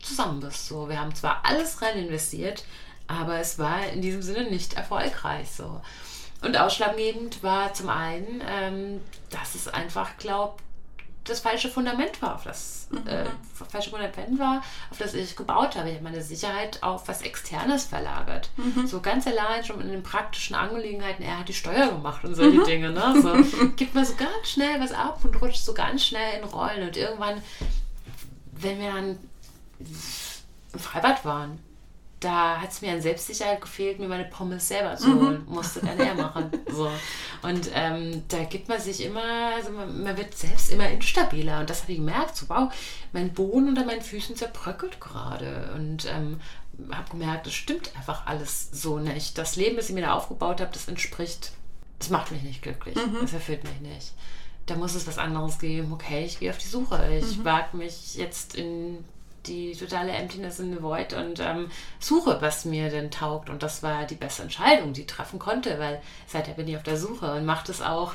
zusammen 0.00 0.40
bist. 0.40 0.68
So, 0.68 0.88
wir 0.88 1.00
haben 1.00 1.14
zwar 1.14 1.44
alles 1.44 1.82
rein 1.82 1.98
investiert, 1.98 2.64
aber 3.08 3.38
es 3.40 3.58
war 3.58 3.86
in 3.86 4.02
diesem 4.02 4.22
Sinne 4.22 4.50
nicht 4.50 4.74
erfolgreich. 4.74 5.50
So. 5.50 5.80
Und 6.42 6.56
ausschlaggebend 6.56 7.42
war 7.42 7.72
zum 7.74 7.88
einen, 7.88 8.42
ähm, 8.46 9.00
dass 9.30 9.54
es 9.54 9.68
einfach 9.68 10.16
glaubt, 10.18 10.62
das 11.28 11.40
falsche 11.40 11.68
Fundament 11.68 12.22
war, 12.22 12.36
auf 12.36 12.44
das 12.44 12.88
mhm. 12.90 13.06
äh, 13.06 13.24
falsche 13.68 13.90
Fundament 13.90 14.38
war, 14.38 14.62
auf 14.90 14.98
das 14.98 15.14
ich 15.14 15.36
gebaut 15.36 15.76
habe. 15.76 15.88
Ich 15.88 15.96
habe 15.96 16.04
meine 16.04 16.22
Sicherheit 16.22 16.82
auf 16.82 17.08
was 17.08 17.22
Externes 17.22 17.84
verlagert. 17.84 18.50
Mhm. 18.56 18.86
So 18.86 19.00
ganz 19.00 19.26
allein 19.26 19.64
schon 19.64 19.80
in 19.80 19.90
den 19.90 20.02
praktischen 20.02 20.54
Angelegenheiten. 20.54 21.24
Er 21.24 21.40
hat 21.40 21.48
die 21.48 21.54
Steuer 21.54 21.88
gemacht 21.88 22.24
und 22.24 22.34
solche 22.34 22.60
mhm. 22.60 22.64
Dinge. 22.64 22.90
Ne? 22.90 23.20
So 23.20 23.66
gibt 23.76 23.94
man 23.94 24.04
so 24.04 24.14
ganz 24.14 24.50
schnell 24.50 24.80
was 24.80 24.92
ab 24.92 25.20
und 25.24 25.40
rutscht 25.40 25.64
so 25.64 25.74
ganz 25.74 26.04
schnell 26.04 26.40
in 26.40 26.44
Rollen. 26.44 26.86
Und 26.86 26.96
irgendwann, 26.96 27.42
wenn 28.52 28.78
wir 28.78 28.92
dann 28.92 29.18
im 30.72 30.78
Freibad 30.78 31.24
waren, 31.24 31.58
da 32.26 32.60
hat 32.60 32.72
es 32.72 32.82
mir 32.82 32.92
an 32.92 33.00
Selbstsicherheit 33.00 33.60
gefehlt, 33.60 34.00
mir 34.00 34.08
meine 34.08 34.24
Pommes 34.24 34.66
selber 34.66 34.96
zu 34.96 35.08
mhm. 35.10 35.20
holen. 35.20 35.44
Mhm. 35.46 35.54
Musste 35.54 35.80
dann 35.80 35.98
er 35.98 36.14
machen. 36.14 36.50
So. 36.68 36.90
Und 37.42 37.70
ähm, 37.72 38.24
da 38.26 38.42
gibt 38.42 38.68
man 38.68 38.80
sich 38.80 39.04
immer, 39.04 39.54
also 39.54 39.70
man, 39.70 40.02
man, 40.02 40.16
wird 40.16 40.36
selbst 40.36 40.70
immer 40.70 40.88
instabiler. 40.88 41.60
Und 41.60 41.70
das 41.70 41.82
habe 41.82 41.92
ich 41.92 41.98
gemerkt. 41.98 42.36
So, 42.36 42.48
wow, 42.48 42.72
mein 43.12 43.32
Boden 43.32 43.68
unter 43.68 43.84
meinen 43.84 44.02
Füßen 44.02 44.34
zerbröckelt 44.34 45.00
gerade. 45.00 45.72
Und 45.76 46.06
ähm, 46.06 46.40
habe 46.90 47.10
gemerkt, 47.10 47.46
es 47.46 47.54
stimmt 47.54 47.94
einfach 47.96 48.26
alles 48.26 48.70
so 48.72 48.98
nicht. 48.98 49.38
Das 49.38 49.54
Leben, 49.54 49.76
das 49.76 49.88
ich 49.88 49.94
mir 49.94 50.02
da 50.02 50.14
aufgebaut 50.14 50.60
habe, 50.60 50.72
das 50.72 50.88
entspricht, 50.88 51.52
das 52.00 52.10
macht 52.10 52.32
mich 52.32 52.42
nicht 52.42 52.62
glücklich. 52.62 52.96
Mhm. 52.96 53.18
Das 53.20 53.34
erfüllt 53.34 53.62
mich 53.62 53.80
nicht. 53.80 54.12
Da 54.66 54.74
muss 54.74 54.96
es 54.96 55.06
was 55.06 55.18
anderes 55.18 55.60
geben. 55.60 55.92
Okay, 55.92 56.24
ich 56.24 56.40
gehe 56.40 56.50
auf 56.50 56.58
die 56.58 56.66
Suche. 56.66 57.20
Ich 57.20 57.38
mhm. 57.38 57.44
wage 57.44 57.76
mich 57.76 58.16
jetzt 58.16 58.56
in 58.56 59.04
die 59.46 59.74
totale 59.74 60.12
Emptiness 60.12 60.58
in 60.58 60.72
the 60.72 60.82
Void 60.82 61.12
und 61.12 61.40
ähm, 61.40 61.70
suche, 61.98 62.38
was 62.40 62.64
mir 62.64 62.90
denn 62.90 63.10
taugt. 63.10 63.50
Und 63.50 63.62
das 63.62 63.82
war 63.82 64.04
die 64.04 64.14
beste 64.14 64.42
Entscheidung, 64.42 64.92
die 64.92 65.02
ich 65.02 65.06
treffen 65.06 65.38
konnte, 65.38 65.78
weil 65.78 66.00
seither 66.26 66.54
bin 66.54 66.68
ich 66.68 66.76
auf 66.76 66.82
der 66.82 66.96
Suche 66.96 67.32
und 67.34 67.44
mache 67.44 67.66
das 67.66 67.82
auch 67.82 68.14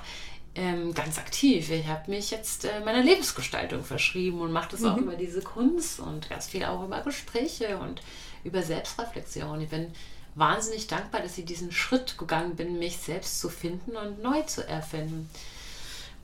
ähm, 0.56 0.94
ganz 0.94 1.18
aktiv. 1.18 1.70
Ich 1.72 1.88
habe 1.88 2.12
mich 2.12 2.32
jetzt 2.32 2.66
äh, 2.66 2.82
meiner 2.84 3.02
Lebensgestaltung 3.02 3.84
verschrieben 3.84 4.42
und 4.42 4.52
mache 4.52 4.72
das 4.72 4.82
mhm. 4.82 4.88
auch 4.88 4.98
über 4.98 5.16
diese 5.16 5.42
Kunst 5.42 6.00
und 6.00 6.30
ganz 6.30 6.48
viel 6.48 6.66
auch 6.66 6.84
über 6.84 7.02
Gespräche 7.02 7.78
und 7.78 8.02
über 8.44 8.62
Selbstreflexion. 8.62 9.62
Ich 9.62 9.70
bin 9.70 9.94
wahnsinnig 10.36 10.88
dankbar, 10.88 11.22
dass 11.22 11.38
ich 11.38 11.46
diesen 11.46 11.72
Schritt 11.72 12.18
gegangen 12.18 12.56
bin, 12.56 12.80
mich 12.80 12.98
selbst 12.98 13.40
zu 13.40 13.50
finden 13.50 13.96
und 13.96 14.22
neu 14.22 14.42
zu 14.44 14.68
erfinden. 14.68 15.30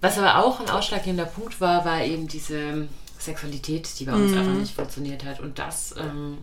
Was 0.01 0.17
aber 0.17 0.43
auch 0.43 0.59
ein 0.59 0.69
ausschlaggebender 0.69 1.25
Punkt 1.25 1.59
war, 1.59 1.83
war 1.83 2.03
eben 2.03 2.27
diese 2.27 2.87
Sexualität, 3.19 3.87
die 3.99 4.05
bei 4.05 4.13
uns 4.13 4.31
mhm. 4.31 4.37
einfach 4.37 4.53
nicht 4.53 4.75
funktioniert 4.75 5.23
hat. 5.25 5.39
Und 5.39 5.59
das. 5.59 5.95
Ähm, 5.97 6.39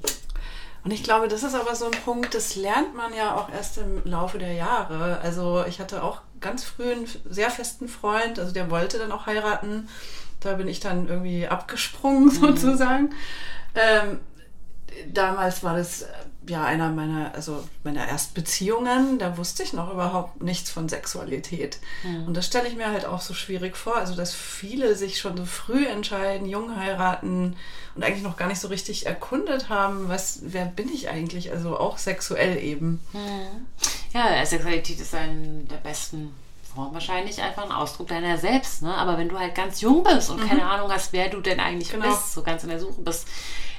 und 0.85 0.91
ich 0.91 1.03
glaube, 1.03 1.29
das 1.29 1.43
ist 1.43 1.55
aber 1.55 1.75
so 1.75 1.87
ein 1.87 1.99
Punkt, 2.05 2.35
das 2.35 2.57
lernt 2.57 2.95
man 2.95 3.15
ja 3.15 3.37
auch 3.37 3.51
erst 3.51 3.79
im 3.79 4.03
Laufe 4.05 4.39
der 4.39 4.53
Jahre. 4.53 5.19
Also 5.21 5.65
ich 5.67 5.81
hatte 5.81 6.03
auch 6.03 6.21
ganz 6.41 6.63
früh 6.65 6.93
einen 6.93 7.09
sehr 7.29 7.51
festen 7.51 7.89
Freund, 7.89 8.39
also 8.39 8.53
der 8.53 8.71
wollte 8.71 8.99
dann 8.99 9.11
auch 9.11 9.25
heiraten. 9.25 9.89
Da 10.41 10.53
bin 10.55 10.69
ich 10.69 10.81
dann 10.81 11.09
irgendwie 11.09 11.49
abgesprungen 11.49 12.25
mhm. 12.27 12.31
sozusagen. 12.31 13.15
Ähm, 13.75 14.21
damals 15.09 15.63
war 15.65 15.77
das 15.77 16.07
ja 16.49 16.65
einer 16.65 16.91
meiner, 16.91 17.35
also 17.35 17.67
meiner 17.83 18.07
Erstbeziehungen, 18.07 19.19
da 19.19 19.39
wusste 19.39 19.63
ich 19.63 19.73
noch 19.73 19.93
überhaupt 19.93 20.43
nichts 20.43 20.71
von 20.71 20.89
Sexualität. 20.89 21.79
Mhm. 22.03 22.27
Und 22.27 22.37
das 22.37 22.47
stelle 22.47 22.69
ich 22.69 22.77
mir 22.77 22.91
halt 22.91 23.07
auch 23.07 23.21
so 23.21 23.35
schwierig 23.35 23.77
vor, 23.77 23.97
also 23.97 24.15
dass 24.15 24.35
viele 24.35 24.95
sich 24.95 25.19
schon 25.19 25.37
so 25.37 25.45
früh 25.45 25.87
entscheiden, 25.87 26.49
jung 26.49 26.77
heiraten 26.77 27.57
und 27.95 28.03
eigentlich 28.03 28.23
noch 28.23 28.37
gar 28.37 28.49
nicht 28.49 28.61
so 28.61 28.69
richtig 28.69 29.07
erkundet 29.07 29.69
haben, 29.69 30.09
was, 30.09 30.41
wer 30.43 30.67
bin 30.67 30.89
ich 30.93 31.09
eigentlich, 31.09 31.53
also 31.53 31.79
auch 31.79 31.99
sexuell 31.99 32.63
eben. 32.63 33.01
Mhm. 33.13 33.67
Ja, 34.13 34.45
Sexualität 34.45 35.01
ist 35.01 35.15
eine 35.15 35.65
der 35.65 35.77
besten 35.77 36.35
Formen 36.75 36.95
wahrscheinlich 36.95 37.41
einfach 37.41 37.65
ein 37.65 37.73
Ausdruck 37.73 38.09
deiner 38.09 38.39
selbst, 38.39 38.83
ne? 38.83 38.95
Aber 38.95 39.19
wenn 39.19 39.29
du 39.29 39.39
halt 39.39 39.55
ganz 39.55 39.81
jung 39.81 40.03
bist 40.03 40.31
und 40.31 40.43
mhm. 40.43 40.49
keine 40.49 40.67
Ahnung 40.67 40.91
hast, 40.91 41.13
wer 41.13 41.29
du 41.29 41.41
denn 41.41 41.61
eigentlich 41.61 41.91
genau. 41.91 42.09
bist, 42.09 42.35
so 42.35 42.43
ganz 42.43 42.63
in 42.63 42.71
der 42.71 42.81
Suche 42.81 43.01
bist, 43.01 43.29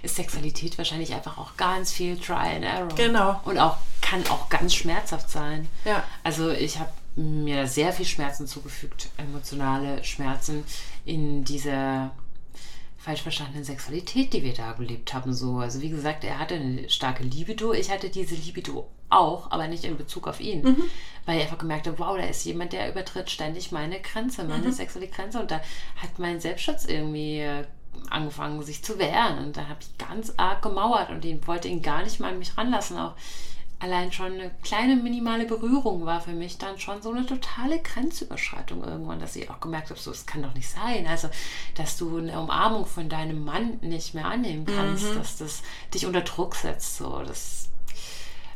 ist 0.01 0.15
Sexualität 0.15 0.77
wahrscheinlich 0.77 1.13
einfach 1.13 1.37
auch 1.37 1.57
ganz 1.57 1.91
viel 1.91 2.17
Try 2.17 2.55
and 2.55 2.63
Error. 2.63 2.89
Genau. 2.95 3.41
Und 3.45 3.57
auch 3.57 3.77
kann 4.01 4.25
auch 4.29 4.49
ganz 4.49 4.73
schmerzhaft 4.73 5.29
sein. 5.29 5.67
Ja. 5.83 6.03
Also 6.23 6.51
ich 6.51 6.79
habe 6.79 6.91
mir 7.15 7.67
sehr 7.67 7.93
viel 7.93 8.05
Schmerzen 8.05 8.47
zugefügt, 8.47 9.09
emotionale 9.17 10.03
Schmerzen 10.03 10.63
in 11.05 11.43
dieser 11.43 12.11
falsch 13.05 13.21
verstandenen 13.21 13.63
Sexualität, 13.63 14.33
die 14.33 14.41
wir 14.41 14.55
da 14.55 14.71
gelebt 14.73 15.13
haben. 15.13 15.31
So, 15.31 15.57
also 15.57 15.79
wie 15.81 15.89
gesagt, 15.89 16.23
er 16.23 16.39
hatte 16.39 16.55
eine 16.55 16.89
starke 16.89 17.23
Libido. 17.23 17.71
Ich 17.71 17.91
hatte 17.91 18.09
diese 18.09 18.33
Libido 18.33 18.87
auch, 19.09 19.51
aber 19.51 19.67
nicht 19.67 19.83
in 19.83 19.95
Bezug 19.95 20.27
auf 20.27 20.39
ihn, 20.39 20.63
mhm. 20.63 20.83
weil 21.27 21.37
ich 21.37 21.43
einfach 21.43 21.59
gemerkt 21.59 21.85
habe, 21.85 21.99
wow, 21.99 22.17
da 22.17 22.23
ist 22.23 22.43
jemand, 22.45 22.73
der 22.73 22.89
übertritt 22.89 23.29
ständig 23.29 23.71
meine 23.71 23.99
Grenze, 24.01 24.43
meine 24.43 24.69
mhm. 24.69 24.71
sexuelle 24.71 25.07
Grenze 25.07 25.39
und 25.39 25.51
da 25.51 25.61
hat 25.97 26.17
mein 26.17 26.39
Selbstschutz 26.39 26.85
irgendwie 26.85 27.41
äh, 27.41 27.65
angefangen, 28.09 28.63
sich 28.63 28.83
zu 28.83 28.97
wehren. 28.97 29.37
Und 29.37 29.55
da 29.55 29.67
habe 29.67 29.81
ich 29.81 29.97
ganz 29.99 30.33
arg 30.37 30.63
gemauert 30.63 31.11
und 31.11 31.23
ich 31.23 31.45
wollte 31.45 31.67
ihn 31.67 31.83
gar 31.83 32.03
nicht 32.03 32.19
mal 32.19 32.31
an 32.31 32.39
mich 32.39 32.57
ranlassen. 32.57 32.97
Auch 32.97 33.13
allein 33.79 34.11
schon 34.11 34.33
eine 34.33 34.51
kleine 34.63 34.95
minimale 34.95 35.45
Berührung 35.45 36.05
war 36.05 36.21
für 36.21 36.31
mich 36.31 36.57
dann 36.57 36.79
schon 36.79 37.01
so 37.01 37.11
eine 37.11 37.25
totale 37.25 37.79
Grenzüberschreitung 37.79 38.83
irgendwann, 38.83 39.19
dass 39.19 39.35
ich 39.35 39.49
auch 39.49 39.59
gemerkt 39.59 39.89
habe, 39.89 39.99
so, 39.99 40.11
es 40.11 40.25
kann 40.25 40.41
doch 40.41 40.53
nicht 40.53 40.69
sein. 40.69 41.05
Also, 41.07 41.29
dass 41.75 41.97
du 41.97 42.17
eine 42.17 42.39
Umarmung 42.39 42.85
von 42.85 43.09
deinem 43.09 43.43
Mann 43.43 43.77
nicht 43.81 44.13
mehr 44.13 44.25
annehmen 44.25 44.65
kannst, 44.65 45.11
mhm. 45.11 45.15
dass 45.15 45.37
das 45.37 45.61
dich 45.93 46.05
unter 46.05 46.21
Druck 46.21 46.55
setzt. 46.55 46.97
So, 46.97 47.21
das 47.23 47.69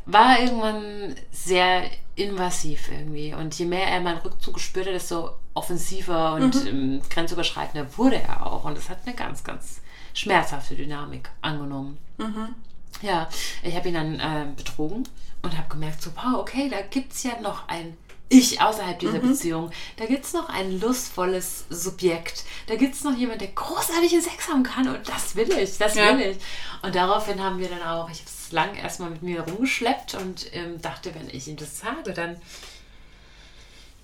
war 0.06 0.40
irgendwann 0.40 1.14
sehr 1.30 1.90
invasiv 2.16 2.90
irgendwie. 2.90 3.34
Und 3.34 3.58
je 3.58 3.66
mehr 3.66 3.86
er 3.86 4.00
meinen 4.00 4.18
Rückzug 4.18 4.54
gespürt 4.54 4.86
hat, 4.86 4.94
desto 4.94 5.30
offensiver 5.54 6.34
und 6.34 6.54
mhm. 6.64 6.68
Ähm, 6.68 7.02
grenzüberschreitender 7.10 7.96
wurde 7.98 8.22
er 8.22 8.46
auch. 8.46 8.64
Und 8.64 8.76
das 8.76 8.88
hat 8.88 8.98
eine 9.04 9.14
ganz, 9.14 9.44
ganz 9.44 9.80
schmerzhafte 10.14 10.74
Dynamik 10.74 11.30
angenommen. 11.42 11.98
Mhm. 12.18 12.54
Ja, 13.02 13.28
ich 13.62 13.74
habe 13.74 13.88
ihn 13.88 13.94
dann 13.94 14.20
äh, 14.20 14.46
betrogen 14.54 15.08
und 15.42 15.56
habe 15.56 15.68
gemerkt, 15.68 16.02
so, 16.02 16.10
wow, 16.16 16.40
okay, 16.40 16.68
da 16.68 16.82
gibt 16.82 17.12
es 17.12 17.22
ja 17.22 17.40
noch 17.40 17.68
ein 17.68 17.96
ich 18.32 18.60
außerhalb 18.60 18.98
dieser 18.98 19.20
mhm. 19.20 19.30
Beziehung. 19.30 19.70
Da 19.96 20.06
gibt 20.06 20.24
es 20.24 20.32
noch 20.32 20.48
ein 20.48 20.78
lustvolles 20.80 21.64
Subjekt. 21.68 22.44
Da 22.68 22.76
gibt 22.76 22.94
es 22.94 23.02
noch 23.02 23.16
jemand, 23.16 23.40
der 23.40 23.48
großartige 23.48 24.22
Sex 24.22 24.48
haben 24.48 24.62
kann. 24.62 24.88
Und 24.88 25.08
das 25.08 25.34
will 25.34 25.50
ich, 25.50 25.76
das 25.78 25.96
ja. 25.96 26.16
will 26.16 26.30
ich. 26.30 26.38
Und 26.82 26.94
daraufhin 26.94 27.42
haben 27.42 27.58
wir 27.58 27.68
dann 27.68 27.82
auch, 27.82 28.08
ich 28.08 28.20
habe 28.20 28.30
es 28.30 28.52
lang 28.52 28.76
erstmal 28.76 29.10
mit 29.10 29.22
mir 29.22 29.40
rumgeschleppt 29.40 30.14
und 30.14 30.46
ähm, 30.54 30.80
dachte, 30.80 31.12
wenn 31.14 31.28
ich 31.28 31.48
ihm 31.48 31.56
das 31.56 31.80
sage, 31.80 32.12
dann, 32.14 32.40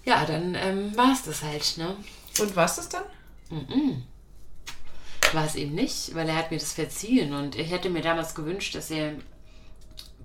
ja, 0.04 0.24
dann 0.26 0.56
ähm, 0.56 0.96
war 0.96 1.12
es 1.12 1.22
das 1.22 1.42
halt. 1.42 1.78
Ne? 1.78 1.96
Und 2.40 2.56
war 2.56 2.66
es 2.66 2.76
das 2.76 2.88
dann? 2.88 3.04
Mhm. 3.50 4.02
War 5.32 5.44
es 5.44 5.56
eben 5.56 5.74
nicht, 5.74 6.14
weil 6.14 6.28
er 6.28 6.36
hat 6.36 6.50
mir 6.50 6.58
das 6.58 6.72
verziehen. 6.72 7.34
Und 7.34 7.56
ich 7.56 7.70
hätte 7.70 7.90
mir 7.90 8.02
damals 8.02 8.34
gewünscht, 8.34 8.74
dass 8.74 8.90
er 8.90 9.14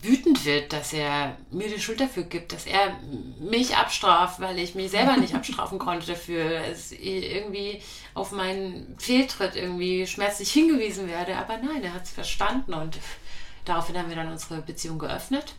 wütend 0.03 0.45
wird, 0.45 0.73
dass 0.73 0.93
er 0.93 1.37
mir 1.51 1.69
die 1.69 1.79
Schuld 1.79 1.99
dafür 1.99 2.23
gibt, 2.23 2.53
dass 2.53 2.65
er 2.65 2.97
mich 3.39 3.75
abstraft, 3.77 4.39
weil 4.39 4.57
ich 4.59 4.75
mich 4.75 4.91
selber 4.91 5.17
nicht 5.17 5.35
abstrafen 5.35 5.79
konnte 5.79 6.07
dafür, 6.07 6.61
dass 6.67 6.91
ich 6.91 7.31
irgendwie 7.31 7.81
auf 8.13 8.31
meinen 8.31 8.95
Fehltritt 8.97 9.55
irgendwie 9.55 10.07
schmerzlich 10.07 10.51
hingewiesen 10.51 11.07
werde. 11.07 11.37
Aber 11.37 11.57
nein, 11.57 11.83
er 11.83 11.93
hat 11.93 12.03
es 12.03 12.11
verstanden 12.11 12.73
und 12.73 12.97
daraufhin 13.65 13.97
haben 13.97 14.09
wir 14.09 14.15
dann 14.15 14.31
unsere 14.31 14.61
Beziehung 14.61 14.97
geöffnet. 14.99 15.55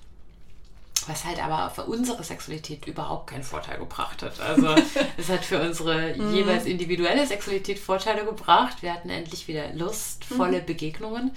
Was 1.09 1.25
halt 1.25 1.43
aber 1.43 1.71
für 1.71 1.85
unsere 1.85 2.23
Sexualität 2.23 2.87
überhaupt 2.87 3.29
keinen 3.31 3.43
Vorteil 3.43 3.79
gebracht 3.79 4.23
hat. 4.23 4.41
Also 4.41 4.75
es 5.17 5.29
hat 5.29 5.45
für 5.45 5.61
unsere 5.61 6.15
mhm. 6.17 6.35
jeweils 6.35 6.65
individuelle 6.65 7.27
Sexualität 7.27 7.79
Vorteile 7.79 8.25
gebracht. 8.25 8.83
Wir 8.83 8.93
hatten 8.93 9.11
endlich 9.11 9.49
wieder 9.49 9.73
lustvolle 9.73 10.61
mhm. 10.61 10.67
Begegnungen 10.67 11.33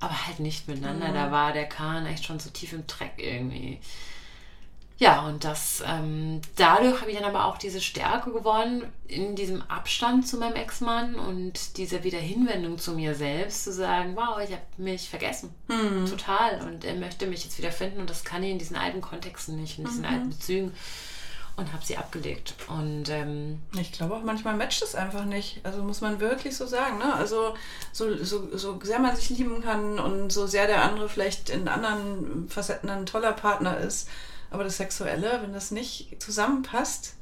aber 0.00 0.26
halt 0.26 0.40
nicht 0.40 0.68
miteinander. 0.68 1.08
Mhm. 1.08 1.14
Da 1.14 1.32
war 1.32 1.52
der 1.52 1.66
Kahn 1.66 2.06
echt 2.06 2.24
schon 2.24 2.38
so 2.38 2.50
tief 2.50 2.72
im 2.72 2.86
Dreck 2.86 3.14
irgendwie. 3.16 3.80
Ja, 4.96 5.26
und 5.26 5.42
das 5.42 5.82
ähm, 5.84 6.40
dadurch 6.54 7.00
habe 7.00 7.10
ich 7.10 7.18
dann 7.18 7.28
aber 7.28 7.46
auch 7.46 7.58
diese 7.58 7.80
Stärke 7.80 8.32
gewonnen, 8.32 8.84
in 9.08 9.34
diesem 9.34 9.62
Abstand 9.62 10.28
zu 10.28 10.38
meinem 10.38 10.54
Ex-Mann 10.54 11.16
und 11.16 11.78
dieser 11.78 12.04
Wiederhinwendung 12.04 12.78
zu 12.78 12.92
mir 12.92 13.16
selbst, 13.16 13.64
zu 13.64 13.72
sagen, 13.72 14.14
wow, 14.14 14.38
ich 14.38 14.52
habe 14.52 14.62
mich 14.76 15.10
vergessen. 15.10 15.52
Mhm. 15.66 16.06
Total. 16.06 16.62
Und 16.62 16.84
er 16.84 16.94
möchte 16.94 17.26
mich 17.26 17.42
jetzt 17.42 17.58
wieder 17.58 17.72
finden 17.72 18.00
und 18.00 18.08
das 18.08 18.24
kann 18.24 18.44
ich 18.44 18.52
in 18.52 18.58
diesen 18.58 18.76
alten 18.76 19.00
Kontexten 19.00 19.60
nicht, 19.60 19.78
in 19.78 19.84
diesen 19.84 20.02
mhm. 20.02 20.08
alten 20.08 20.30
Bezügen 20.30 20.72
und 21.56 21.72
habe 21.72 21.84
sie 21.84 21.96
abgelegt. 21.96 22.54
Und 22.68 23.08
ähm, 23.08 23.62
ich 23.78 23.92
glaube 23.92 24.14
auch 24.14 24.22
manchmal 24.22 24.56
matcht 24.56 24.82
es 24.82 24.94
einfach 24.94 25.24
nicht. 25.24 25.60
Also 25.64 25.82
muss 25.82 26.00
man 26.00 26.20
wirklich 26.20 26.56
so 26.56 26.66
sagen. 26.66 26.98
Ne? 26.98 27.14
Also 27.14 27.54
so, 27.92 28.16
so, 28.24 28.56
so 28.56 28.78
sehr 28.82 28.98
man 28.98 29.14
sich 29.14 29.30
lieben 29.30 29.62
kann 29.62 29.98
und 29.98 30.32
so 30.32 30.46
sehr 30.46 30.66
der 30.66 30.82
andere 30.82 31.08
vielleicht 31.08 31.50
in 31.50 31.68
anderen 31.68 32.48
Facetten 32.48 32.90
ein 32.90 33.06
toller 33.06 33.32
Partner 33.32 33.78
ist, 33.78 34.08
aber 34.54 34.64
das 34.64 34.76
Sexuelle, 34.76 35.40
wenn 35.42 35.52
das 35.52 35.70
nicht 35.70 36.22
zusammenpasst, 36.22 37.14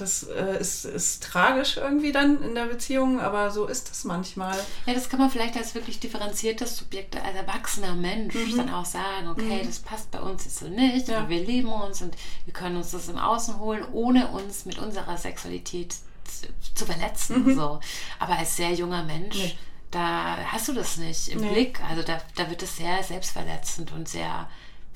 das 0.00 0.24
äh, 0.24 0.60
ist, 0.60 0.84
ist 0.84 1.22
tragisch 1.22 1.76
irgendwie 1.76 2.12
dann 2.12 2.42
in 2.42 2.54
der 2.54 2.66
Beziehung, 2.66 3.20
aber 3.20 3.50
so 3.50 3.66
ist 3.66 3.90
das 3.90 4.04
manchmal. 4.04 4.56
Ja, 4.86 4.94
das 4.94 5.08
kann 5.08 5.18
man 5.18 5.30
vielleicht 5.30 5.56
als 5.56 5.74
wirklich 5.74 5.98
differenziertes 6.00 6.76
Subjekt, 6.76 7.16
als 7.16 7.34
erwachsener 7.34 7.94
Mensch 7.94 8.34
mhm. 8.34 8.56
dann 8.56 8.70
auch 8.70 8.84
sagen, 8.84 9.28
okay, 9.28 9.62
mhm. 9.62 9.66
das 9.66 9.80
passt 9.80 10.10
bei 10.10 10.20
uns 10.20 10.44
jetzt 10.44 10.58
so 10.58 10.68
nicht, 10.68 11.08
ja. 11.08 11.28
wir 11.28 11.44
lieben 11.44 11.72
uns 11.72 12.02
und 12.02 12.16
wir 12.44 12.54
können 12.54 12.76
uns 12.76 12.90
das 12.90 13.08
im 13.08 13.18
Außen 13.18 13.58
holen, 13.58 13.84
ohne 13.92 14.28
uns 14.28 14.66
mit 14.66 14.78
unserer 14.78 15.16
Sexualität 15.16 15.92
zu, 15.92 16.46
zu 16.74 16.86
verletzen. 16.86 17.44
Mhm. 17.44 17.54
So. 17.56 17.80
Aber 18.18 18.36
als 18.38 18.56
sehr 18.56 18.72
junger 18.72 19.04
Mensch, 19.04 19.36
nee. 19.36 19.58
da 19.90 20.36
hast 20.46 20.68
du 20.68 20.74
das 20.74 20.96
nicht 20.96 21.28
im 21.28 21.40
nee. 21.40 21.52
Blick. 21.52 21.80
Also 21.88 22.02
da, 22.02 22.20
da 22.36 22.50
wird 22.50 22.62
es 22.62 22.76
sehr 22.76 23.02
selbstverletzend 23.02 23.92
und 23.92 24.08
sehr 24.08 24.48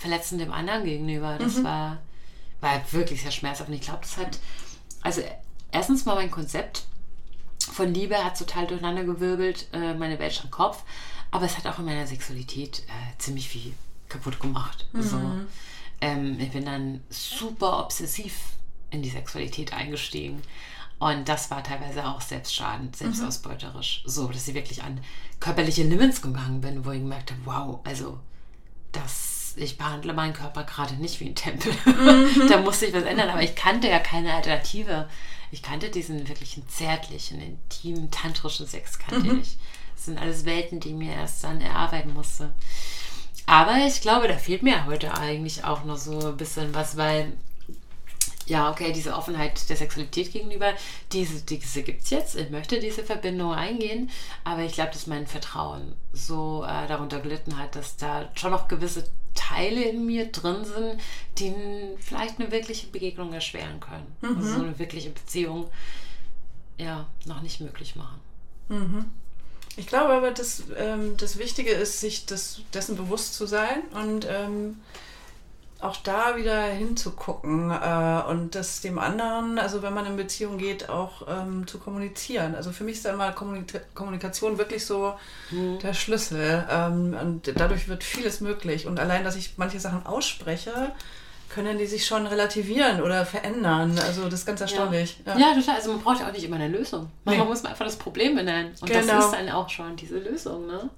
verletzend 0.03 0.40
dem 0.40 0.53
anderen 0.53 0.84
gegenüber. 0.84 1.38
Das 1.38 1.57
mhm. 1.57 1.64
war, 1.64 1.98
war 2.61 2.92
wirklich 2.92 3.22
sehr 3.22 3.30
schmerzhaft. 3.30 3.70
Und 3.70 3.76
ich 3.76 3.82
glaube, 3.82 4.00
das 4.03 4.16
hat 4.18 4.38
also 5.00 5.22
erstens 5.70 6.05
mal 6.05 6.14
mein 6.14 6.30
Konzept 6.30 6.84
von 7.59 7.94
Liebe 7.94 8.22
hat 8.22 8.38
total 8.38 8.66
durcheinander 8.66 9.05
gewirbelt, 9.05 9.68
äh, 9.72 9.94
meine 9.94 10.18
Welt 10.18 10.34
schon 10.34 10.50
Kopf, 10.50 10.82
aber 11.30 11.46
es 11.46 11.57
hat 11.57 11.66
auch 11.66 11.78
in 11.78 11.84
meiner 11.84 12.07
Sexualität 12.07 12.80
äh, 12.80 13.18
ziemlich 13.18 13.48
viel 13.48 13.72
kaputt 14.09 14.40
gemacht. 14.40 14.86
Mhm. 14.92 15.03
So, 15.03 15.20
ähm, 16.00 16.40
ich 16.40 16.50
bin 16.50 16.64
dann 16.64 17.00
super 17.09 17.80
obsessiv 17.80 18.34
in 18.90 19.03
die 19.03 19.11
Sexualität 19.11 19.72
eingestiegen. 19.72 20.42
Und 20.98 21.28
das 21.28 21.50
war 21.50 21.64
teilweise 21.64 22.07
auch 22.07 22.20
selbstschadend, 22.20 22.94
selbstausbeuterisch. 22.94 24.03
Mhm. 24.05 24.11
So, 24.11 24.28
dass 24.28 24.46
ich 24.46 24.55
wirklich 24.55 24.82
an 24.82 25.00
körperliche 25.40 25.82
Limits 25.82 26.22
gegangen 26.22 26.61
bin, 26.61 26.84
wo 26.84 26.90
ich 26.90 27.00
gemerkt 27.00 27.32
habe, 27.32 27.40
wow, 27.44 27.80
also 27.84 28.20
das 28.92 29.41
ich 29.57 29.78
behandle 29.78 30.12
meinen 30.12 30.32
Körper 30.32 30.64
gerade 30.64 30.94
nicht 30.94 31.20
wie 31.20 31.26
ein 31.26 31.34
Tempel. 31.34 31.72
Mhm. 31.84 32.48
da 32.48 32.59
musste 32.59 32.86
ich 32.86 32.94
was 32.94 33.05
ändern, 33.05 33.30
aber 33.30 33.42
ich 33.42 33.55
kannte 33.55 33.88
ja 33.88 33.98
keine 33.98 34.34
Alternative. 34.34 35.09
Ich 35.50 35.62
kannte 35.62 35.90
diesen 35.90 36.28
wirklichen 36.28 36.66
zärtlichen, 36.68 37.40
intimen, 37.40 38.11
tantrischen 38.11 38.66
Sex, 38.66 38.98
kannte 38.98 39.32
mhm. 39.32 39.40
ich. 39.40 39.59
Das 39.94 40.07
sind 40.07 40.18
alles 40.18 40.44
Welten, 40.44 40.80
die 40.80 40.94
mir 40.94 41.12
erst 41.12 41.44
dann 41.44 41.61
erarbeiten 41.61 42.14
musste. 42.14 42.53
Aber 43.46 43.76
ich 43.86 44.00
glaube, 44.00 44.28
da 44.28 44.36
fehlt 44.36 44.62
mir 44.62 44.86
heute 44.86 45.14
eigentlich 45.14 45.64
auch 45.64 45.84
noch 45.84 45.98
so 45.98 46.28
ein 46.28 46.36
bisschen 46.36 46.74
was, 46.74 46.96
weil 46.96 47.32
ja, 48.46 48.70
okay, 48.70 48.92
diese 48.92 49.14
Offenheit 49.14 49.68
der 49.68 49.76
Sexualität 49.76 50.32
gegenüber, 50.32 50.72
diese, 51.12 51.42
diese 51.42 51.82
gibt 51.82 52.03
es 52.03 52.11
jetzt. 52.11 52.34
Ich 52.34 52.50
möchte 52.50 52.80
diese 52.80 53.05
Verbindung 53.05 53.53
eingehen, 53.53 54.11
aber 54.44 54.62
ich 54.62 54.72
glaube, 54.72 54.92
dass 54.92 55.07
mein 55.07 55.26
Vertrauen 55.26 55.94
so 56.12 56.64
äh, 56.64 56.86
darunter 56.88 57.20
gelitten 57.20 57.59
hat, 57.59 57.76
dass 57.76 57.96
da 57.96 58.28
schon 58.34 58.50
noch 58.50 58.68
gewisse 58.68 59.05
Teile 59.34 59.82
in 59.82 60.06
mir 60.06 60.30
drin 60.30 60.64
sind, 60.64 61.00
die 61.38 61.54
vielleicht 62.00 62.38
eine 62.38 62.50
wirkliche 62.50 62.86
Begegnung 62.88 63.32
erschweren 63.32 63.80
können. 63.80 64.06
Mhm. 64.20 64.36
Also 64.36 64.54
so 64.54 64.62
eine 64.62 64.78
wirkliche 64.78 65.10
Beziehung 65.10 65.70
ja 66.78 67.06
noch 67.26 67.42
nicht 67.42 67.60
möglich 67.60 67.96
machen. 67.96 68.20
Mhm. 68.68 69.04
Ich 69.76 69.86
glaube 69.86 70.12
aber, 70.12 70.30
dass 70.32 70.64
ähm, 70.76 71.16
das 71.16 71.38
Wichtige 71.38 71.70
ist, 71.70 72.00
sich 72.00 72.26
das, 72.26 72.60
dessen 72.74 72.96
bewusst 72.96 73.34
zu 73.34 73.46
sein 73.46 73.82
und 73.92 74.26
ähm, 74.28 74.80
auch 75.82 75.96
da 75.96 76.36
wieder 76.36 76.62
hinzugucken 76.64 77.70
äh, 77.70 78.22
und 78.28 78.54
das 78.54 78.80
dem 78.80 78.98
anderen, 78.98 79.58
also 79.58 79.82
wenn 79.82 79.92
man 79.92 80.06
in 80.06 80.16
Beziehung 80.16 80.58
geht, 80.58 80.88
auch 80.88 81.26
ähm, 81.28 81.66
zu 81.66 81.78
kommunizieren. 81.78 82.54
Also 82.54 82.72
für 82.72 82.84
mich 82.84 82.96
ist 82.96 83.04
da 83.04 83.12
immer 83.12 83.32
Kommunika 83.32 83.80
Kommunikation 83.94 84.58
wirklich 84.58 84.86
so 84.86 85.14
mhm. 85.50 85.78
der 85.80 85.94
Schlüssel 85.94 86.64
ähm, 86.70 87.16
und 87.20 87.52
dadurch 87.56 87.88
wird 87.88 88.04
vieles 88.04 88.40
möglich. 88.40 88.86
Und 88.86 89.00
allein, 89.00 89.24
dass 89.24 89.36
ich 89.36 89.54
manche 89.56 89.80
Sachen 89.80 90.06
ausspreche, 90.06 90.92
können 91.48 91.78
die 91.78 91.86
sich 91.86 92.06
schon 92.06 92.26
relativieren 92.26 93.02
oder 93.02 93.26
verändern. 93.26 93.98
Also 93.98 94.24
das 94.28 94.40
ist 94.40 94.46
ganz 94.46 94.60
erstaunlich. 94.60 95.20
Ja, 95.26 95.38
ja. 95.38 95.48
ja 95.48 95.54
total. 95.54 95.76
Also 95.76 95.92
man 95.92 96.00
braucht 96.00 96.20
ja 96.20 96.28
auch 96.28 96.32
nicht 96.32 96.44
immer 96.44 96.56
eine 96.56 96.68
Lösung. 96.68 97.10
Manchmal 97.24 97.46
nee. 97.46 97.50
muss 97.50 97.62
man 97.62 97.72
einfach 97.72 97.84
das 97.84 97.96
Problem 97.96 98.36
benennen. 98.36 98.72
Und 98.80 98.88
genau. 98.88 99.06
das 99.06 99.26
ist 99.26 99.32
dann 99.32 99.48
auch 99.50 99.68
schon 99.68 99.96
diese 99.96 100.18
Lösung, 100.18 100.66
ne? 100.66 100.88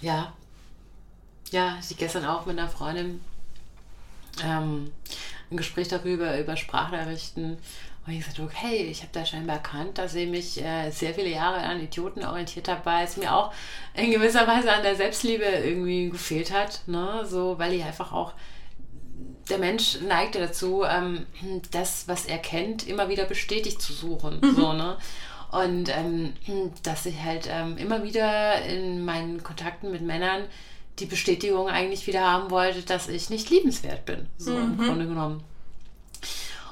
Ja. 0.00 0.32
Ja, 1.50 1.78
ich 1.80 1.96
gestern 1.96 2.26
auch 2.26 2.46
mit 2.46 2.58
einer 2.58 2.68
Freundin 2.68 3.20
ähm, 4.44 4.90
ein 5.50 5.56
Gespräch 5.56 5.88
darüber, 5.88 6.38
über 6.38 6.56
Sprachnachrichten. 6.56 7.58
Und 8.06 8.12
ich 8.14 8.24
sagte, 8.24 8.42
okay, 8.42 8.86
ich 8.90 9.00
habe 9.02 9.10
da 9.12 9.26
scheinbar 9.26 9.56
erkannt, 9.56 9.98
dass 9.98 10.14
ich 10.14 10.28
mich 10.28 10.62
äh, 10.62 10.90
sehr 10.90 11.12
viele 11.12 11.28
Jahre 11.28 11.58
an 11.58 11.80
Idioten 11.80 12.24
orientiert 12.24 12.68
habe, 12.68 12.80
weil 12.84 13.04
es 13.04 13.18
mir 13.18 13.34
auch 13.34 13.52
in 13.94 14.10
gewisser 14.10 14.46
Weise 14.46 14.72
an 14.72 14.82
der 14.82 14.96
Selbstliebe 14.96 15.44
irgendwie 15.44 16.08
gefehlt 16.08 16.50
hat. 16.52 16.80
Ne? 16.86 17.26
So, 17.26 17.58
weil 17.58 17.74
ich 17.74 17.84
einfach 17.84 18.12
auch, 18.12 18.32
der 19.50 19.58
Mensch 19.58 20.00
neigt 20.00 20.36
ja 20.36 20.40
dazu, 20.40 20.84
ähm, 20.84 21.26
das, 21.70 22.08
was 22.08 22.24
er 22.24 22.38
kennt, 22.38 22.86
immer 22.86 23.10
wieder 23.10 23.24
bestätigt 23.24 23.82
zu 23.82 23.92
suchen. 23.92 24.40
Mhm. 24.40 24.54
So, 24.54 24.72
ne? 24.72 24.96
Und 25.50 25.88
ähm, 25.94 26.34
dass 26.82 27.06
ich 27.06 27.22
halt 27.22 27.48
ähm, 27.50 27.78
immer 27.78 28.04
wieder 28.04 28.62
in 28.62 29.04
meinen 29.04 29.42
Kontakten 29.42 29.90
mit 29.90 30.02
Männern 30.02 30.44
die 31.00 31.06
Bestätigung 31.06 31.68
eigentlich 31.68 32.06
wieder 32.06 32.22
haben 32.22 32.50
wollte, 32.50 32.82
dass 32.82 33.08
ich 33.08 33.30
nicht 33.30 33.50
liebenswert 33.50 34.04
bin. 34.04 34.26
So 34.36 34.52
mhm. 34.52 34.58
im 34.58 34.76
Grunde 34.78 35.06
genommen. 35.06 35.44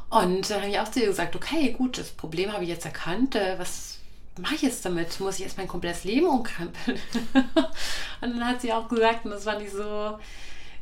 Und 0.09 0.51
dann 0.51 0.61
habe 0.61 0.71
ich 0.71 0.79
auch 0.79 0.91
zu 0.91 1.01
ihr 1.01 1.07
gesagt, 1.07 1.35
okay, 1.35 1.73
gut, 1.73 1.99
das 1.99 2.11
Problem 2.11 2.53
habe 2.53 2.65
ich 2.65 2.71
jetzt 2.71 2.85
erkannt. 2.85 3.35
Äh, 3.35 3.59
was 3.59 3.99
mache 4.41 4.55
ich 4.55 4.63
jetzt 4.63 4.85
damit? 4.85 5.19
Muss 5.21 5.37
ich 5.37 5.45
jetzt 5.45 5.59
mein 5.59 5.69
komplettes 5.69 6.05
Leben 6.05 6.27
umkrempeln? 6.27 6.99
und 7.35 8.31
dann 8.31 8.47
hat 8.47 8.61
sie 8.61 8.73
auch 8.73 8.89
gesagt, 8.89 9.25
und 9.25 9.33
das 9.33 9.45
fand 9.45 9.63
ich 9.63 9.73
so, 9.73 10.19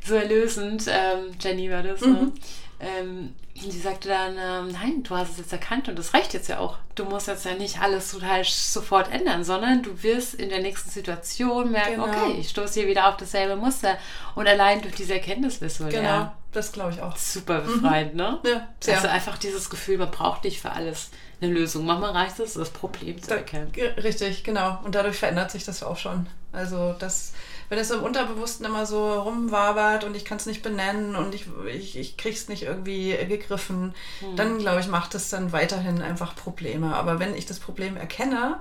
so 0.05 0.15
erlösend, 0.15 0.85
ähm, 0.87 1.31
Jenny 1.39 1.71
war 1.71 1.83
das, 1.83 2.01
ne? 2.01 2.07
mhm. 2.07 2.13
ne? 2.13 2.31
Ähm, 2.79 3.33
sie 3.55 3.79
sagte 3.79 4.09
dann, 4.09 4.33
ähm, 4.37 4.71
nein, 4.73 5.03
du 5.03 5.15
hast 5.15 5.31
es 5.31 5.37
jetzt 5.37 5.53
erkannt 5.53 5.87
und 5.87 5.97
das 5.97 6.13
reicht 6.13 6.33
jetzt 6.33 6.49
ja 6.49 6.59
auch. 6.59 6.77
Du 6.95 7.05
musst 7.05 7.27
jetzt 7.27 7.45
ja 7.45 7.53
nicht 7.53 7.79
alles 7.79 8.11
total 8.11 8.43
sofort 8.43 9.11
ändern, 9.11 9.43
sondern 9.43 9.81
du 9.81 10.03
wirst 10.03 10.35
in 10.35 10.49
der 10.49 10.61
nächsten 10.61 10.89
Situation 10.89 11.71
merken, 11.71 12.01
genau. 12.01 12.07
okay, 12.07 12.35
ich 12.39 12.49
stoße 12.49 12.79
hier 12.79 12.89
wieder 12.89 13.07
auf 13.07 13.17
dasselbe 13.17 13.55
Muster. 13.55 13.97
Und 14.35 14.47
allein 14.47 14.81
durch 14.81 14.95
diese 14.95 15.13
Erkenntnis 15.13 15.61
wirst 15.61 15.79
du 15.79 15.85
Genau, 15.85 16.03
ja, 16.03 16.37
das 16.51 16.71
glaube 16.71 16.91
ich 16.91 17.01
auch. 17.01 17.15
Super 17.15 17.61
befreiend, 17.61 18.13
mhm. 18.13 18.17
ne? 18.17 18.39
Ja, 18.45 18.67
sehr. 18.79 18.95
Also 18.95 19.07
einfach 19.07 19.37
dieses 19.37 19.69
Gefühl, 19.69 19.97
man 19.97 20.11
braucht 20.11 20.43
nicht 20.43 20.61
für 20.61 20.71
alles 20.71 21.11
eine 21.41 21.53
Lösung. 21.53 21.85
Manchmal 21.85 22.11
reicht 22.11 22.39
es, 22.39 22.53
das 22.53 22.69
Problem 22.69 23.21
zu 23.21 23.35
erkennen. 23.35 23.71
Da, 23.73 24.01
richtig, 24.01 24.43
genau. 24.43 24.79
Und 24.83 24.95
dadurch 24.95 25.17
verändert 25.17 25.51
sich 25.51 25.63
das 25.63 25.83
auch 25.83 25.97
schon. 25.97 26.27
Also 26.51 26.93
das 26.99 27.33
wenn 27.69 27.79
es 27.79 27.91
im 27.91 28.03
Unterbewussten 28.03 28.65
immer 28.65 28.85
so 28.85 29.13
rumwabert 29.21 30.03
und 30.03 30.15
ich 30.15 30.25
kann 30.25 30.37
es 30.37 30.45
nicht 30.45 30.61
benennen 30.61 31.15
und 31.15 31.33
ich, 31.33 31.47
ich, 31.67 31.97
ich 31.97 32.17
krieg's 32.17 32.47
nicht 32.47 32.63
irgendwie 32.63 33.15
gegriffen, 33.27 33.93
mhm. 34.21 34.35
dann 34.35 34.57
glaube 34.59 34.81
ich, 34.81 34.87
macht 34.87 35.15
es 35.15 35.29
dann 35.29 35.51
weiterhin 35.51 36.01
einfach 36.01 36.35
Probleme. 36.35 36.95
Aber 36.95 37.19
wenn 37.19 37.35
ich 37.35 37.45
das 37.45 37.59
Problem 37.59 37.97
erkenne 37.97 38.59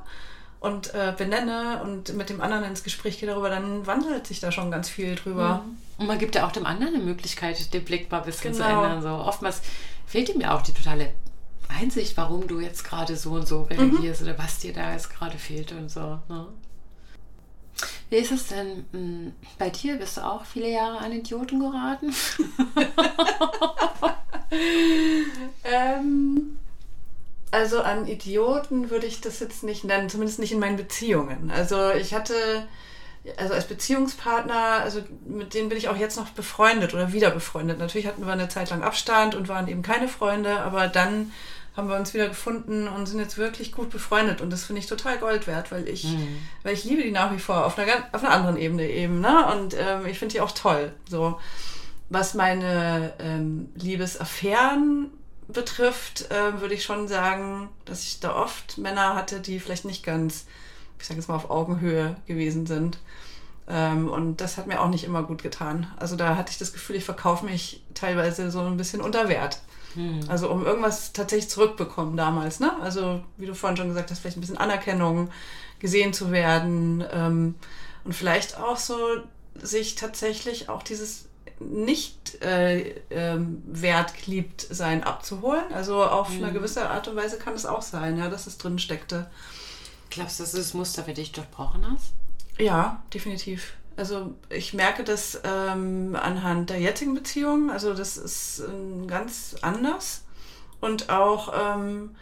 und 0.60 0.94
äh, 0.94 1.12
benenne 1.16 1.82
und 1.82 2.14
mit 2.14 2.30
dem 2.30 2.40
anderen 2.40 2.64
ins 2.64 2.82
Gespräch 2.82 3.18
gehe 3.18 3.28
darüber, 3.28 3.50
dann 3.50 3.86
wandelt 3.86 4.26
sich 4.26 4.40
da 4.40 4.50
schon 4.50 4.70
ganz 4.70 4.88
viel 4.88 5.14
drüber. 5.14 5.62
Mhm. 5.64 5.78
Und 5.98 6.06
man 6.06 6.18
gibt 6.18 6.34
ja 6.34 6.46
auch 6.46 6.52
dem 6.52 6.66
anderen 6.66 6.94
eine 6.94 7.04
Möglichkeit, 7.04 7.72
den 7.72 7.84
Blick 7.84 8.10
mal 8.10 8.18
ein 8.18 8.24
bisschen 8.24 8.52
genau. 8.52 8.64
zu 8.64 8.72
ändern. 8.72 9.02
So 9.02 9.10
oftmals 9.10 9.60
fehlt 10.06 10.28
ihm 10.28 10.40
ja 10.40 10.56
auch 10.56 10.62
die 10.62 10.72
totale 10.72 11.12
Einsicht, 11.68 12.16
warum 12.16 12.46
du 12.46 12.60
jetzt 12.60 12.84
gerade 12.84 13.16
so 13.16 13.32
und 13.32 13.46
so 13.46 13.62
reagierst 13.62 14.22
mhm. 14.22 14.28
oder 14.28 14.38
was 14.38 14.58
dir 14.58 14.72
da 14.72 14.92
jetzt 14.92 15.10
gerade 15.10 15.38
fehlt 15.38 15.72
und 15.72 15.90
so. 15.90 16.18
Ne? 16.28 16.46
Wie 18.10 18.16
ist 18.16 18.32
es 18.32 18.48
denn 18.48 18.84
hm, 18.92 19.32
bei 19.58 19.70
dir? 19.70 19.96
Bist 19.96 20.16
du 20.16 20.20
auch 20.22 20.44
viele 20.44 20.70
Jahre 20.70 20.98
an 20.98 21.12
Idioten 21.12 21.60
geraten? 21.60 22.14
ähm, 25.64 26.58
also 27.50 27.80
an 27.80 28.06
Idioten 28.06 28.90
würde 28.90 29.06
ich 29.06 29.20
das 29.20 29.40
jetzt 29.40 29.62
nicht 29.62 29.84
nennen, 29.84 30.08
zumindest 30.08 30.38
nicht 30.38 30.52
in 30.52 30.58
meinen 30.58 30.76
Beziehungen. 30.76 31.50
Also 31.50 31.92
ich 31.92 32.12
hatte, 32.12 32.34
also 33.36 33.54
als 33.54 33.66
Beziehungspartner, 33.66 34.80
also 34.82 35.02
mit 35.26 35.54
denen 35.54 35.68
bin 35.68 35.78
ich 35.78 35.88
auch 35.88 35.96
jetzt 35.96 36.16
noch 36.16 36.30
befreundet 36.30 36.94
oder 36.94 37.12
wieder 37.12 37.30
befreundet. 37.30 37.78
Natürlich 37.78 38.06
hatten 38.06 38.26
wir 38.26 38.32
eine 38.32 38.48
Zeit 38.48 38.70
lang 38.70 38.82
Abstand 38.82 39.34
und 39.34 39.48
waren 39.48 39.68
eben 39.68 39.82
keine 39.82 40.08
Freunde, 40.08 40.60
aber 40.60 40.88
dann 40.88 41.32
haben 41.76 41.88
wir 41.88 41.96
uns 41.96 42.14
wieder 42.14 42.28
gefunden 42.28 42.86
und 42.86 43.06
sind 43.06 43.18
jetzt 43.18 43.36
wirklich 43.36 43.72
gut 43.72 43.90
befreundet. 43.90 44.40
Und 44.40 44.50
das 44.50 44.64
finde 44.64 44.80
ich 44.80 44.86
total 44.86 45.18
Gold 45.18 45.46
wert, 45.46 45.72
weil 45.72 45.88
ich, 45.88 46.04
mhm. 46.04 46.38
weil 46.62 46.74
ich 46.74 46.84
liebe 46.84 47.02
die 47.02 47.10
nach 47.10 47.32
wie 47.32 47.38
vor 47.38 47.66
auf 47.66 47.78
einer, 47.78 47.92
auf 48.12 48.22
einer 48.22 48.32
anderen 48.32 48.56
Ebene 48.56 48.88
eben. 48.88 49.20
Ne? 49.20 49.46
Und 49.52 49.74
ähm, 49.78 50.06
ich 50.06 50.18
finde 50.18 50.34
die 50.34 50.40
auch 50.40 50.52
toll. 50.52 50.92
So, 51.08 51.40
was 52.08 52.34
meine 52.34 53.12
ähm, 53.18 53.70
Liebesaffären 53.74 55.10
betrifft, 55.48 56.30
äh, 56.30 56.60
würde 56.60 56.74
ich 56.74 56.84
schon 56.84 57.08
sagen, 57.08 57.68
dass 57.84 58.04
ich 58.04 58.20
da 58.20 58.36
oft 58.36 58.78
Männer 58.78 59.14
hatte, 59.16 59.40
die 59.40 59.58
vielleicht 59.58 59.84
nicht 59.84 60.04
ganz, 60.04 60.46
ich 60.98 61.06
sage 61.06 61.18
jetzt 61.18 61.28
mal, 61.28 61.36
auf 61.36 61.50
Augenhöhe 61.50 62.16
gewesen 62.26 62.66
sind. 62.66 62.98
Ähm, 63.66 64.08
und 64.08 64.40
das 64.40 64.56
hat 64.56 64.66
mir 64.66 64.80
auch 64.80 64.88
nicht 64.88 65.04
immer 65.04 65.22
gut 65.22 65.42
getan. 65.42 65.86
Also 65.96 66.16
da 66.16 66.36
hatte 66.36 66.50
ich 66.50 66.58
das 66.58 66.72
Gefühl, 66.72 66.96
ich 66.96 67.04
verkaufe 67.04 67.46
mich 67.46 67.82
teilweise 67.94 68.50
so 68.50 68.60
ein 68.60 68.76
bisschen 68.76 69.00
unter 69.00 69.28
Wert. 69.28 69.60
Hm. 69.94 70.20
Also 70.28 70.50
um 70.50 70.66
irgendwas 70.66 71.12
tatsächlich 71.12 71.48
zurückbekommen 71.48 72.16
damals. 72.16 72.60
Ne? 72.60 72.72
Also 72.82 73.22
wie 73.36 73.46
du 73.46 73.54
vorhin 73.54 73.76
schon 73.76 73.88
gesagt 73.88 74.10
hast, 74.10 74.20
vielleicht 74.20 74.36
ein 74.36 74.40
bisschen 74.40 74.58
Anerkennung, 74.58 75.30
gesehen 75.78 76.12
zu 76.12 76.30
werden 76.30 77.04
ähm, 77.12 77.54
und 78.04 78.14
vielleicht 78.14 78.58
auch 78.58 78.76
so 78.76 78.96
sich 79.54 79.94
tatsächlich 79.94 80.68
auch 80.68 80.82
dieses 80.82 81.26
nicht 81.60 82.42
äh, 82.42 82.94
ähm, 83.10 83.62
wertgeliebt 83.66 84.66
sein 84.68 85.04
abzuholen. 85.04 85.72
Also 85.72 86.04
auf 86.04 86.28
hm. 86.28 86.42
eine 86.42 86.52
gewisse 86.52 86.90
Art 86.90 87.08
und 87.08 87.16
Weise 87.16 87.38
kann 87.38 87.54
es 87.54 87.64
auch 87.64 87.82
sein, 87.82 88.18
ja, 88.18 88.28
dass 88.28 88.46
es 88.46 88.58
drin 88.58 88.78
steckte. 88.78 89.30
Glaubst 90.10 90.38
du, 90.38 90.42
dass 90.42 90.52
du 90.52 90.58
das 90.58 90.74
Muster 90.74 91.04
für 91.04 91.14
dich 91.14 91.32
durchbrochen 91.32 91.86
hast? 91.90 92.12
Ja, 92.58 93.02
definitiv. 93.12 93.74
Also 93.96 94.34
ich 94.48 94.74
merke 94.74 95.04
das 95.04 95.40
ähm, 95.44 96.16
anhand 96.20 96.70
der 96.70 96.80
jetzigen 96.80 97.14
Beziehung. 97.14 97.70
Also 97.70 97.94
das 97.94 98.16
ist 98.16 98.62
ähm, 98.68 99.06
ganz 99.06 99.56
anders. 99.62 100.24
Und 100.80 101.10
auch 101.10 101.52
ähm, 101.56 102.16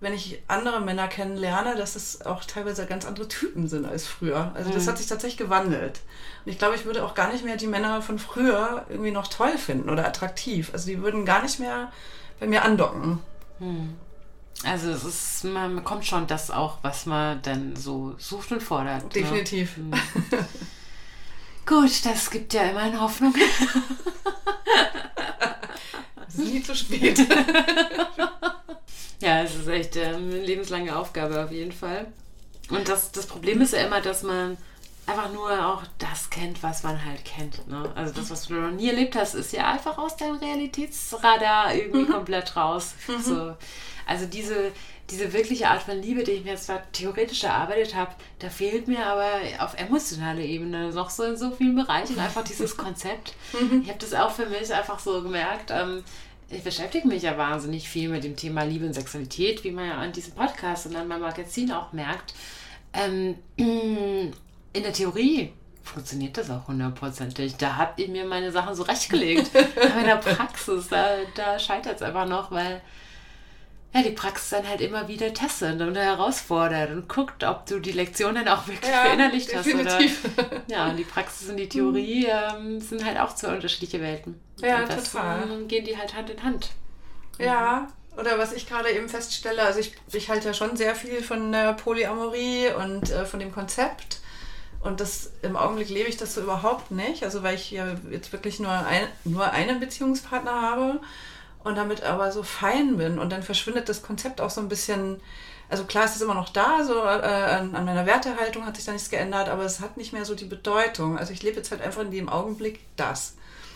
wenn 0.00 0.12
ich 0.12 0.42
andere 0.46 0.80
Männer 0.80 1.08
kennenlerne, 1.08 1.74
dass 1.74 1.96
es 1.96 2.24
auch 2.24 2.44
teilweise 2.44 2.86
ganz 2.86 3.04
andere 3.04 3.26
Typen 3.26 3.66
sind 3.66 3.84
als 3.84 4.06
früher. 4.06 4.52
Also 4.54 4.70
das 4.70 4.84
mhm. 4.84 4.90
hat 4.90 4.98
sich 4.98 5.08
tatsächlich 5.08 5.38
gewandelt. 5.38 6.00
Und 6.44 6.52
ich 6.52 6.58
glaube, 6.58 6.76
ich 6.76 6.84
würde 6.84 7.04
auch 7.04 7.14
gar 7.14 7.32
nicht 7.32 7.44
mehr 7.44 7.56
die 7.56 7.66
Männer 7.66 8.00
von 8.00 8.18
früher 8.18 8.86
irgendwie 8.88 9.10
noch 9.10 9.26
toll 9.26 9.58
finden 9.58 9.90
oder 9.90 10.06
attraktiv. 10.06 10.70
Also 10.72 10.86
die 10.86 11.02
würden 11.02 11.24
gar 11.24 11.42
nicht 11.42 11.58
mehr 11.58 11.90
bei 12.38 12.46
mir 12.46 12.64
andocken. 12.64 13.18
Mhm. 13.58 13.96
Also 14.64 14.90
es 14.90 15.04
ist, 15.04 15.44
man 15.44 15.76
bekommt 15.76 16.04
schon 16.04 16.26
das 16.26 16.50
auch, 16.50 16.78
was 16.82 17.06
man 17.06 17.40
dann 17.42 17.76
so 17.76 18.14
sucht 18.18 18.52
und 18.52 18.62
fordert. 18.62 19.04
Ne? 19.04 19.10
Definitiv. 19.10 19.76
Ne? 19.76 19.98
Gut, 21.64 22.04
das 22.04 22.30
gibt 22.30 22.54
ja 22.54 22.62
immerhin 22.62 23.00
Hoffnung. 23.00 23.34
Es 26.28 26.34
ist 26.34 26.52
nie 26.52 26.62
zu 26.62 26.74
spät. 26.74 27.18
ja, 29.20 29.42
es 29.42 29.54
ist 29.54 29.66
echt 29.66 29.96
äh, 29.96 30.04
eine 30.04 30.42
lebenslange 30.42 30.94
Aufgabe 30.94 31.42
auf 31.42 31.50
jeden 31.50 31.72
Fall. 31.72 32.06
Und 32.68 32.88
das, 32.88 33.12
das 33.12 33.26
Problem 33.26 33.62
ist 33.62 33.72
ja 33.72 33.86
immer, 33.86 34.00
dass 34.00 34.22
man 34.22 34.58
einfach 35.08 35.32
nur 35.32 35.66
auch 35.66 35.82
das 35.98 36.30
kennt, 36.30 36.62
was 36.62 36.82
man 36.82 37.02
halt 37.04 37.24
kennt. 37.24 37.66
Ne? 37.68 37.90
Also 37.94 38.12
das, 38.12 38.30
was 38.30 38.46
du 38.46 38.54
noch 38.54 38.70
nie 38.70 38.88
erlebt 38.88 39.16
hast, 39.16 39.34
ist 39.34 39.52
ja 39.52 39.70
einfach 39.72 39.96
aus 39.98 40.16
deinem 40.16 40.36
Realitätsradar 40.36 41.74
irgendwie 41.74 42.02
mhm. 42.02 42.08
komplett 42.12 42.56
raus. 42.56 42.94
Mhm. 43.08 43.22
So. 43.22 43.56
Also 44.06 44.26
diese, 44.26 44.72
diese 45.10 45.32
wirkliche 45.32 45.68
Art 45.68 45.82
von 45.82 46.00
Liebe, 46.00 46.24
die 46.24 46.32
ich 46.32 46.44
mir 46.44 46.56
zwar 46.56 46.82
theoretisch 46.92 47.44
erarbeitet 47.44 47.94
habe, 47.94 48.12
da 48.38 48.50
fehlt 48.50 48.86
mir 48.86 49.04
aber 49.06 49.30
auf 49.60 49.74
emotionaler 49.78 50.40
Ebene 50.40 50.90
noch 50.92 51.10
so 51.10 51.24
in 51.24 51.36
so 51.36 51.50
vielen 51.50 51.76
Bereichen 51.76 52.18
einfach 52.18 52.44
dieses 52.44 52.76
Konzept. 52.76 53.34
Mhm. 53.58 53.82
ich 53.82 53.88
habe 53.88 53.98
das 53.98 54.14
auch 54.14 54.30
für 54.30 54.46
mich 54.46 54.72
einfach 54.72 54.98
so 54.98 55.22
gemerkt. 55.22 55.70
Ähm, 55.70 56.04
ich 56.50 56.62
beschäftige 56.62 57.08
mich 57.08 57.22
ja 57.22 57.36
wahnsinnig 57.36 57.88
viel 57.88 58.08
mit 58.08 58.24
dem 58.24 58.36
Thema 58.36 58.62
Liebe 58.62 58.86
und 58.86 58.94
Sexualität, 58.94 59.64
wie 59.64 59.70
man 59.70 59.86
ja 59.86 59.98
an 59.98 60.12
diesem 60.12 60.34
Podcast 60.34 60.86
und 60.86 60.96
an 60.96 61.08
meinem 61.08 61.20
Magazin 61.20 61.72
auch 61.72 61.92
merkt. 61.92 62.34
Ähm, 62.94 63.36
in 64.78 64.84
der 64.84 64.92
Theorie 64.92 65.52
funktioniert 65.82 66.36
das 66.36 66.50
auch 66.50 66.68
hundertprozentig. 66.68 67.56
Da 67.56 67.76
habe 67.76 68.02
ich 68.02 68.08
mir 68.08 68.24
meine 68.24 68.52
Sachen 68.52 68.74
so 68.74 68.82
rechtgelegt. 68.82 69.50
Aber 69.76 70.00
in 70.00 70.06
der 70.06 70.16
Praxis, 70.16 70.88
da, 70.88 71.16
da 71.34 71.58
scheitert 71.58 71.96
es 71.96 72.02
einfach 72.02 72.26
noch, 72.26 72.50
weil 72.50 72.80
ja, 73.94 74.02
die 74.02 74.10
Praxis 74.10 74.50
dann 74.50 74.68
halt 74.68 74.82
immer 74.82 75.08
wieder 75.08 75.32
testet 75.32 75.80
und 75.80 75.96
herausfordert 75.96 76.90
und 76.90 77.08
guckt, 77.08 77.42
ob 77.42 77.64
du 77.66 77.80
die 77.80 77.92
Lektion 77.92 78.34
dann 78.34 78.46
auch 78.46 78.66
wirklich 78.66 78.90
ja, 78.90 79.02
verinnerlicht 79.02 79.50
definitiv. 79.50 80.24
hast. 80.24 80.46
Oder, 80.46 80.62
ja, 80.68 80.90
und 80.90 80.96
die 80.96 81.04
Praxis 81.04 81.48
und 81.48 81.56
die 81.56 81.68
Theorie 81.68 82.26
ähm, 82.26 82.80
sind 82.80 83.04
halt 83.04 83.18
auch 83.18 83.34
zwei 83.34 83.54
unterschiedliche 83.54 84.00
Welten. 84.00 84.38
Ja, 84.60 84.82
und 84.82 84.90
das, 84.90 85.12
total. 85.12 85.50
Ähm, 85.50 85.68
gehen 85.68 85.84
die 85.86 85.96
halt 85.96 86.14
Hand 86.14 86.28
in 86.28 86.42
Hand. 86.42 86.70
Ja, 87.38 87.88
oder 88.18 88.38
was 88.38 88.52
ich 88.52 88.68
gerade 88.68 88.90
eben 88.90 89.08
feststelle, 89.08 89.62
also 89.62 89.78
ich, 89.80 89.94
ich 90.12 90.28
halte 90.28 90.48
ja 90.48 90.54
schon 90.54 90.76
sehr 90.76 90.94
viel 90.94 91.22
von 91.22 91.50
der 91.52 91.72
Polyamorie 91.72 92.72
und 92.72 93.10
äh, 93.10 93.24
von 93.24 93.40
dem 93.40 93.52
Konzept. 93.52 94.20
Und 94.80 95.00
das 95.00 95.32
im 95.42 95.56
Augenblick 95.56 95.88
lebe 95.88 96.08
ich 96.08 96.16
das 96.16 96.34
so 96.34 96.40
überhaupt 96.40 96.90
nicht. 96.90 97.24
Also 97.24 97.42
weil 97.42 97.56
ich 97.56 97.70
ja 97.70 97.94
jetzt 98.10 98.32
wirklich 98.32 98.60
nur, 98.60 98.70
ein, 98.70 99.08
nur 99.24 99.50
einen 99.50 99.80
Beziehungspartner 99.80 100.62
habe 100.62 101.00
und 101.64 101.76
damit 101.76 102.02
aber 102.02 102.30
so 102.30 102.42
fein 102.42 102.96
bin. 102.96 103.18
Und 103.18 103.30
dann 103.30 103.42
verschwindet 103.42 103.88
das 103.88 104.02
Konzept 104.02 104.40
auch 104.40 104.50
so 104.50 104.60
ein 104.60 104.68
bisschen. 104.68 105.20
Also 105.68 105.84
klar 105.84 106.06
ist 106.06 106.16
es 106.16 106.22
immer 106.22 106.34
noch 106.34 106.48
da, 106.48 106.82
so 106.82 106.94
äh, 106.94 107.04
an, 107.04 107.74
an, 107.74 107.84
meiner 107.84 108.06
Wertehaltung 108.06 108.64
hat 108.64 108.76
sich 108.76 108.86
da 108.86 108.92
nichts 108.92 109.10
geändert, 109.10 109.50
aber 109.50 109.64
es 109.64 109.80
hat 109.80 109.98
nicht 109.98 110.14
mehr 110.14 110.24
so 110.24 110.34
die 110.34 110.46
Bedeutung. 110.46 111.18
Also 111.18 111.34
ich 111.34 111.42
lebe 111.42 111.56
jetzt 111.56 111.70
halt 111.70 111.82
einfach 111.82 112.00
in 112.00 112.10
dem 112.10 112.30
Augenblick 112.30 112.80
das. 112.96 113.34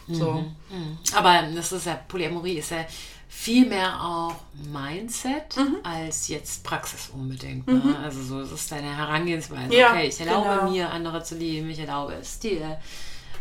So. 0.09 0.33
Mhm. 0.33 0.57
Mhm. 0.71 0.99
Aber 1.15 1.43
das 1.55 1.73
ist 1.73 1.87
ja, 1.87 2.01
Polyamorie 2.09 2.59
ist 2.59 2.71
ja 2.71 2.87
viel 3.35 3.67
mehr 3.67 4.01
auch 4.01 4.37
Mindset 4.73 5.57
mhm. 5.57 5.79
als 5.83 6.29
jetzt 6.29 6.63
Praxis 6.63 7.11
unbedingt. 7.13 7.67
Ne? 7.67 7.75
Mhm. 7.75 7.97
Also 7.97 8.23
so 8.23 8.55
ist 8.55 8.71
deine 8.71 8.97
Herangehensweise. 8.97 9.75
Ja, 9.75 9.91
okay, 9.91 10.07
ich 10.07 10.21
erlaube 10.21 10.49
genau. 10.49 10.71
mir, 10.71 10.91
andere 10.91 11.25
zu 11.25 11.37
lieben, 11.37 11.69
ich 11.69 11.81
erlaube 11.81 12.13
es 12.13 12.39
dir. 12.39 12.79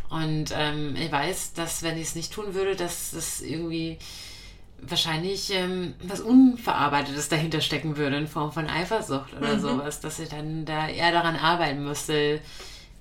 Und 0.09 0.45
ähm, 0.55 0.95
ich 0.95 1.11
weiß, 1.11 1.53
dass 1.53 1.83
wenn 1.83 1.97
ich 1.97 2.07
es 2.07 2.15
nicht 2.15 2.33
tun 2.33 2.55
würde, 2.55 2.75
dass 2.75 3.11
das 3.11 3.41
irgendwie 3.41 3.99
wahrscheinlich 4.81 5.53
ähm, 5.53 5.93
was 6.01 6.21
Unverarbeitetes 6.21 7.29
dahinter 7.29 7.61
stecken 7.61 7.95
würde 7.95 8.15
in 8.15 8.27
Form 8.27 8.51
von 8.51 8.67
Eifersucht 8.67 9.35
oder 9.37 9.55
mhm. 9.55 9.59
sowas, 9.59 9.99
dass 9.99 10.19
ich 10.19 10.29
dann 10.29 10.65
da 10.65 10.87
eher 10.87 11.11
daran 11.11 11.35
arbeiten 11.35 11.83
müsste, 11.83 12.39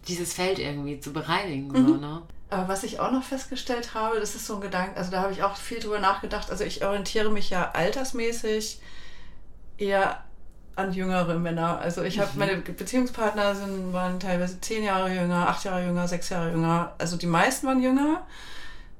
dieses 0.07 0.35
Feld 0.35 0.59
irgendwie 0.59 1.01
zu 1.01 1.13
bereinigen. 1.13 1.69
Mhm. 1.69 1.89
So, 1.89 1.95
ne? 1.95 2.23
Aber 2.51 2.67
was 2.67 2.83
ich 2.83 2.99
auch 2.99 3.13
noch 3.13 3.23
festgestellt 3.23 3.95
habe, 3.95 4.19
das 4.19 4.35
ist 4.35 4.47
so 4.47 4.57
ein 4.57 4.61
Gedanke, 4.61 4.97
also 4.97 5.13
da 5.13 5.23
habe 5.23 5.33
ich 5.33 5.43
auch 5.43 5.57
viel 5.57 5.79
drüber 5.79 6.01
nachgedacht. 6.01 6.51
Also 6.51 6.65
ich 6.65 6.85
orientiere 6.85 7.31
mich 7.31 7.49
ja 7.49 7.71
altersmäßig 7.73 8.81
eher 9.79 10.25
an 10.75 10.93
jüngere 10.93 11.39
Männer. 11.39 11.79
Also 11.79 12.03
ich 12.03 12.19
habe 12.19 12.33
mhm. 12.33 12.39
meine 12.39 12.57
Beziehungspartner 12.57 13.55
sind, 13.55 13.93
waren 13.93 14.19
teilweise 14.19 14.61
zehn 14.61 14.83
Jahre 14.83 15.15
jünger, 15.15 15.49
acht 15.49 15.65
Jahre 15.65 15.85
jünger, 15.85 16.09
sechs 16.09 16.29
Jahre 16.29 16.51
jünger. 16.51 16.95
Also 16.99 17.17
die 17.17 17.27
meisten 17.27 17.67
waren 17.67 17.83
jünger. 17.83 18.27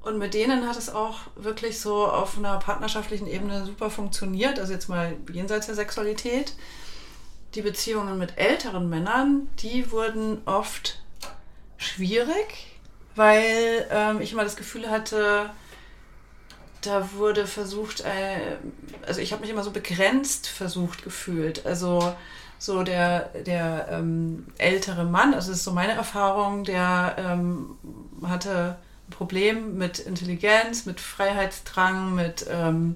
Und 0.01 0.17
mit 0.17 0.33
denen 0.33 0.67
hat 0.67 0.77
es 0.77 0.89
auch 0.89 1.19
wirklich 1.35 1.79
so 1.79 2.07
auf 2.07 2.37
einer 2.37 2.57
partnerschaftlichen 2.57 3.27
Ebene 3.27 3.65
super 3.65 3.89
funktioniert. 3.89 4.59
Also 4.59 4.73
jetzt 4.73 4.89
mal 4.89 5.15
jenseits 5.31 5.67
der 5.67 5.75
Sexualität. 5.75 6.53
Die 7.53 7.61
Beziehungen 7.61 8.17
mit 8.17 8.37
älteren 8.37 8.89
Männern, 8.89 9.49
die 9.59 9.91
wurden 9.91 10.41
oft 10.45 10.99
schwierig, 11.77 12.70
weil 13.15 13.87
ähm, 13.91 14.21
ich 14.21 14.31
immer 14.31 14.43
das 14.43 14.55
Gefühl 14.55 14.89
hatte, 14.89 15.49
da 16.81 17.13
wurde 17.13 17.45
versucht, 17.45 18.01
äh, 18.01 18.57
also 19.05 19.21
ich 19.21 19.31
habe 19.31 19.41
mich 19.41 19.51
immer 19.51 19.63
so 19.63 19.71
begrenzt 19.71 20.47
versucht 20.47 21.03
gefühlt. 21.03 21.65
Also 21.65 22.15
so 22.57 22.83
der, 22.83 23.29
der 23.45 23.87
ähm, 23.91 24.47
ältere 24.57 25.03
Mann, 25.03 25.33
also 25.33 25.49
das 25.49 25.59
ist 25.59 25.63
so 25.63 25.71
meine 25.71 25.93
Erfahrung, 25.93 26.63
der 26.63 27.15
ähm, 27.17 27.77
hatte 28.23 28.77
Problem 29.09 29.77
mit 29.77 29.99
Intelligenz, 29.99 30.85
mit 30.85 30.99
Freiheitsdrang, 30.99 32.15
mit 32.15 32.45
ähm, 32.49 32.95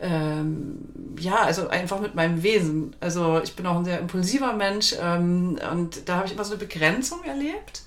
ähm, 0.00 1.14
ja, 1.18 1.36
also 1.36 1.68
einfach 1.68 2.00
mit 2.00 2.14
meinem 2.14 2.42
Wesen. 2.42 2.94
Also 3.00 3.40
ich 3.42 3.56
bin 3.56 3.66
auch 3.66 3.76
ein 3.76 3.84
sehr 3.84 4.00
impulsiver 4.00 4.52
Mensch 4.52 4.94
ähm, 5.00 5.58
und 5.72 6.08
da 6.08 6.16
habe 6.16 6.26
ich 6.26 6.34
immer 6.34 6.44
so 6.44 6.54
eine 6.54 6.64
Begrenzung 6.64 7.22
erlebt 7.24 7.82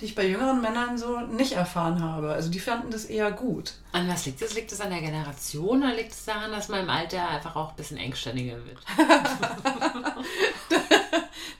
die 0.00 0.06
ich 0.06 0.14
bei 0.14 0.26
jüngeren 0.26 0.62
Männern 0.62 0.96
so 0.96 1.20
nicht 1.20 1.52
erfahren 1.52 2.02
habe. 2.02 2.32
Also 2.32 2.50
die 2.50 2.58
fanden 2.60 2.90
das 2.90 3.04
eher 3.04 3.30
gut. 3.30 3.74
An 3.92 4.08
was 4.08 4.24
liegt 4.24 4.40
es? 4.40 4.54
Liegt 4.54 4.72
es 4.72 4.80
an 4.80 4.90
der 4.90 5.02
Generation 5.02 5.82
oder 5.82 5.94
liegt 5.94 6.12
es 6.12 6.24
daran, 6.24 6.52
dass 6.52 6.68
man 6.68 6.80
im 6.80 6.90
Alter 6.90 7.28
einfach 7.28 7.54
auch 7.54 7.70
ein 7.70 7.76
bisschen 7.76 7.98
engständiger 7.98 8.56
wird? 8.64 8.78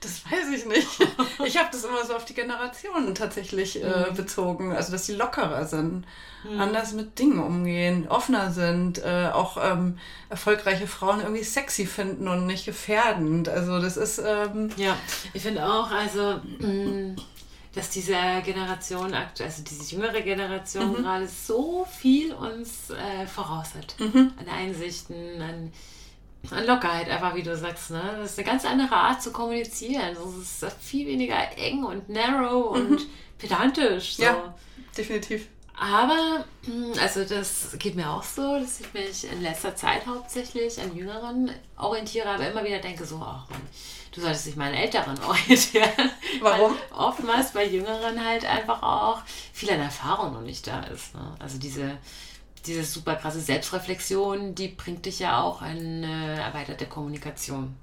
das 0.00 0.24
weiß 0.24 0.48
ich 0.54 0.64
nicht. 0.64 0.88
Ich 1.44 1.58
habe 1.58 1.68
das 1.70 1.84
immer 1.84 2.02
so 2.06 2.14
auf 2.14 2.24
die 2.24 2.32
Generationen 2.34 3.14
tatsächlich 3.14 3.82
äh, 3.82 4.10
mhm. 4.10 4.16
bezogen. 4.16 4.72
Also 4.72 4.92
dass 4.92 5.04
sie 5.04 5.16
lockerer 5.16 5.66
sind, 5.66 6.06
mhm. 6.44 6.60
anders 6.60 6.94
mit 6.94 7.18
Dingen 7.18 7.40
umgehen, 7.40 8.08
offener 8.08 8.50
sind, 8.52 9.04
äh, 9.04 9.28
auch 9.32 9.58
ähm, 9.62 9.98
erfolgreiche 10.30 10.86
Frauen 10.86 11.20
irgendwie 11.20 11.44
sexy 11.44 11.84
finden 11.84 12.26
und 12.26 12.46
nicht 12.46 12.64
gefährdend. 12.64 13.50
Also 13.50 13.80
das 13.80 13.98
ist... 13.98 14.18
Ähm, 14.24 14.70
ja, 14.76 14.96
ich 15.34 15.42
finde 15.42 15.66
auch, 15.66 15.90
also... 15.90 16.40
Mh, 16.58 16.66
mm, 16.68 17.16
dass 17.72 17.90
diese 17.90 18.16
Generation, 18.44 19.14
also 19.14 19.62
diese 19.62 19.94
jüngere 19.94 20.20
Generation 20.22 20.90
mhm. 20.90 20.94
gerade 20.96 21.28
so 21.28 21.86
viel 21.90 22.32
uns 22.32 22.90
äh, 22.90 23.26
voraus 23.26 23.74
hat. 23.74 23.94
Mhm. 23.98 24.32
An 24.38 24.48
Einsichten, 24.48 25.40
an, 25.40 25.72
an, 26.50 26.66
Lockerheit, 26.66 27.08
einfach 27.08 27.34
wie 27.34 27.44
du 27.44 27.56
sagst. 27.56 27.90
Ne? 27.90 28.02
Das 28.18 28.32
ist 28.32 28.38
eine 28.38 28.48
ganz 28.48 28.64
andere 28.64 28.94
Art 28.94 29.22
zu 29.22 29.30
kommunizieren. 29.30 30.16
Es 30.16 30.62
ist 30.62 30.76
viel 30.80 31.06
weniger 31.06 31.36
eng 31.56 31.84
und 31.84 32.08
narrow 32.08 32.76
mhm. 32.76 32.86
und 32.86 33.06
pedantisch. 33.38 34.16
So. 34.16 34.24
Ja, 34.24 34.54
definitiv. 34.96 35.46
Aber, 35.80 36.44
hm, 36.66 36.92
also 37.00 37.24
das 37.24 37.74
geht 37.78 37.94
mir 37.94 38.10
auch 38.10 38.22
so, 38.22 38.58
dass 38.58 38.80
ich 38.80 38.92
mich 38.92 39.32
in 39.32 39.40
letzter 39.40 39.74
Zeit 39.74 40.06
hauptsächlich 40.06 40.78
an 40.78 40.94
Jüngeren 40.94 41.50
orientiere, 41.78 42.28
aber 42.28 42.50
immer 42.50 42.64
wieder 42.64 42.80
denke 42.80 43.06
so, 43.06 43.16
ach 43.16 43.48
Mann, 43.48 43.62
du 44.12 44.20
solltest 44.20 44.46
dich 44.46 44.56
mal 44.56 44.68
an 44.68 44.74
Älteren 44.74 45.18
orientieren. 45.24 45.90
Warum? 46.40 46.72
Weil 46.72 46.98
oftmals 46.98 47.52
bei 47.52 47.66
Jüngeren 47.66 48.24
halt 48.24 48.44
einfach 48.44 48.82
auch 48.82 49.22
viel 49.52 49.70
an 49.70 49.80
Erfahrung 49.80 50.32
noch 50.32 50.42
nicht 50.42 50.66
da 50.66 50.80
ist. 50.84 51.14
Ne? 51.14 51.34
Also 51.38 51.58
diese, 51.58 51.98
diese 52.66 52.84
super 52.84 53.16
krasse 53.16 53.40
Selbstreflexion, 53.40 54.54
die 54.54 54.68
bringt 54.68 55.06
dich 55.06 55.20
ja 55.20 55.40
auch 55.40 55.62
in 55.62 56.04
eine 56.04 56.40
erweiterte 56.40 56.86
Kommunikation. 56.86 57.76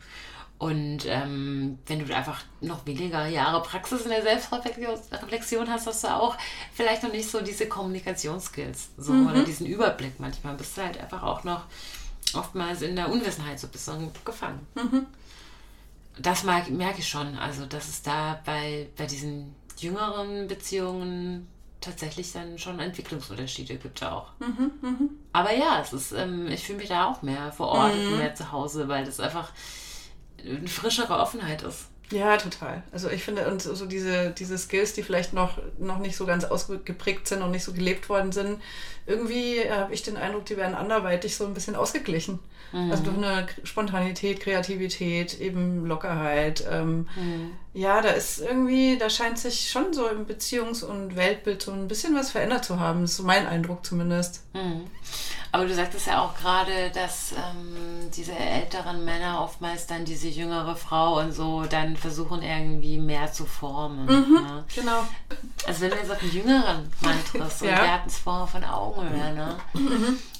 Und 0.59 1.05
ähm, 1.05 1.77
wenn 1.85 2.03
du 2.03 2.15
einfach 2.15 2.41
noch 2.61 2.83
weniger 2.87 3.27
Jahre 3.27 3.61
Praxis 3.61 4.01
in 4.01 4.09
der 4.09 4.23
Selbstreflexion 4.23 5.69
hast, 5.69 5.85
hast 5.85 6.03
du 6.03 6.07
auch 6.07 6.35
vielleicht 6.73 7.03
noch 7.03 7.11
nicht 7.11 7.29
so 7.29 7.41
diese 7.41 7.67
Kommunikationsskills 7.67 8.89
so, 8.97 9.13
mhm. 9.13 9.27
oder 9.27 9.43
diesen 9.43 9.67
Überblick. 9.67 10.19
Manchmal 10.19 10.55
bist 10.55 10.75
du 10.75 10.81
halt 10.81 10.99
einfach 10.99 11.21
auch 11.21 11.43
noch 11.43 11.65
oftmals 12.33 12.81
in 12.81 12.95
der 12.95 13.09
Unwissenheit 13.11 13.59
so 13.59 13.67
ein 13.67 13.71
bisschen 13.71 14.11
gefangen. 14.25 14.65
Mhm 14.73 15.05
das 16.19 16.43
mag, 16.43 16.69
merke 16.69 16.99
ich 16.99 17.07
schon. 17.07 17.37
Also, 17.37 17.65
dass 17.65 17.87
es 17.87 18.01
da 18.01 18.39
bei, 18.45 18.89
bei 18.97 19.05
diesen 19.05 19.55
jüngeren 19.77 20.47
Beziehungen 20.47 21.47
tatsächlich 21.81 22.33
dann 22.33 22.57
schon 22.57 22.79
Entwicklungsunterschiede 22.79 23.75
gibt 23.75 24.03
auch. 24.03 24.31
Mhm, 24.39 24.71
mh. 24.81 25.09
Aber 25.33 25.53
ja, 25.53 25.79
es 25.81 25.93
ist, 25.93 26.11
ähm, 26.11 26.47
ich 26.47 26.63
fühle 26.63 26.79
mich 26.79 26.89
da 26.89 27.05
auch 27.05 27.21
mehr 27.21 27.51
vor 27.51 27.67
Ort 27.67 27.95
mhm. 27.95 28.07
und 28.07 28.17
mehr 28.17 28.35
zu 28.35 28.51
Hause, 28.51 28.87
weil 28.87 29.05
das 29.05 29.19
einfach 29.19 29.51
eine 30.43 30.67
frischere 30.67 31.17
Offenheit 31.17 31.61
ist. 31.61 31.87
Ja, 32.09 32.37
total. 32.37 32.83
Also 32.91 33.09
ich 33.09 33.23
finde, 33.23 33.49
und 33.49 33.61
so 33.61 33.85
diese, 33.85 34.31
diese 34.31 34.57
Skills, 34.57 34.93
die 34.93 35.03
vielleicht 35.03 35.33
noch, 35.33 35.57
noch 35.77 35.97
nicht 35.97 36.15
so 36.15 36.25
ganz 36.25 36.45
ausgeprägt 36.45 37.27
sind 37.27 37.41
und 37.41 37.51
nicht 37.51 37.65
so 37.65 37.73
gelebt 37.73 38.07
worden 38.07 38.31
sind, 38.31 38.61
irgendwie 39.05 39.69
habe 39.69 39.93
ich 39.93 40.03
den 40.03 40.15
Eindruck, 40.15 40.45
die 40.45 40.55
werden 40.55 40.73
anderweitig 40.73 41.35
so 41.35 41.45
ein 41.45 41.53
bisschen 41.53 41.75
ausgeglichen. 41.75 42.39
Mhm. 42.71 42.91
Also 42.91 43.03
durch 43.03 43.17
eine 43.17 43.47
Spontanität, 43.63 44.39
Kreativität, 44.39 45.39
eben 45.39 45.85
Lockerheit. 45.85 46.63
Ähm, 46.69 47.07
mhm. 47.15 47.51
Ja, 47.73 48.01
da 48.01 48.09
ist 48.09 48.39
irgendwie, 48.39 48.97
da 48.97 49.09
scheint 49.09 49.37
sich 49.37 49.69
schon 49.69 49.93
so 49.93 50.07
im 50.07 50.25
Beziehungs- 50.25 50.83
und 50.83 51.15
Weltbild 51.15 51.61
so 51.61 51.71
ein 51.71 51.87
bisschen 51.87 52.15
was 52.15 52.31
verändert 52.31 52.65
zu 52.65 52.79
haben. 52.79 53.01
Das 53.01 53.11
ist 53.11 53.17
so 53.17 53.23
mein 53.23 53.45
Eindruck 53.47 53.85
zumindest. 53.85 54.43
Mhm. 54.53 54.87
Aber 55.51 55.65
du 55.65 55.73
sagtest 55.73 56.07
ja 56.07 56.21
auch 56.21 56.35
gerade, 56.35 56.91
dass 56.93 57.31
ähm, 57.31 58.11
diese 58.15 58.33
älteren 58.33 59.05
Männer 59.05 59.41
oftmals 59.41 59.87
dann 59.87 60.03
diese 60.03 60.27
jüngere 60.27 60.75
Frau 60.75 61.19
und 61.19 61.31
so 61.31 61.63
dann 61.63 61.95
versuchen 61.95 62.41
irgendwie 62.41 62.97
mehr 62.97 63.31
zu 63.31 63.45
formen. 63.45 64.05
Mhm, 64.05 64.33
ne? 64.33 64.65
Genau. 64.75 65.03
Also 65.65 65.81
wenn 65.81 65.91
du 65.91 65.95
jetzt 65.97 66.11
auf 66.11 66.21
einen 66.21 66.31
jüngeren 66.31 66.91
Mann 67.01 67.25
triffst 67.25 67.61
ja. 67.63 67.69
und 67.69 67.77
wir 67.77 67.93
hatten 67.93 68.09
es 68.09 68.17
vorher 68.17 68.47
von 68.47 68.63
Augenhöhe, 68.63 69.33
ne? 69.33 69.55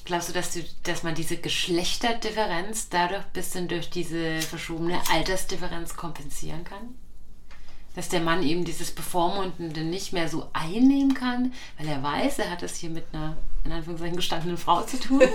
Glaubst 0.08 0.30
du 0.30 0.32
dass, 0.32 0.54
du, 0.54 0.64
dass 0.84 1.02
man 1.02 1.14
diese 1.14 1.36
Geschlechterdifferenz 1.36 2.88
dadurch 2.88 3.24
ein 3.24 3.32
bisschen 3.34 3.68
durch 3.68 3.90
diese 3.90 4.40
verschobene 4.40 4.98
Altersdifferenz 5.12 5.96
kompensieren 5.96 6.64
kann? 6.64 6.94
dass 7.94 8.08
der 8.08 8.20
Mann 8.20 8.44
eben 8.44 8.64
dieses 8.64 8.92
Bevormundende 8.92 9.80
nicht 9.80 10.12
mehr 10.12 10.28
so 10.28 10.48
einnehmen 10.52 11.14
kann, 11.14 11.52
weil 11.76 11.88
er 11.88 12.00
weiß, 12.00 12.38
er 12.38 12.50
hat 12.50 12.62
es 12.62 12.76
hier 12.76 12.90
mit 12.90 13.04
einer, 13.12 13.36
in 13.64 13.72
Anführungszeichen, 13.72 14.14
gestandenen 14.14 14.56
Frau 14.56 14.82
zu 14.82 14.98
tun. 14.98 15.22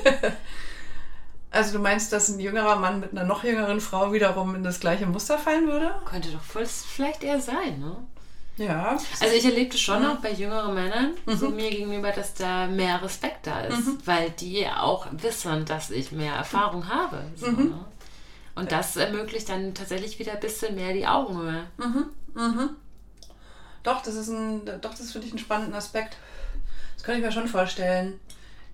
Also 1.52 1.74
du 1.74 1.80
meinst, 1.84 2.12
dass 2.12 2.30
ein 2.30 2.40
jüngerer 2.40 2.78
Mann 2.78 3.00
mit 3.00 3.12
einer 3.12 3.26
noch 3.26 3.44
jüngeren 3.44 3.80
Frau 3.80 4.12
wiederum 4.12 4.56
in 4.56 4.64
das 4.64 4.80
gleiche 4.80 5.06
Muster 5.06 5.38
fallen 5.38 5.68
würde? 5.68 5.94
Könnte 6.04 6.30
doch 6.32 6.42
vielleicht 6.42 7.24
eher 7.24 7.40
sein, 7.40 7.80
ne? 7.80 7.96
Ja. 8.58 8.98
Also 9.20 9.36
ich 9.36 9.46
erlebte 9.46 9.78
schon 9.78 10.04
mhm. 10.04 10.10
auch 10.10 10.18
bei 10.18 10.32
jüngeren 10.32 10.76
Männern 10.76 11.14
mhm. 11.26 11.38
so 11.38 11.50
mir 11.50 11.70
gegenüber, 11.70 12.12
dass 12.12 12.34
da 12.34 12.68
mehr 12.68 13.02
Respekt 13.02 13.48
da 13.48 13.62
ist, 13.62 13.88
mhm. 13.88 13.98
weil 14.06 14.30
die 14.32 14.68
auch 14.68 15.08
wissen, 15.12 15.66
dass 15.66 15.90
ich 15.90 16.12
mehr 16.12 16.36
Erfahrung 16.36 16.88
habe. 16.88 17.24
So, 17.36 17.48
mhm. 17.48 17.70
ne? 17.70 17.86
Und 18.56 18.72
das 18.72 18.96
ermöglicht 18.96 19.50
dann 19.50 19.74
tatsächlich 19.74 20.20
wieder 20.20 20.34
ein 20.34 20.40
bisschen 20.40 20.76
mehr 20.76 20.94
die 20.94 21.08
Augenhöhe. 21.08 21.66
Mhm. 21.78 22.06
Mhm. 22.36 22.70
Doch, 23.82 24.02
das 24.04 24.16
ist 24.16 24.30
ein, 24.30 24.66
doch, 24.66 24.92
das 24.92 25.02
ist 25.02 25.14
für 25.14 25.20
dich 25.20 25.34
ein 25.34 25.40
spannender 25.40 25.78
Aspekt. 25.78 26.18
Das 26.96 27.04
kann 27.04 27.16
ich 27.16 27.22
mir 27.22 27.32
schon 27.32 27.48
vorstellen. 27.48 28.20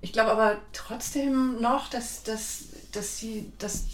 Ich 0.01 0.13
glaube 0.13 0.31
aber 0.31 0.57
trotzdem 0.73 1.61
noch, 1.61 1.89
dass, 1.89 2.23
dass, 2.23 2.65
dass 2.91 3.17
sie 3.17 3.51
das 3.57 3.85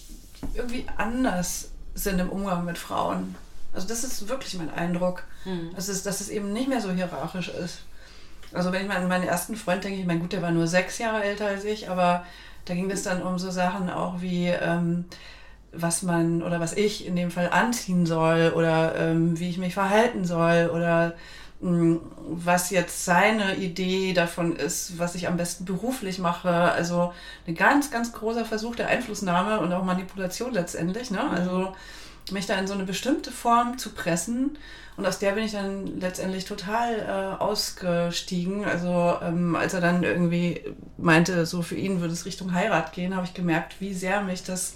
irgendwie 0.54 0.86
anders 0.98 1.70
sind 1.94 2.20
im 2.20 2.30
Umgang 2.30 2.66
mit 2.66 2.78
Frauen. 2.78 3.36
Also 3.76 3.88
das 3.88 4.04
ist 4.04 4.28
wirklich 4.30 4.56
mein 4.56 4.74
Eindruck. 4.74 5.24
Mhm. 5.44 5.72
Das 5.76 5.90
ist, 5.90 6.06
dass 6.06 6.22
es 6.22 6.30
eben 6.30 6.54
nicht 6.54 6.70
mehr 6.70 6.82
so 6.82 6.92
hierarchisch 6.92 7.50
ist. 7.50 7.80
Also 8.54 8.72
wenn 8.72 8.84
ich 8.84 8.88
mal 8.88 8.98
an 8.98 9.08
meinen 9.08 9.28
ersten 9.28 9.56
Freund 9.56 9.84
denke, 9.84 10.00
ich 10.00 10.06
meine, 10.06 10.20
gut, 10.20 10.32
der 10.32 10.42
war 10.42 10.52
nur 10.52 10.68
sechs 10.68 10.98
Jahre 10.98 11.24
älter 11.24 11.48
als 11.48 11.66
ich, 11.66 11.90
aber 11.90 12.26
da 12.66 12.74
ging 12.74 12.90
es 12.90 13.04
dann 13.04 13.22
um 13.22 13.38
so 13.38 13.52
Sachen 13.52 13.90
auch 13.90 14.22
wie, 14.22 14.48
ähm, 14.48 15.06
was 15.72 16.04
man 16.04 16.42
oder 16.42 16.60
was 16.60 16.74
ich 16.74 17.06
in 17.06 17.16
dem 17.16 17.32
Fall 17.32 17.50
anziehen 17.50 18.06
soll 18.06 18.54
oder 18.56 18.96
ähm, 18.96 19.38
wie 19.40 19.50
ich 19.50 19.58
mich 19.58 19.74
verhalten 19.74 20.26
soll 20.26 20.72
oder 20.74 21.16
mh, 21.60 21.70
hm, 21.70 22.02
was 22.30 22.70
jetzt 22.70 23.06
seine 23.06 23.56
Idee 23.56 24.14
davon 24.14 24.56
ist, 24.56 24.98
was 24.98 25.16
ich 25.16 25.28
am 25.28 25.38
besten 25.38 25.66
beruflich 25.66 26.20
mache. 26.20 26.50
Also 26.50 27.14
ein 27.48 27.56
ganz, 27.56 27.92
ganz 27.92 28.14
großer 28.14 28.46
Versuch 28.46 28.76
der 28.76 28.88
Einflussnahme 28.88 29.60
und 29.60 29.74
auch 29.74 29.84
Manipulation 29.84 30.54
letztendlich. 30.54 31.12
Ne? 31.12 31.30
Also 31.30 31.74
mich 32.32 32.46
da 32.46 32.58
in 32.58 32.68
so 32.68 32.74
eine 32.74 32.84
bestimmte 32.84 33.32
Form 33.32 33.78
zu 33.78 33.92
pressen. 33.92 34.58
Und 34.98 35.06
aus 35.06 35.20
der 35.20 35.34
bin 35.34 35.44
ich 35.44 35.52
dann 35.52 36.00
letztendlich 36.00 36.46
total 36.46 37.00
äh, 37.00 37.42
ausgestiegen. 37.42 38.64
Also 38.66 39.18
ähm, 39.22 39.56
als 39.56 39.74
er 39.74 39.82
dann 39.82 40.04
irgendwie 40.04 40.62
meinte, 40.98 41.46
so 41.46 41.62
für 41.62 41.76
ihn 41.76 42.00
würde 42.00 42.14
es 42.14 42.26
Richtung 42.26 42.54
Heirat 42.54 42.94
gehen, 42.94 43.16
habe 43.16 43.26
ich 43.26 43.34
gemerkt, 43.34 43.82
wie 43.82 43.94
sehr 43.94 44.22
mich 44.22 44.44
das 44.44 44.76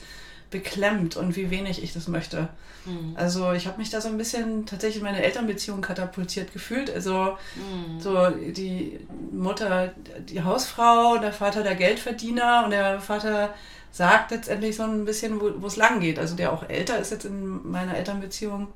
beklemmt 0.52 1.16
und 1.16 1.36
wie 1.36 1.52
wenig 1.52 1.84
ich 1.84 1.94
das 1.94 2.08
möchte. 2.08 2.50
Mhm. 2.86 3.14
Also 3.16 3.52
ich 3.52 3.68
habe 3.68 3.78
mich 3.78 3.90
da 3.90 4.02
so 4.02 4.10
ein 4.10 4.18
bisschen 4.18 4.66
tatsächlich 4.66 4.98
in 4.98 5.06
meine 5.06 5.24
Elternbeziehung 5.24 5.82
katapultiert 5.82 6.54
gefühlt. 6.54 6.90
Also 6.90 7.38
mhm. 7.56 8.00
so 8.00 8.30
die 8.30 9.00
Mutter, 9.32 9.94
die 10.28 10.44
Hausfrau, 10.44 11.18
der 11.18 11.34
Vater 11.34 11.64
der 11.64 11.76
Geldverdiener 11.76 12.64
und 12.66 12.72
der 12.72 13.00
Vater 13.00 13.54
sagt 13.92 14.32
letztendlich 14.32 14.76
so 14.76 14.84
ein 14.84 15.06
bisschen, 15.06 15.40
wo 15.42 15.68
es 15.68 15.76
lang 15.76 16.00
geht. 16.00 16.20
Also 16.20 16.36
der 16.36 16.54
auch 16.54 16.68
älter 16.70 17.00
ist 17.00 17.12
jetzt 17.12 17.26
in 17.26 17.70
meiner 17.70 17.96
Elternbeziehung. 17.96 18.68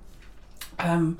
Ähm, 0.79 1.17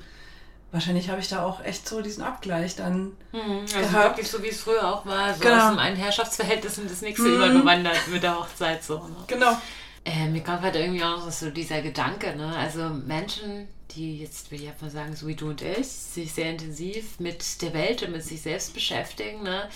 wahrscheinlich 0.72 1.10
habe 1.10 1.22
ich 1.22 1.30
da 1.30 1.46
auch 1.46 1.64
echt 1.64 1.88
so 1.88 2.02
diesen 2.02 2.24
Abgleich 2.24 2.76
dann 2.76 3.12
mhm, 3.32 3.62
also 3.62 3.78
gehabt. 3.78 4.18
wirklich 4.18 4.30
so 4.30 4.42
wie 4.44 4.50
es 4.50 4.60
früher 4.60 4.88
auch 4.88 5.06
war, 5.06 5.34
so 5.34 5.40
genau. 5.42 5.68
aus 5.68 5.70
dem 5.70 5.80
einen 5.80 5.96
Herrschaftsverhältnis 5.96 6.80
in 6.80 6.90
das 6.90 7.02
nächste 7.02 7.28
mhm. 7.28 7.36
übergewandert 7.36 8.08
mit 8.12 8.24
der 8.24 8.40
Hochzeit 8.40 8.84
so. 8.84 8.98
Ne? 8.98 9.16
Genau. 9.28 9.58
Äh, 10.06 10.28
mir 10.28 10.44
kommt 10.44 10.62
halt 10.62 10.76
irgendwie 10.76 11.04
auch 11.04 11.24
noch 11.24 11.32
so 11.32 11.50
dieser 11.50 11.82
Gedanke, 11.82 12.36
ne? 12.36 12.54
Also 12.58 12.90
Menschen, 12.90 13.70
die 13.92 14.20
jetzt, 14.20 14.52
will 14.52 14.62
ich 14.62 14.68
einfach 14.68 14.90
sagen, 14.90 15.16
so 15.16 15.28
wie 15.28 15.36
du 15.36 15.50
und 15.50 15.62
ich, 15.62 15.88
sich 15.88 16.34
sehr 16.34 16.50
intensiv 16.50 17.20
mit 17.22 17.62
der 17.62 17.74
Welt 17.74 18.04
und 18.04 18.12
mit 18.12 18.24
sich 18.24 18.42
selbst 18.42 18.74
beschäftigen, 18.74 19.44
ne? 19.44 19.70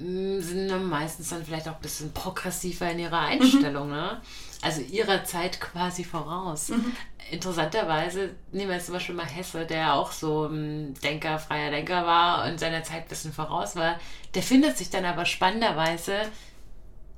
Sind 0.00 0.68
dann 0.68 0.88
meistens 0.88 1.28
dann 1.28 1.44
vielleicht 1.44 1.68
auch 1.68 1.74
ein 1.74 1.82
bisschen 1.82 2.12
progressiver 2.12 2.90
in 2.90 3.00
ihrer 3.00 3.20
Einstellung, 3.20 3.88
mhm. 3.88 3.94
ne? 3.94 4.20
Also 4.62 4.80
ihrer 4.80 5.24
Zeit 5.24 5.60
quasi 5.60 6.04
voraus. 6.04 6.70
Mhm. 6.70 6.92
Interessanterweise 7.30 8.30
nehmen 8.50 8.70
wir 8.70 8.76
jetzt 8.76 8.86
zum 8.86 8.94
Beispiel 8.94 9.14
mal 9.14 9.26
Hesse, 9.26 9.66
der 9.66 9.94
auch 9.94 10.10
so 10.10 10.46
ein 10.46 10.94
Denker, 11.02 11.38
freier 11.38 11.70
Denker 11.70 12.06
war 12.06 12.46
und 12.46 12.58
seiner 12.58 12.82
Zeit 12.82 13.02
ein 13.02 13.08
bisschen 13.08 13.32
voraus 13.32 13.76
war. 13.76 14.00
Der 14.34 14.42
findet 14.42 14.78
sich 14.78 14.90
dann 14.90 15.04
aber 15.04 15.26
spannenderweise 15.26 16.22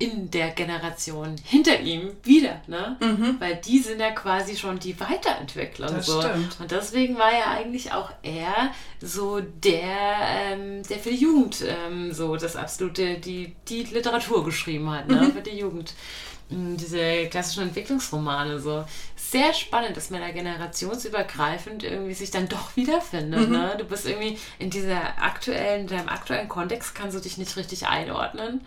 in 0.02 0.32
der 0.32 0.50
Generation 0.50 1.36
hinter 1.44 1.78
ihm 1.78 2.10
wieder, 2.24 2.60
ne? 2.66 2.96
Mhm. 2.98 3.36
Weil 3.38 3.56
die 3.56 3.78
sind 3.78 4.00
ja 4.00 4.10
quasi 4.10 4.56
schon 4.56 4.80
die 4.80 4.98
Weiterentwickler. 4.98 5.86
Das 5.86 6.06
so. 6.06 6.20
stimmt. 6.20 6.56
Und 6.58 6.72
deswegen 6.72 7.16
war 7.18 7.32
ja 7.32 7.52
eigentlich 7.52 7.92
auch 7.92 8.10
er 8.24 8.72
so 9.00 9.40
der, 9.40 10.18
ähm, 10.50 10.82
der 10.82 10.98
für 10.98 11.10
die 11.10 11.20
Jugend 11.20 11.64
ähm, 11.64 12.12
so 12.12 12.36
das 12.36 12.56
absolute, 12.56 13.18
die, 13.18 13.54
die 13.68 13.84
Literatur 13.84 14.44
geschrieben 14.44 14.90
hat, 14.90 15.06
ne? 15.08 15.20
Mhm. 15.20 15.32
Für 15.34 15.40
die 15.40 15.56
Jugend. 15.56 15.94
Mm, 16.50 16.76
diese 16.76 17.28
klassischen 17.28 17.68
Entwicklungsromane 17.68 18.58
so. 18.58 18.84
Sehr 19.14 19.54
spannend, 19.54 19.96
dass 19.96 20.10
man 20.10 20.20
da 20.20 20.32
generationsübergreifend 20.32 21.84
irgendwie 21.84 22.14
sich 22.14 22.32
dann 22.32 22.48
doch 22.48 22.74
wiederfindet. 22.76 23.48
Mhm. 23.48 23.52
Ne? 23.52 23.74
Du 23.78 23.84
bist 23.84 24.04
irgendwie 24.04 24.36
in 24.58 24.68
dieser 24.68 25.22
aktuellen, 25.22 25.82
in 25.82 25.86
deinem 25.86 26.08
aktuellen 26.08 26.48
Kontext 26.48 26.96
kannst 26.96 27.16
du 27.16 27.20
dich 27.20 27.38
nicht 27.38 27.56
richtig 27.56 27.86
einordnen 27.86 28.62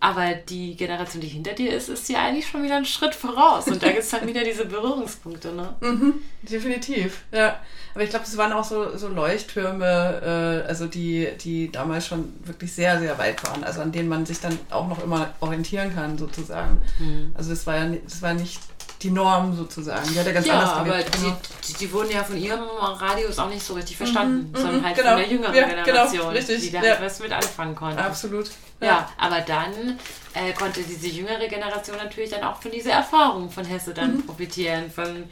aber 0.00 0.34
die 0.34 0.76
Generation, 0.76 1.20
die 1.20 1.28
hinter 1.28 1.52
dir 1.52 1.74
ist, 1.74 1.90
ist 1.90 2.08
ja 2.08 2.24
eigentlich 2.24 2.48
schon 2.48 2.62
wieder 2.62 2.76
einen 2.76 2.86
Schritt 2.86 3.14
voraus. 3.14 3.66
Und 3.66 3.82
da 3.82 3.88
gibt 3.88 4.02
es 4.02 4.08
dann 4.08 4.26
wieder 4.26 4.42
diese 4.42 4.64
Berührungspunkte, 4.64 5.52
ne? 5.52 5.74
Mhm, 5.80 6.14
definitiv, 6.42 7.22
ja. 7.32 7.60
Aber 7.92 8.04
ich 8.04 8.10
glaube, 8.10 8.24
das 8.24 8.36
waren 8.38 8.52
auch 8.52 8.64
so, 8.64 8.96
so 8.96 9.08
Leuchttürme, 9.08 10.62
äh, 10.64 10.68
also 10.68 10.86
die, 10.86 11.28
die 11.38 11.70
damals 11.70 12.06
schon 12.06 12.32
wirklich 12.44 12.72
sehr, 12.72 12.98
sehr 12.98 13.18
weit 13.18 13.44
waren. 13.44 13.62
Also 13.62 13.82
an 13.82 13.92
denen 13.92 14.08
man 14.08 14.24
sich 14.24 14.40
dann 14.40 14.58
auch 14.70 14.88
noch 14.88 15.02
immer 15.02 15.34
orientieren 15.40 15.94
kann, 15.94 16.16
sozusagen. 16.16 16.80
Mhm. 16.98 17.32
Also 17.34 17.50
das 17.50 17.66
war 17.66 17.76
ja 17.76 17.96
das 18.04 18.22
war 18.22 18.32
nicht 18.32 18.60
die 19.02 19.10
Norm 19.10 19.56
sozusagen. 19.56 20.06
Die 20.12 20.18
hat 20.18 20.26
ja 20.26 20.32
ganz 20.32 20.46
ja, 20.46 20.54
anders 20.54 20.70
aber 20.72 21.02
die, 21.02 21.32
die, 21.68 21.74
die, 21.74 21.92
wurden 21.92 22.10
ja 22.10 22.22
von 22.22 22.36
ihrem 22.36 22.62
Radius 22.62 23.38
auch 23.38 23.48
nicht 23.48 23.64
so 23.64 23.74
richtig 23.74 23.96
verstanden, 23.96 24.50
mhm, 24.50 24.56
sondern 24.56 24.84
halt 24.84 24.96
genau. 24.96 25.08
von 25.10 25.18
der 25.18 25.28
jüngeren 25.28 25.54
ja, 25.54 25.68
genau, 25.68 25.84
Generation, 25.84 26.20
genau, 26.20 26.30
richtig, 26.32 26.60
die 26.60 26.70
da 26.70 26.82
ja. 26.82 26.94
etwas 26.94 27.20
mit 27.20 27.32
anfangen 27.32 27.74
konnte. 27.74 28.02
Absolut. 28.02 28.50
Ja, 28.80 28.86
ja 28.86 29.08
aber 29.16 29.40
dann 29.40 29.98
äh, 30.34 30.52
konnte 30.52 30.82
diese 30.82 31.08
jüngere 31.08 31.48
Generation 31.48 31.96
natürlich 31.96 32.30
dann 32.30 32.44
auch 32.44 32.60
von 32.60 32.70
dieser 32.70 32.92
Erfahrung 32.92 33.50
von 33.50 33.64
Hesse 33.64 33.94
dann 33.94 34.18
mhm. 34.18 34.26
profitieren, 34.26 34.90
von 34.90 35.24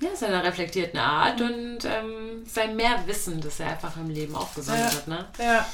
ja, 0.00 0.14
seiner 0.14 0.44
reflektierten 0.44 0.98
Art 0.98 1.40
mhm. 1.40 1.46
und 1.46 1.84
ähm, 1.84 2.46
sein 2.46 2.76
Mehrwissen, 2.76 3.40
das 3.40 3.58
er 3.58 3.70
einfach 3.70 3.96
im 3.96 4.10
Leben 4.10 4.36
aufgesammelt 4.36 4.92
hat. 4.92 5.08
Ne? 5.08 5.26
Ja. 5.38 5.66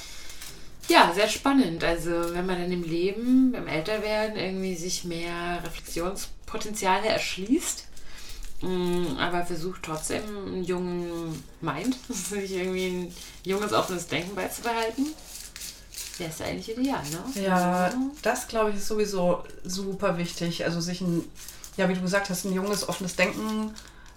Ja, 0.88 1.12
sehr 1.14 1.28
spannend. 1.28 1.82
Also 1.82 2.10
wenn 2.34 2.46
man 2.46 2.60
dann 2.60 2.72
im 2.72 2.82
Leben, 2.82 3.52
beim 3.52 3.66
Älterwerden 3.66 4.36
irgendwie 4.36 4.76
sich 4.76 5.04
mehr 5.04 5.62
Reflexionspotenziale 5.64 7.08
erschließt, 7.08 7.84
mm, 8.60 9.16
aber 9.18 9.46
versucht 9.46 9.82
trotzdem 9.82 10.22
einen 10.46 10.64
jungen 10.64 11.42
Mind, 11.60 11.96
sich 12.08 12.52
irgendwie 12.52 12.86
ein 12.86 13.14
junges, 13.44 13.72
offenes 13.72 14.06
Denken 14.06 14.34
beizubehalten, 14.34 15.06
wäre 16.18 16.30
es 16.30 16.40
eigentlich 16.40 16.76
ideal, 16.76 17.02
ne? 17.10 17.42
Ja, 17.42 17.92
das 18.22 18.46
glaube 18.46 18.70
ich 18.70 18.76
ist 18.76 18.88
sowieso 18.88 19.42
super 19.64 20.18
wichtig. 20.18 20.64
Also 20.64 20.80
sich 20.80 21.00
ein, 21.00 21.24
ja, 21.76 21.88
wie 21.88 21.94
du 21.94 22.02
gesagt 22.02 22.30
hast, 22.30 22.44
ein 22.44 22.52
junges, 22.52 22.88
offenes 22.88 23.16
Denken 23.16 23.74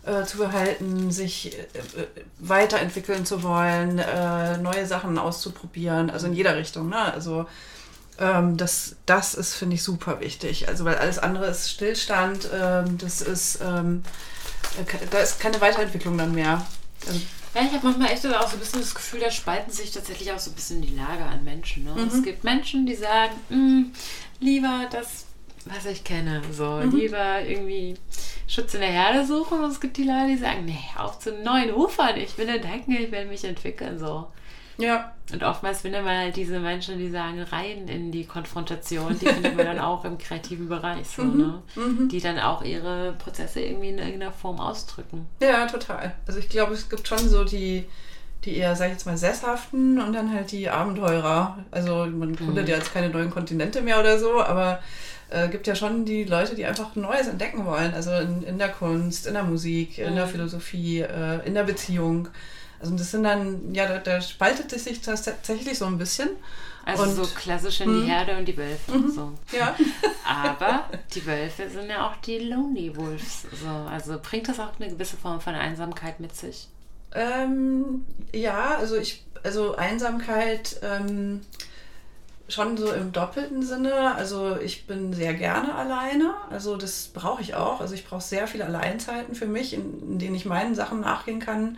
äh, 0.07 0.25
zu 0.25 0.37
behalten, 0.37 1.11
sich 1.11 1.53
äh, 1.53 1.59
äh, 1.59 2.07
weiterentwickeln 2.39 3.25
zu 3.25 3.43
wollen, 3.43 3.99
äh, 3.99 4.57
neue 4.57 4.85
Sachen 4.85 5.17
auszuprobieren, 5.17 6.09
also 6.09 6.27
in 6.27 6.33
jeder 6.33 6.55
Richtung. 6.55 6.89
Ne? 6.89 6.97
Also 6.97 7.45
ähm, 8.19 8.57
das, 8.57 8.95
das 9.05 9.35
ist, 9.35 9.53
finde 9.55 9.75
ich, 9.75 9.83
super 9.83 10.19
wichtig. 10.19 10.67
Also 10.67 10.85
weil 10.85 10.95
alles 10.95 11.19
andere 11.19 11.47
ist 11.47 11.69
Stillstand, 11.69 12.49
ähm, 12.53 12.97
das 12.97 13.21
ist, 13.21 13.59
ähm, 13.61 14.03
da 15.11 15.19
ist 15.19 15.39
keine 15.39 15.61
Weiterentwicklung 15.61 16.17
dann 16.17 16.33
mehr. 16.33 16.65
Also, 17.05 17.19
ja, 17.53 17.61
ich 17.61 17.73
habe 17.73 17.87
manchmal 17.87 18.11
echt 18.11 18.25
auch 18.25 18.49
so 18.49 18.55
ein 18.55 18.59
bisschen 18.59 18.81
das 18.81 18.95
Gefühl, 18.95 19.19
da 19.19 19.31
spalten 19.31 19.71
sich 19.71 19.91
tatsächlich 19.91 20.31
auch 20.31 20.39
so 20.39 20.51
ein 20.51 20.55
bisschen 20.55 20.81
die 20.81 20.95
Lage 20.95 21.23
an 21.23 21.43
Menschen. 21.43 21.83
Ne? 21.83 21.91
Mhm. 21.91 22.07
Es 22.07 22.23
gibt 22.23 22.43
Menschen, 22.43 22.85
die 22.85 22.95
sagen, 22.95 23.33
hm, 23.49 23.93
lieber 24.39 24.87
das, 24.91 25.26
was 25.73 25.85
ich 25.85 26.03
kenne, 26.03 26.41
so, 26.51 26.81
mhm. 26.83 26.95
lieber 26.95 27.41
irgendwie 27.41 27.95
Schutz 28.47 28.73
in 28.73 28.81
der 28.81 28.91
Herde 28.91 29.25
suchen 29.25 29.63
und 29.63 29.71
es 29.71 29.81
gibt 29.81 29.97
die 29.97 30.03
Leute, 30.03 30.27
die 30.27 30.37
sagen, 30.37 30.65
nee, 30.65 30.79
auf 30.97 31.19
zu 31.19 31.33
neuen 31.33 31.73
Ufern, 31.73 32.17
ich 32.17 32.37
will 32.37 32.49
entdecken, 32.49 32.91
ich 32.91 33.11
will 33.11 33.25
mich 33.25 33.43
entwickeln, 33.43 33.99
so. 33.99 34.27
Ja. 34.77 35.13
Und 35.33 35.43
oftmals 35.43 35.81
findet 35.81 36.05
man 36.05 36.15
halt 36.15 36.35
diese 36.37 36.59
Menschen, 36.59 36.97
die 36.97 37.09
sagen, 37.09 37.41
rein 37.41 37.87
in 37.89 38.11
die 38.11 38.25
Konfrontation, 38.25 39.17
die 39.19 39.25
findet 39.25 39.57
man 39.57 39.65
dann 39.65 39.79
auch 39.81 40.05
im 40.05 40.17
kreativen 40.17 40.69
Bereich 40.69 41.07
so, 41.07 41.23
mhm. 41.23 41.37
ne? 41.37 41.61
Mhm. 41.75 42.09
Die 42.09 42.21
dann 42.21 42.39
auch 42.39 42.63
ihre 42.63 43.13
Prozesse 43.13 43.59
irgendwie 43.59 43.89
in 43.89 43.97
irgendeiner 43.97 44.31
Form 44.31 44.59
ausdrücken. 44.59 45.27
Ja, 45.41 45.65
total. 45.65 46.13
Also 46.25 46.39
ich 46.39 46.47
glaube, 46.47 46.73
es 46.73 46.89
gibt 46.89 47.07
schon 47.07 47.17
so 47.17 47.43
die, 47.43 47.85
die 48.45 48.55
eher, 48.55 48.75
sag 48.75 48.85
ich 48.85 48.93
jetzt 48.93 49.05
mal, 49.05 49.17
sesshaften 49.17 49.99
und 49.99 50.13
dann 50.13 50.33
halt 50.33 50.51
die 50.51 50.69
Abenteurer. 50.69 51.57
Also 51.71 52.05
man 52.05 52.35
gründet 52.35 52.65
mhm. 52.65 52.69
ja 52.69 52.77
jetzt 52.77 52.93
keine 52.93 53.09
neuen 53.09 53.31
Kontinente 53.31 53.81
mehr 53.81 53.99
oder 53.99 54.17
so, 54.17 54.41
aber 54.41 54.79
äh, 55.29 55.47
gibt 55.49 55.67
ja 55.67 55.75
schon 55.75 56.05
die 56.05 56.23
Leute, 56.23 56.55
die 56.55 56.65
einfach 56.65 56.95
Neues 56.95 57.27
entdecken 57.27 57.65
wollen. 57.65 57.93
Also 57.93 58.11
in, 58.11 58.43
in 58.43 58.57
der 58.57 58.69
Kunst, 58.69 59.27
in 59.27 59.33
der 59.33 59.43
Musik, 59.43 59.97
in 59.97 60.15
der 60.15 60.25
mhm. 60.25 60.31
Philosophie, 60.31 61.01
äh, 61.01 61.45
in 61.45 61.53
der 61.53 61.63
Beziehung. 61.63 62.29
Also 62.79 62.95
das 62.95 63.11
sind 63.11 63.23
dann, 63.23 63.73
ja, 63.73 63.87
da, 63.87 63.97
da 63.97 64.21
spaltet 64.21 64.71
es 64.73 64.83
sich 64.83 65.01
das 65.01 65.23
tatsächlich 65.23 65.77
so 65.77 65.85
ein 65.85 65.97
bisschen. 65.97 66.29
Also 66.85 67.03
Und- 67.03 67.15
so 67.15 67.23
klassisch 67.23 67.81
in 67.81 67.89
die 67.89 67.99
Mhm. 68.03 68.07
Herde 68.07 68.37
und 68.37 68.45
die 68.45 68.55
Wölfe. 68.55 69.03
So. 69.13 69.33
Ja. 69.57 69.75
Aber 70.25 70.85
die 71.13 71.25
Wölfe 71.25 71.69
sind 71.69 71.89
ja 71.89 72.07
auch 72.07 72.15
die 72.17 72.39
Lonely 72.39 72.95
Wolves. 72.95 73.45
So. 73.61 73.69
Also 73.91 74.17
bringt 74.21 74.47
das 74.47 74.59
auch 74.59 74.79
eine 74.79 74.89
gewisse 74.89 75.17
Form 75.17 75.41
von 75.41 75.53
Einsamkeit 75.55 76.19
mit 76.21 76.33
sich? 76.35 76.69
Ähm, 77.13 78.05
ja, 78.33 78.75
also 78.77 78.95
ich, 78.95 79.25
also 79.43 79.75
Einsamkeit 79.75 80.79
ähm, 80.83 81.41
schon 82.49 82.77
so 82.77 82.91
im 82.91 83.11
doppelten 83.11 83.63
Sinne. 83.63 84.15
Also 84.15 84.57
ich 84.57 84.87
bin 84.87 85.13
sehr 85.13 85.33
gerne 85.33 85.75
alleine. 85.75 86.33
Also 86.49 86.77
das 86.77 87.09
brauche 87.13 87.41
ich 87.41 87.55
auch. 87.55 87.81
Also 87.81 87.93
ich 87.93 88.05
brauche 88.05 88.21
sehr 88.21 88.47
viele 88.47 88.65
Alleinzeiten 88.65 89.35
für 89.35 89.47
mich, 89.47 89.73
in, 89.73 90.01
in 90.01 90.19
denen 90.19 90.35
ich 90.35 90.45
meinen 90.45 90.75
Sachen 90.75 91.01
nachgehen 91.01 91.39
kann. 91.39 91.77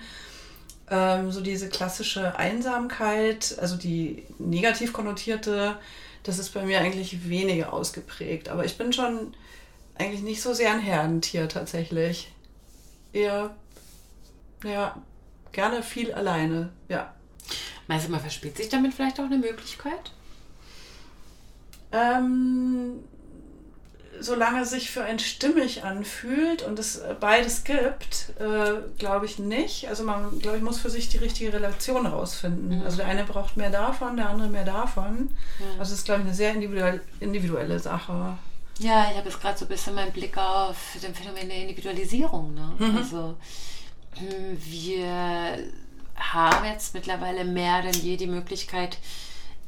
Ähm, 0.89 1.31
so 1.31 1.41
diese 1.41 1.69
klassische 1.69 2.37
Einsamkeit, 2.37 3.57
also 3.59 3.75
die 3.75 4.23
negativ 4.37 4.93
konnotierte, 4.93 5.77
das 6.23 6.39
ist 6.39 6.53
bei 6.53 6.63
mir 6.63 6.79
eigentlich 6.79 7.29
weniger 7.29 7.73
ausgeprägt. 7.73 8.49
Aber 8.49 8.65
ich 8.65 8.77
bin 8.77 8.93
schon 8.93 9.33
eigentlich 9.97 10.21
nicht 10.21 10.41
so 10.41 10.53
sehr 10.53 10.71
ein 10.71 10.79
Herdentier 10.79 11.49
tatsächlich. 11.49 12.31
Eher, 13.11 13.55
ja, 14.63 14.95
gerne 15.51 15.81
viel 15.81 16.13
alleine, 16.13 16.69
ja. 16.89 17.13
Meinst 17.87 18.07
du, 18.07 18.11
man 18.11 18.21
verspielt 18.21 18.55
sich 18.55 18.69
damit 18.69 18.93
vielleicht 18.93 19.19
auch 19.19 19.25
eine 19.25 19.39
Möglichkeit? 19.39 20.11
Ähm, 21.91 23.03
solange 24.19 24.61
es 24.61 24.69
sich 24.71 24.91
für 24.91 25.03
einen 25.03 25.19
stimmig 25.19 25.83
anfühlt 25.83 26.61
und 26.61 26.77
es 26.77 26.97
äh, 26.97 27.15
beides 27.19 27.63
gibt, 27.63 28.33
äh, 28.39 28.81
glaube 28.97 29.25
ich 29.25 29.39
nicht. 29.39 29.87
Also 29.87 30.03
man, 30.03 30.39
glaube 30.39 30.57
ich, 30.57 30.63
muss 30.63 30.79
für 30.79 30.89
sich 30.89 31.09
die 31.09 31.17
richtige 31.17 31.53
Relation 31.53 32.05
herausfinden. 32.05 32.79
Mhm. 32.79 32.83
Also 32.83 32.97
der 32.97 33.07
eine 33.07 33.23
braucht 33.23 33.57
mehr 33.57 33.69
davon, 33.69 34.17
der 34.17 34.29
andere 34.29 34.49
mehr 34.49 34.65
davon. 34.65 35.29
Ja. 35.59 35.65
Also 35.65 35.79
das 35.79 35.91
ist, 35.91 36.05
glaube 36.05 36.21
ich, 36.21 36.27
eine 36.27 36.35
sehr 36.35 36.53
individuell, 36.53 37.01
individuelle 37.19 37.79
Sache. 37.79 38.37
Ja, 38.79 39.07
ich 39.11 39.17
habe 39.17 39.29
jetzt 39.29 39.41
gerade 39.41 39.57
so 39.57 39.65
ein 39.65 39.69
bisschen 39.69 39.95
meinen 39.95 40.11
Blick 40.11 40.37
auf 40.37 40.77
den 41.01 41.13
Phänomen 41.13 41.49
der 41.49 41.57
Individualisierung. 41.57 42.53
Ne? 42.53 42.73
Mhm. 42.77 42.97
Also 42.97 43.35
hm, 44.15 44.57
wir 44.57 45.59
haben 46.15 46.65
jetzt 46.65 46.93
mittlerweile 46.93 47.45
mehr 47.45 47.81
denn 47.81 47.93
je 47.93 48.17
die 48.17 48.27
Möglichkeit, 48.27 48.97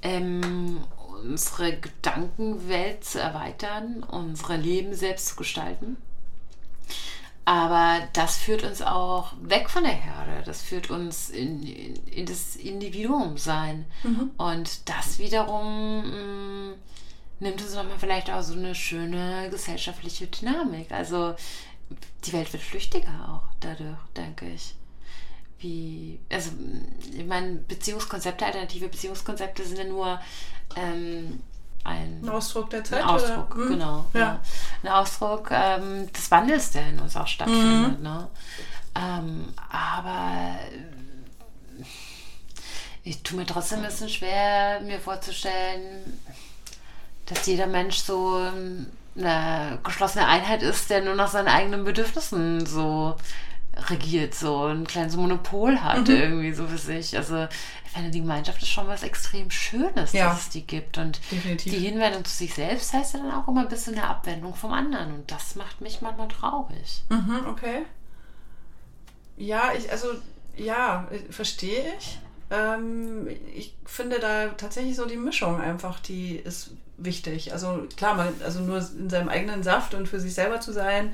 ähm, 0.02 0.82
unsere 1.24 1.78
Gedankenwelt 1.78 3.04
zu 3.04 3.20
erweitern, 3.20 4.04
unsere 4.04 4.58
Leben 4.58 4.94
selbst 4.94 5.28
zu 5.28 5.36
gestalten. 5.36 5.98
Aber 7.44 8.08
das 8.14 8.38
führt 8.38 8.64
uns 8.64 8.82
auch 8.82 9.34
weg 9.42 9.70
von 9.70 9.84
der 9.84 9.94
Herde. 9.94 10.44
Das 10.46 10.62
führt 10.62 10.90
uns 10.92 11.30
in, 11.30 11.64
in, 11.64 11.96
in 12.08 12.26
das 12.26 12.56
Individuum-Sein. 12.56 13.86
Und 14.38 14.90
das 14.90 15.18
wiederum 15.18 16.04
mh, 16.70 16.76
nimmt 17.40 17.62
uns 17.62 17.74
nochmal 17.74 17.98
vielleicht 18.00 18.30
auch 18.30 18.44
so 18.44 18.54
eine 18.54 18.76
schöne 18.76 19.50
gesellschaftliche 19.50 20.28
Dynamik. 20.28 20.92
Also 20.92 21.36
die 22.24 22.34
Welt 22.34 22.54
wird 22.54 22.64
flüchtiger 22.64 23.10
auch 23.28 23.54
dadurch, 23.60 23.98
denke 24.16 24.48
ich. 24.48 24.76
Wie, 25.60 26.20
also 26.32 26.52
ich 27.16 27.26
meine, 27.26 27.56
Beziehungskonzepte, 27.56 28.46
alternative 28.46 28.88
Beziehungskonzepte 28.88 29.64
sind 29.64 29.78
ja 29.78 29.84
nur 29.84 30.20
ähm, 30.76 31.42
ein 31.84 32.22
Ein 32.24 32.30
Ausdruck 32.30 32.70
der 32.70 32.84
Zeit? 32.84 33.02
ein 33.02 33.08
Ausdruck, 33.10 33.56
oder? 33.56 33.66
Mhm. 33.66 33.70
genau. 33.70 34.06
Ja. 34.14 34.20
Ja. 34.20 34.40
Ein 34.84 34.90
Ausdruck 34.90 35.50
ähm, 35.52 36.12
des 36.14 36.30
Wandels, 36.32 36.72
der 36.72 36.88
in 36.90 37.00
uns 37.00 37.16
auch 37.16 37.28
stattfindet. 37.28 38.02
Ne? 38.02 38.28
Ähm, 38.96 39.54
aber 39.72 40.56
ich 43.04 43.24
tue 43.24 43.38
mir 43.38 43.46
trotzdem 43.46 43.80
ein 43.80 43.86
bisschen 43.86 44.10
schwer, 44.10 44.80
mir 44.82 45.00
vorzustellen, 45.00 46.20
dass 47.26 47.46
jeder 47.48 47.68
Mensch 47.68 47.98
so 47.98 48.42
eine 49.18 49.80
geschlossene 49.84 50.28
Einheit 50.28 50.62
ist, 50.64 50.90
der 50.90 51.02
nur 51.02 51.16
nach 51.16 51.30
seinen 51.30 51.48
eigenen 51.48 51.84
Bedürfnissen 51.84 52.66
so 52.66 53.16
regiert, 53.90 54.36
so 54.36 54.66
ein 54.66 54.86
kleines 54.86 55.16
Monopol 55.16 55.82
hat 55.82 56.08
Mhm. 56.08 56.16
irgendwie 56.16 56.54
so 56.54 56.68
für 56.68 56.78
sich. 56.78 57.18
Also 57.18 57.48
ich 57.92 57.98
finde, 57.98 58.12
die 58.12 58.22
Gemeinschaft 58.22 58.62
ist 58.62 58.70
schon 58.70 58.88
was 58.88 59.04
extrem 59.04 59.52
Schönes, 59.52 60.14
Ja. 60.14 60.30
dass 60.30 60.44
es 60.44 60.50
die 60.50 60.66
gibt. 60.66 60.98
Und 60.98 61.20
Definitiv. 61.30 61.74
die 61.74 61.80
Hinwendung 61.80 62.24
zu 62.24 62.34
sich 62.38 62.54
selbst 62.54 62.94
heißt 62.94 63.16
ja 63.16 63.20
dann 63.20 63.32
auch 63.34 63.50
immer 63.50 63.62
ein 63.62 63.68
bisschen 63.68 63.96
eine 63.96 64.08
Abwendung 64.08 64.56
vom 64.56 64.72
anderen. 64.72 65.14
Und 65.14 65.30
das 65.30 65.56
macht 65.56 65.82
mich 65.82 66.00
manchmal 66.02 66.30
traurig. 66.30 67.04
Mhm, 67.10 67.42
okay. 67.50 67.82
Ja, 69.36 69.74
ich, 69.78 69.92
also, 69.92 70.08
ja, 70.56 71.08
verstehe 71.30 71.84
ich. 72.00 72.18
Ähm, 72.50 73.28
ich 73.54 73.76
finde 73.86 74.20
da 74.20 74.48
tatsächlich 74.50 74.96
so 74.96 75.06
die 75.06 75.18
Mischung 75.18 75.60
einfach, 75.60 76.00
die 76.00 76.36
ist 76.38 76.72
wichtig. 76.98 77.54
Also 77.54 77.88
klar, 77.98 78.16
man, 78.16 78.30
also 78.44 78.60
nur 78.60 78.78
in 78.78 79.10
seinem 79.10 79.30
eigenen 79.30 79.64
Saft 79.64 79.94
und 79.94 80.08
für 80.08 80.20
sich 80.20 80.34
selber 80.34 80.60
zu 80.60 80.72
sein, 80.72 81.14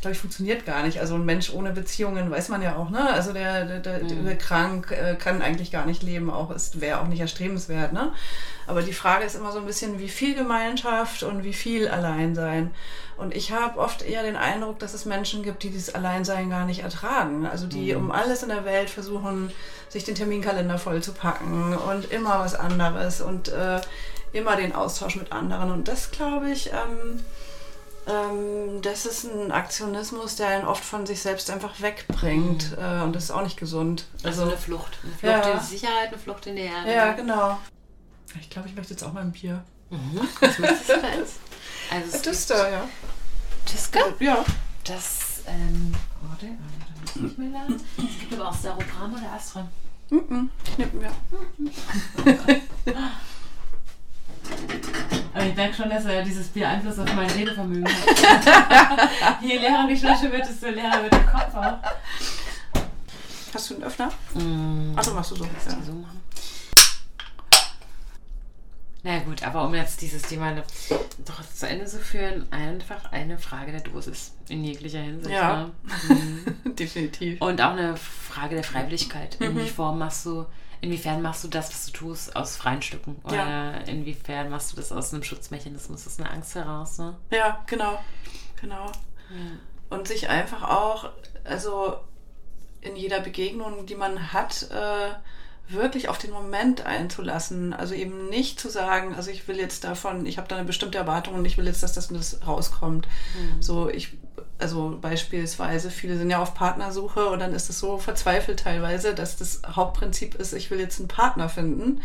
glaube 0.00 0.12
ich, 0.12 0.20
funktioniert 0.20 0.64
gar 0.64 0.84
nicht. 0.84 1.00
Also 1.00 1.16
ein 1.16 1.24
Mensch 1.24 1.52
ohne 1.52 1.72
Beziehungen 1.72 2.30
weiß 2.30 2.50
man 2.50 2.62
ja 2.62 2.76
auch, 2.76 2.90
ne? 2.90 3.10
Also 3.12 3.32
der, 3.32 3.64
der, 3.64 3.80
der, 3.80 3.98
der 3.98 4.38
krank 4.38 4.92
äh, 4.92 5.16
kann 5.16 5.42
eigentlich 5.42 5.72
gar 5.72 5.86
nicht 5.86 6.02
leben, 6.02 6.30
auch 6.30 6.50
ist 6.52 6.80
wäre 6.80 7.00
auch 7.00 7.08
nicht 7.08 7.20
erstrebenswert, 7.20 7.92
ne? 7.92 8.12
Aber 8.66 8.82
die 8.82 8.92
Frage 8.92 9.24
ist 9.24 9.34
immer 9.34 9.50
so 9.50 9.58
ein 9.58 9.66
bisschen, 9.66 9.98
wie 9.98 10.08
viel 10.08 10.34
Gemeinschaft 10.34 11.22
und 11.22 11.42
wie 11.42 11.52
viel 11.52 11.88
Alleinsein. 11.88 12.70
Und 13.16 13.34
ich 13.34 13.50
habe 13.50 13.80
oft 13.80 14.02
eher 14.02 14.22
den 14.22 14.36
Eindruck, 14.36 14.78
dass 14.78 14.94
es 14.94 15.04
Menschen 15.04 15.42
gibt, 15.42 15.64
die 15.64 15.70
dieses 15.70 15.92
Alleinsein 15.92 16.50
gar 16.50 16.64
nicht 16.64 16.84
ertragen. 16.84 17.46
Also 17.46 17.66
die 17.66 17.96
um 17.96 18.12
alles 18.12 18.44
in 18.44 18.50
der 18.50 18.64
Welt 18.64 18.90
versuchen, 18.90 19.50
sich 19.88 20.04
den 20.04 20.14
Terminkalender 20.14 20.78
voll 20.78 21.02
zu 21.02 21.12
packen 21.12 21.76
und 21.76 22.12
immer 22.12 22.38
was 22.38 22.54
anderes 22.54 23.20
und 23.20 23.48
äh, 23.48 23.80
immer 24.32 24.56
den 24.56 24.74
Austausch 24.74 25.16
mit 25.16 25.32
anderen. 25.32 25.70
Und 25.70 25.88
das 25.88 26.10
glaube 26.10 26.50
ich, 26.50 26.70
ähm, 26.72 27.20
ähm, 28.06 28.82
das 28.82 29.06
ist 29.06 29.24
ein 29.24 29.52
Aktionismus, 29.52 30.36
der 30.36 30.48
einen 30.48 30.66
oft 30.66 30.84
von 30.84 31.06
sich 31.06 31.20
selbst 31.20 31.50
einfach 31.50 31.80
wegbringt. 31.80 32.76
Äh, 32.80 33.02
und 33.02 33.14
das 33.14 33.24
ist 33.24 33.30
auch 33.30 33.42
nicht 33.42 33.58
gesund. 33.58 34.06
Also 34.24 34.42
Also, 34.42 34.42
eine 34.52 34.56
Flucht. 34.60 34.98
Eine 35.02 35.12
Flucht 35.12 35.46
Ja. 35.46 35.52
in 35.52 35.58
die 35.60 35.64
Sicherheit, 35.64 36.08
eine 36.08 36.18
Flucht 36.18 36.46
in 36.46 36.56
die 36.56 36.62
Erde. 36.62 36.92
ja, 36.92 37.12
genau. 37.12 37.58
Ich 38.40 38.50
glaube, 38.50 38.68
ich 38.68 38.74
möchte 38.74 38.92
jetzt 38.92 39.02
auch 39.02 39.12
mal 39.12 39.20
ein 39.22 39.32
Bier. 39.32 39.64
Mhm. 39.90 40.20
Was 40.40 40.58
möchtest 40.58 40.88
du 40.90 41.00
da 41.00 41.08
jetzt? 41.16 41.36
Also 41.90 42.54
ja. 42.54 42.84
Tiska. 43.64 44.00
Ja. 44.20 44.44
Das, 44.84 45.40
ähm, 45.46 45.94
warte, 46.22 46.46
warte, 46.46 47.20
nicht 47.22 47.38
mehr 47.38 47.48
da. 47.50 47.74
Es 48.02 48.20
gibt 48.20 48.34
aber 48.34 48.48
auch 48.50 48.54
Staropram 48.58 49.14
oder 49.14 49.32
Astron. 49.32 49.68
Mhm. 50.10 50.50
Knippen 50.74 51.00
wir. 51.02 51.12
Aber 55.34 55.44
ich 55.46 55.54
merke 55.54 55.74
schon, 55.74 55.88
dass 55.90 56.04
er 56.04 56.22
dieses 56.22 56.48
Bier 56.48 56.68
Einfluss 56.68 56.98
auf 56.98 57.12
mein 57.14 57.30
Redevermögen 57.30 57.86
hat. 57.86 59.08
Je 59.42 59.58
leerer 59.58 59.86
die 59.88 59.96
Flasche 59.96 60.32
wird, 60.32 60.48
desto 60.48 60.68
leerer 60.68 61.02
wird 61.02 61.12
der 61.12 61.26
Kopf 61.26 61.54
auch. 61.54 61.78
Hast 63.54 63.70
du 63.70 63.74
einen 63.74 63.84
Öffner? 63.84 64.08
Mm. 64.34 64.92
Ach, 64.96 65.04
so 65.04 65.14
machst 65.14 65.30
du 65.30 65.36
so. 65.36 65.44
Kannst 65.44 65.68
Ja. 65.68 65.74
du 65.76 65.82
so 65.84 65.92
machen? 65.92 66.20
Na 69.04 69.18
gut, 69.20 69.42
aber 69.44 69.64
um 69.64 69.74
jetzt 69.74 70.00
dieses 70.02 70.22
Thema 70.22 70.54
doch 71.24 71.40
zu 71.54 71.68
Ende 71.68 71.86
zu 71.86 71.98
führen, 71.98 72.50
einfach 72.52 73.12
eine 73.12 73.38
Frage 73.38 73.70
der 73.70 73.80
Dosis 73.80 74.32
in 74.48 74.64
jeglicher 74.64 74.98
Hinsicht. 75.00 75.34
Ja. 75.34 75.66
Ne? 75.66 75.70
Mhm. 76.08 76.74
Definitiv. 76.76 77.40
Und 77.40 77.60
auch 77.60 77.72
eine 77.72 77.96
Frage 77.96 78.56
der 78.56 78.64
Freiwilligkeit. 78.64 79.38
Mhm. 79.40 79.46
Inwiefern 79.46 79.98
machst 79.98 80.26
du, 80.26 80.46
inwiefern 80.80 81.22
machst 81.22 81.44
du 81.44 81.48
das, 81.48 81.70
was 81.70 81.86
du 81.86 81.92
tust, 81.92 82.34
aus 82.36 82.56
freien 82.56 82.82
Stücken? 82.82 83.16
Oder 83.24 83.36
Ja. 83.36 83.70
inwiefern 83.86 84.50
machst 84.50 84.72
du 84.72 84.76
das 84.76 84.92
aus 84.92 85.12
einem 85.12 85.22
Schutzmechanismus, 85.22 86.06
aus 86.06 86.18
einer 86.18 86.30
Angst 86.32 86.54
heraus? 86.54 86.98
Ne? 86.98 87.16
Ja, 87.30 87.62
genau. 87.66 87.98
Genau. 88.60 88.90
Und 89.90 90.08
sich 90.08 90.28
einfach 90.28 90.62
auch, 90.68 91.10
also 91.44 91.96
in 92.80 92.96
jeder 92.96 93.20
Begegnung, 93.20 93.86
die 93.86 93.94
man 93.94 94.32
hat, 94.32 94.68
äh, 94.70 95.10
wirklich 95.70 96.08
auf 96.08 96.16
den 96.18 96.30
Moment 96.30 96.86
einzulassen. 96.86 97.74
Also 97.74 97.94
eben 97.94 98.28
nicht 98.30 98.58
zu 98.58 98.70
sagen, 98.70 99.14
also 99.14 99.30
ich 99.30 99.46
will 99.48 99.58
jetzt 99.58 99.84
davon, 99.84 100.24
ich 100.24 100.38
habe 100.38 100.48
da 100.48 100.56
eine 100.56 100.64
bestimmte 100.64 100.96
Erwartung 100.96 101.34
und 101.34 101.44
ich 101.44 101.58
will 101.58 101.66
jetzt, 101.66 101.82
dass 101.82 101.92
das 101.92 102.08
das 102.08 102.46
rauskommt. 102.46 103.06
So, 103.60 103.90
ich, 103.90 104.16
also 104.58 104.98
beispielsweise, 105.00 105.90
viele 105.90 106.16
sind 106.18 106.30
ja 106.30 106.40
auf 106.40 106.54
Partnersuche 106.54 107.26
und 107.28 107.38
dann 107.38 107.54
ist 107.54 107.70
es 107.70 107.78
so 107.78 107.98
verzweifelt 107.98 108.60
teilweise, 108.60 109.14
dass 109.14 109.36
das 109.36 109.62
Hauptprinzip 109.76 110.34
ist, 110.34 110.52
ich 110.52 110.70
will 110.70 110.80
jetzt 110.80 110.98
einen 110.98 111.08
Partner 111.08 111.48
finden, 111.48 112.00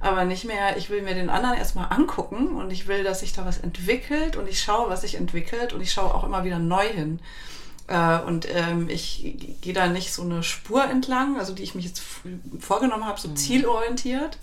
aber 0.00 0.24
nicht 0.24 0.44
mehr, 0.44 0.76
ich 0.78 0.88
will 0.88 1.02
mir 1.02 1.14
den 1.14 1.28
anderen 1.28 1.56
erstmal 1.56 1.92
angucken 1.92 2.48
und 2.56 2.70
ich 2.70 2.88
will, 2.88 3.04
dass 3.04 3.20
sich 3.20 3.32
da 3.34 3.44
was 3.44 3.58
entwickelt 3.58 4.36
und 4.36 4.48
ich 4.48 4.62
schaue, 4.62 4.88
was 4.88 5.02
sich 5.02 5.16
entwickelt 5.16 5.72
und 5.74 5.80
ich 5.82 5.92
schaue 5.92 6.14
auch 6.14 6.24
immer 6.24 6.44
wieder 6.44 6.58
neu 6.58 6.86
hin. 6.88 7.20
Äh, 7.88 8.20
Und 8.20 8.46
ähm, 8.48 8.88
ich 8.88 9.36
gehe 9.60 9.74
da 9.74 9.88
nicht 9.88 10.12
so 10.14 10.22
eine 10.22 10.42
Spur 10.42 10.84
entlang, 10.84 11.38
also 11.38 11.52
die 11.52 11.62
ich 11.64 11.74
mich 11.74 11.84
jetzt 11.84 12.02
vorgenommen 12.60 13.04
habe, 13.04 13.20
so 13.20 13.28
zielorientiert, 13.34 14.38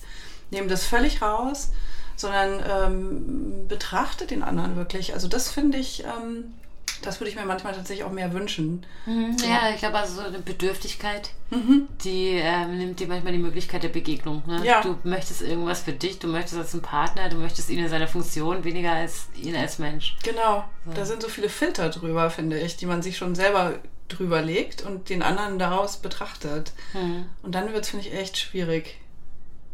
nehme 0.52 0.68
das 0.68 0.84
völlig 0.86 1.22
raus, 1.22 1.70
sondern 2.16 2.62
ähm, 2.70 3.68
betrachte 3.68 4.28
den 4.28 4.44
anderen 4.44 4.76
wirklich. 4.76 5.14
Also 5.14 5.28
das 5.28 5.50
finde 5.50 5.78
ich, 5.78 6.04
ähm, 6.04 6.54
Das 7.02 7.20
würde 7.20 7.30
ich 7.30 7.36
mir 7.36 7.46
manchmal 7.46 7.74
tatsächlich 7.74 8.06
auch 8.06 8.12
mehr 8.12 8.34
wünschen. 8.34 8.86
Mhm, 9.06 9.38
ja, 9.48 9.70
ich 9.74 9.80
glaube, 9.80 9.98
also 9.98 10.22
so 10.22 10.28
eine 10.28 10.40
Bedürftigkeit, 10.40 11.32
mhm. 11.50 11.88
die 12.04 12.32
ähm, 12.34 12.78
nimmt 12.78 13.00
dir 13.00 13.08
manchmal 13.08 13.34
die 13.34 13.40
Möglichkeit 13.40 13.84
der 13.84 13.90
Begegnung. 13.90 14.44
Ne? 14.46 14.66
Ja. 14.66 14.82
Du 14.82 14.98
möchtest 15.04 15.42
irgendwas 15.42 15.82
für 15.82 15.94
dich, 15.94 16.20
du 16.20 16.28
möchtest 16.28 16.58
als 16.58 16.74
ein 16.74 16.82
Partner, 16.82 17.30
du 17.30 17.38
möchtest 17.38 17.70
ihn 17.70 17.80
in 17.80 17.90
seiner 17.90 18.08
Funktion, 18.08 18.64
weniger 18.64 18.92
als 18.92 19.28
ihn 19.42 19.56
als 19.56 19.80
Mensch. 19.80 20.18
Genau, 20.24 20.66
so. 20.86 20.92
da 20.94 21.06
sind 21.06 21.22
so 21.22 21.30
viele 21.30 21.50
Filter 21.50 21.90
drüber, 21.90 22.30
finde 22.30 22.60
ich, 22.60 22.78
die 22.78 22.86
man 22.86 23.02
sich 23.02 23.18
schon 23.18 23.36
selber 23.36 23.76
drüber 24.10 24.42
legt 24.42 24.82
und 24.82 25.10
den 25.10 25.22
anderen 25.22 25.60
daraus 25.60 25.98
betrachtet. 25.98 26.74
Mhm. 26.94 27.26
Und 27.44 27.56
dann 27.56 27.72
wird 27.72 27.84
es, 27.84 27.90
finde 27.90 28.08
ich, 28.08 28.14
echt 28.14 28.38
schwierig. 28.38 28.98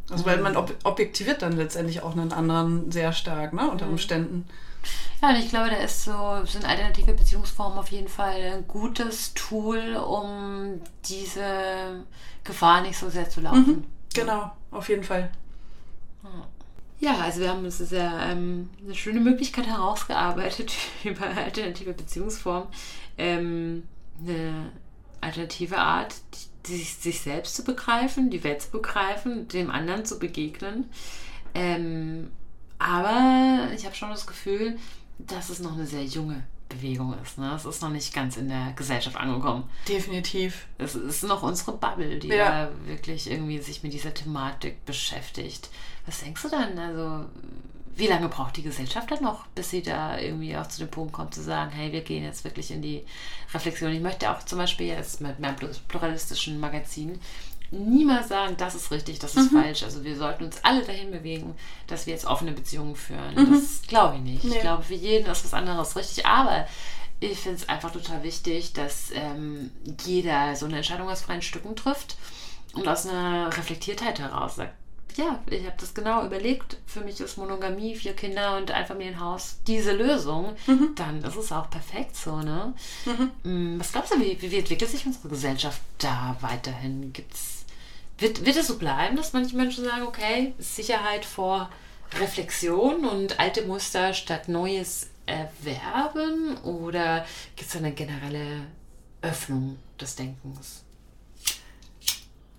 Also 0.10 0.26
weil 0.26 0.38
man 0.40 0.56
ob 0.56 0.72
objektiviert 0.84 1.42
dann 1.42 1.54
letztendlich 1.54 2.04
auch 2.04 2.12
einen 2.12 2.32
anderen 2.32 2.92
sehr 2.92 3.12
stark, 3.12 3.54
ne, 3.54 3.70
unter 3.70 3.86
mhm. 3.86 3.94
Umständen. 3.94 4.48
Ja, 5.22 5.30
und 5.30 5.36
ich 5.38 5.50
glaube, 5.50 5.70
da 5.70 5.78
ist 5.78 6.04
so, 6.04 6.46
sind 6.46 6.66
alternative 6.66 7.14
Beziehungsformen 7.14 7.78
auf 7.78 7.90
jeden 7.90 8.08
Fall 8.08 8.42
ein 8.58 8.68
gutes 8.68 9.34
Tool, 9.34 9.96
um 9.96 10.82
diese 11.06 12.06
Gefahr 12.44 12.82
nicht 12.82 12.98
so 12.98 13.10
sehr 13.10 13.30
zu 13.30 13.42
laufen. 13.42 13.68
Mhm, 13.68 13.84
genau, 14.14 14.52
auf 14.72 14.90
jeden 14.90 15.04
Fall. 15.04 15.30
Ja, 17.00 17.18
also 17.18 17.42
wir 17.42 17.50
haben 17.50 17.66
uns 17.66 17.78
sehr 17.78 18.12
ähm, 18.30 18.70
eine 18.84 18.96
schöne 18.96 19.20
Möglichkeit 19.20 19.68
herausgearbeitet 19.68 20.74
über 21.04 21.26
alternative 21.26 21.94
Beziehungsformen. 21.94 22.68
Ähm, 23.18 23.84
eine 24.22 24.72
alternative 25.22 25.78
Art, 25.78 26.16
die, 26.66 26.78
sich, 26.78 26.96
sich 26.96 27.22
selbst 27.22 27.56
zu 27.56 27.64
begreifen, 27.64 28.30
die 28.30 28.44
Welt 28.44 28.62
zu 28.62 28.72
begreifen, 28.72 29.48
dem 29.50 29.70
anderen 29.70 30.06
zu 30.06 30.20
begegnen. 30.20 30.90
Ähm, 31.54 32.32
aber 32.80 33.70
ich 33.74 33.86
habe 33.86 33.96
schon 33.96 34.10
das 34.10 34.28
Gefühl, 34.28 34.78
dass 35.18 35.50
es 35.50 35.60
noch 35.60 35.74
eine 35.74 35.86
sehr 35.86 36.04
junge 36.04 36.44
Bewegung 36.70 37.16
ist. 37.22 37.38
Ne? 37.38 37.54
Es 37.56 37.66
ist 37.66 37.82
noch 37.82 37.90
nicht 37.90 38.14
ganz 38.14 38.38
in 38.38 38.50
der 38.50 38.74
Gesellschaft 38.76 39.16
angekommen. 39.16 39.70
Definitiv. 39.88 40.68
Es 40.78 40.96
ist 40.96 41.24
noch 41.24 41.44
unsere 41.44 41.74
Bubble, 41.74 42.20
die 42.20 42.30
ja. 42.30 42.66
da 42.66 42.72
wirklich 42.86 43.30
irgendwie 43.30 43.60
sich 43.60 43.84
mit 43.84 43.94
dieser 43.94 44.14
Thematik 44.14 44.84
beschäftigt. 44.86 45.70
Was 46.06 46.22
denkst 46.22 46.42
du 46.42 46.50
dann? 46.50 46.78
Also, 46.78 47.26
wie 47.96 48.08
lange 48.08 48.30
braucht 48.30 48.58
die 48.58 48.64
Gesellschaft 48.64 49.10
dann 49.12 49.24
noch, 49.24 49.46
bis 49.48 49.70
sie 49.70 49.82
da 49.82 50.18
irgendwie 50.20 50.58
auch 50.58 50.68
zu 50.68 50.80
dem 50.80 50.90
Punkt 50.90 51.14
kommt, 51.14 51.34
zu 51.34 51.42
sagen, 51.42 51.72
hey, 51.72 51.92
wir 51.92 52.02
gehen 52.02 52.24
jetzt 52.24 52.44
wirklich 52.44 52.72
in 52.72 52.82
die 52.82 53.06
Reflexion. 53.54 53.94
Ich 53.94 54.02
möchte 54.02 54.30
auch 54.30 54.44
zum 54.44 54.58
Beispiel 54.58 54.88
jetzt 54.88 55.22
mit 55.22 55.40
meinem 55.40 55.56
pluralistischen 55.88 56.60
Magazin 56.60 57.20
niemals 57.76 58.30
sagen, 58.30 58.56
das 58.58 58.76
ist 58.76 58.92
richtig, 58.92 59.20
das 59.20 59.36
ist 59.36 59.52
mhm. 59.52 59.62
falsch. 59.62 59.84
Also 59.84 60.04
wir 60.04 60.16
sollten 60.16 60.46
uns 60.46 60.60
alle 60.64 60.84
dahin 60.84 61.12
bewegen, 61.12 61.56
dass 61.88 62.06
wir 62.06 62.14
jetzt 62.14 62.26
offene 62.26 62.52
Beziehungen 62.52 62.96
führen. 62.96 63.36
Mhm. 63.36 63.54
Das 63.54 63.82
glaube 63.88 64.16
ich 64.18 64.22
nicht. 64.22 64.44
Nee. 64.44 64.56
Ich 64.56 64.62
glaube, 64.62 64.84
für 64.84 64.96
jeden 64.96 65.30
ist 65.30 65.46
was 65.46 65.54
anderes 65.54 65.96
richtig. 65.96 66.26
Aber 66.26 66.68
ich 67.20 67.40
finde 67.40 67.58
es 67.58 67.70
einfach 67.70 67.92
total 67.92 68.24
wichtig, 68.24 68.74
dass 68.74 69.12
ähm, 69.14 69.72
jeder 70.06 70.56
so 70.56 70.66
eine 70.66 70.78
Entscheidung 70.78 71.10
aus 71.10 71.22
freien 71.22 71.42
Stücken 71.42 71.76
trifft 71.76 72.18
und 72.74 72.88
aus 72.88 73.08
einer 73.08 73.56
Reflektiertheit 73.56 74.20
heraus 74.20 74.58
sagt, 74.58 74.74
ja, 75.18 75.40
ich 75.50 75.66
habe 75.66 75.76
das 75.80 75.94
genau 75.94 76.26
überlegt. 76.26 76.78
Für 76.86 77.02
mich 77.02 77.20
ist 77.20 77.38
Monogamie, 77.38 77.96
vier 77.96 78.14
Kinder 78.14 78.58
und 78.58 78.72
ein 78.72 78.86
Familienhaus 78.86 79.58
diese 79.66 79.94
Lösung. 79.94 80.56
Mhm. 80.68 80.94
Dann 80.96 81.24
ist 81.24 81.38
es 81.38 81.52
auch 81.52 81.70
perfekt 81.70 82.16
so, 82.16 82.38
ne? 82.38 82.74
Mhm. 83.06 83.76
Mm, 83.76 83.80
was 83.80 83.92
glaubst 83.92 84.14
du, 84.14 84.20
wie, 84.20 84.38
wie 84.42 84.58
entwickelt 84.58 84.92
sich 84.92 85.06
unsere 85.06 85.30
Gesellschaft 85.30 85.82
da 86.00 86.36
weiterhin? 86.42 87.14
Gibt's, 87.14 87.65
wird, 88.18 88.46
wird 88.46 88.56
es 88.56 88.68
so 88.68 88.78
bleiben, 88.78 89.16
dass 89.16 89.34
manche 89.34 89.56
Menschen 89.56 89.86
sagen, 89.86 90.04
okay, 90.04 90.54
Sicherheit 90.58 91.26
vor 91.26 91.70
Reflexion 92.20 93.06
und 93.06 93.40
alte 93.40 93.64
Muster 93.64 94.14
statt 94.14 94.48
Neues 94.48 95.10
erwerben? 95.26 96.58
Oder 96.64 97.26
gibt 97.56 97.70
es 97.70 97.76
eine 97.76 97.92
generelle 97.92 98.68
Öffnung 99.22 99.78
des 100.00 100.16
Denkens? 100.16 100.84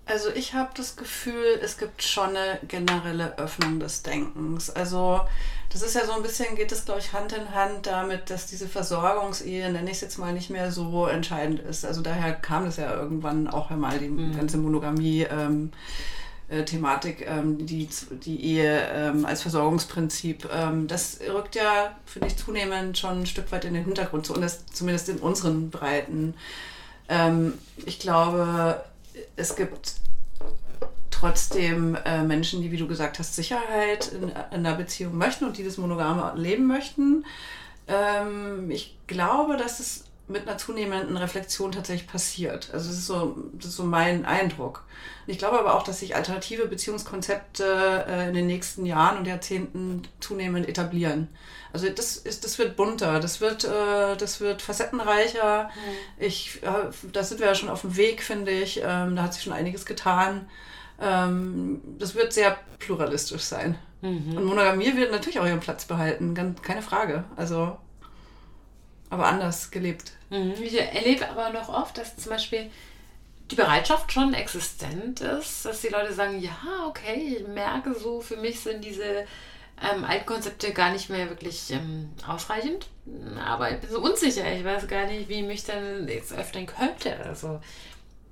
Also 0.07 0.29
ich 0.29 0.53
habe 0.53 0.69
das 0.75 0.95
Gefühl, 0.95 1.59
es 1.61 1.77
gibt 1.77 2.01
schon 2.01 2.29
eine 2.29 2.59
generelle 2.67 3.37
Öffnung 3.37 3.79
des 3.79 4.03
Denkens. 4.03 4.69
Also 4.69 5.19
das 5.69 5.81
ist 5.81 5.95
ja 5.95 6.05
so 6.05 6.13
ein 6.13 6.23
bisschen, 6.23 6.55
geht 6.55 6.71
es, 6.71 6.85
glaube 6.85 7.01
ich, 7.01 7.11
Hand 7.11 7.33
in 7.33 7.53
Hand 7.53 7.87
damit, 7.87 8.29
dass 8.29 8.45
diese 8.45 8.69
Versorgungsehe, 8.69 9.69
nenne 9.69 9.89
ich 9.89 9.97
es 9.97 10.01
jetzt 10.01 10.17
mal, 10.17 10.31
nicht 10.31 10.49
mehr 10.49 10.71
so 10.71 11.07
entscheidend 11.07 11.59
ist. 11.59 11.85
Also 11.85 12.01
daher 12.01 12.33
kam 12.33 12.65
es 12.65 12.77
ja 12.77 12.93
irgendwann 12.93 13.49
auch 13.49 13.69
einmal 13.69 13.99
die 13.99 14.07
mhm. 14.07 14.35
ganze 14.35 14.57
Monogamie. 14.57 15.23
Ähm, 15.23 15.71
äh, 16.49 16.63
Thematik, 16.63 17.27
ähm, 17.27 17.65
die, 17.65 17.89
die 18.23 18.41
Ehe 18.41 18.79
ähm, 18.93 19.25
als 19.25 19.41
Versorgungsprinzip, 19.41 20.47
ähm, 20.49 20.87
das 20.87 21.19
rückt 21.33 21.55
ja, 21.55 21.97
finde 22.05 22.29
ich, 22.29 22.37
zunehmend 22.37 22.97
schon 22.97 23.23
ein 23.23 23.25
Stück 23.25 23.51
weit 23.51 23.65
in 23.65 23.73
den 23.73 23.83
Hintergrund, 23.83 24.25
zumindest 24.25 25.09
in 25.09 25.17
unseren 25.17 25.69
Breiten. 25.69 26.35
Ich 27.85 27.99
glaube, 27.99 28.83
es 29.35 29.55
gibt 29.55 29.95
trotzdem 31.11 31.97
äh, 32.05 32.23
Menschen, 32.23 32.61
die, 32.61 32.71
wie 32.71 32.77
du 32.77 32.87
gesagt 32.87 33.19
hast, 33.19 33.35
Sicherheit 33.35 34.11
in, 34.13 34.29
in 34.29 34.33
einer 34.51 34.75
Beziehung 34.75 35.17
möchten 35.17 35.45
und 35.45 35.57
die 35.57 35.63
das 35.63 35.77
monogame 35.77 36.33
Leben 36.35 36.67
möchten. 36.67 37.25
Ähm, 37.87 38.69
ich 38.69 38.97
glaube, 39.07 39.57
dass 39.57 39.79
es 39.79 40.03
mit 40.27 40.47
einer 40.47 40.57
zunehmenden 40.57 41.15
Reflexion 41.15 41.71
tatsächlich 41.71 42.07
passiert. 42.07 42.69
Also 42.73 42.89
das 42.89 42.97
ist 42.97 43.07
so, 43.07 43.37
das 43.53 43.67
ist 43.67 43.77
so 43.77 43.83
mein 43.83 44.25
Eindruck. 44.25 44.83
Ich 45.25 45.37
glaube 45.37 45.57
aber 45.57 45.75
auch, 45.75 45.83
dass 45.83 45.99
sich 45.99 46.15
alternative 46.15 46.67
Beziehungskonzepte 46.67 48.05
äh, 48.07 48.27
in 48.27 48.33
den 48.33 48.47
nächsten 48.47 48.85
Jahren 48.85 49.17
und 49.17 49.25
Jahrzehnten 49.25 50.01
zunehmend 50.19 50.67
etablieren. 50.67 51.29
Also 51.77 51.89
das 51.89 52.17
ist, 52.17 52.43
das 52.43 52.57
wird 52.57 52.75
bunter, 52.75 53.19
das 53.19 53.39
wird, 53.39 53.63
äh, 53.63 54.17
das 54.17 54.41
wird 54.41 54.63
facettenreicher. 54.63 55.65
Mhm. 55.65 56.25
Ich, 56.25 56.63
äh, 56.63 56.89
da 57.13 57.23
sind 57.23 57.39
wir 57.39 57.45
ja 57.45 57.53
schon 57.53 57.69
auf 57.69 57.81
dem 57.81 57.95
Weg, 57.95 58.23
finde 58.23 58.51
ich. 58.51 58.81
Ähm, 58.83 59.15
da 59.15 59.21
hat 59.21 59.35
sich 59.35 59.43
schon 59.43 59.53
einiges 59.53 59.85
getan. 59.85 60.49
Ähm, 60.99 61.79
das 61.99 62.15
wird 62.15 62.33
sehr 62.33 62.57
pluralistisch 62.79 63.43
sein. 63.43 63.77
Mhm. 64.01 64.37
Und 64.37 64.45
Monogamie 64.45 64.95
wird 64.95 65.11
natürlich 65.11 65.39
auch 65.39 65.45
ihren 65.45 65.59
Platz 65.59 65.85
behalten, 65.85 66.33
ganz, 66.33 66.63
keine 66.63 66.81
Frage. 66.81 67.25
Also, 67.35 67.77
aber 69.11 69.27
anders 69.27 69.69
gelebt. 69.69 70.13
Mhm. 70.31 70.55
Ich 70.59 70.79
erlebe 70.79 71.29
aber 71.29 71.51
noch 71.51 71.69
oft, 71.69 71.95
dass 71.99 72.17
zum 72.17 72.31
Beispiel 72.31 72.71
die 73.51 73.55
Bereitschaft 73.55 74.11
schon 74.11 74.33
existent 74.33 75.21
ist, 75.21 75.63
dass 75.63 75.81
die 75.81 75.89
Leute 75.89 76.11
sagen, 76.11 76.41
ja, 76.41 76.57
okay, 76.87 77.37
ich 77.39 77.47
merke 77.47 77.93
so, 77.93 78.19
für 78.19 78.37
mich 78.37 78.61
sind 78.61 78.83
diese 78.83 79.27
ähm, 79.81 80.03
Altkonzepte 80.03 80.73
gar 80.73 80.91
nicht 80.91 81.09
mehr 81.09 81.29
wirklich 81.29 81.71
ähm, 81.71 82.09
ausreichend. 82.27 82.87
Aber 83.43 83.71
ich 83.71 83.79
bin 83.79 83.89
so 83.89 84.01
unsicher. 84.01 84.51
Ich 84.53 84.63
weiß 84.63 84.87
gar 84.87 85.05
nicht, 85.05 85.29
wie 85.29 85.41
ich 85.41 85.45
mich 85.45 85.63
dann 85.63 86.07
jetzt 86.07 86.33
öffnen 86.33 86.65
könnte. 86.65 87.15
Also 87.25 87.61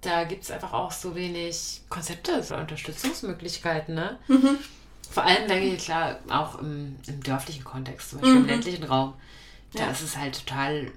da 0.01 0.23
gibt 0.23 0.43
es 0.43 0.51
einfach 0.51 0.73
auch 0.73 0.91
so 0.91 1.15
wenig 1.15 1.81
Konzepte, 1.89 2.41
so 2.43 2.55
Unterstützungsmöglichkeiten. 2.55 3.95
Ne? 3.95 4.19
Mhm. 4.27 4.57
Vor 5.09 5.23
allem, 5.23 5.47
denke 5.47 5.75
ich, 5.75 5.85
klar, 5.85 6.19
auch 6.29 6.59
im, 6.59 6.97
im 7.07 7.23
dörflichen 7.23 7.63
Kontext, 7.63 8.09
zum 8.09 8.19
Beispiel 8.19 8.35
mhm. 8.35 8.43
im 8.43 8.49
ländlichen 8.49 8.83
Raum. 8.83 9.13
Da 9.73 9.83
ja. 9.83 9.91
ist 9.91 10.01
es 10.01 10.17
halt 10.17 10.45
total 10.45 10.91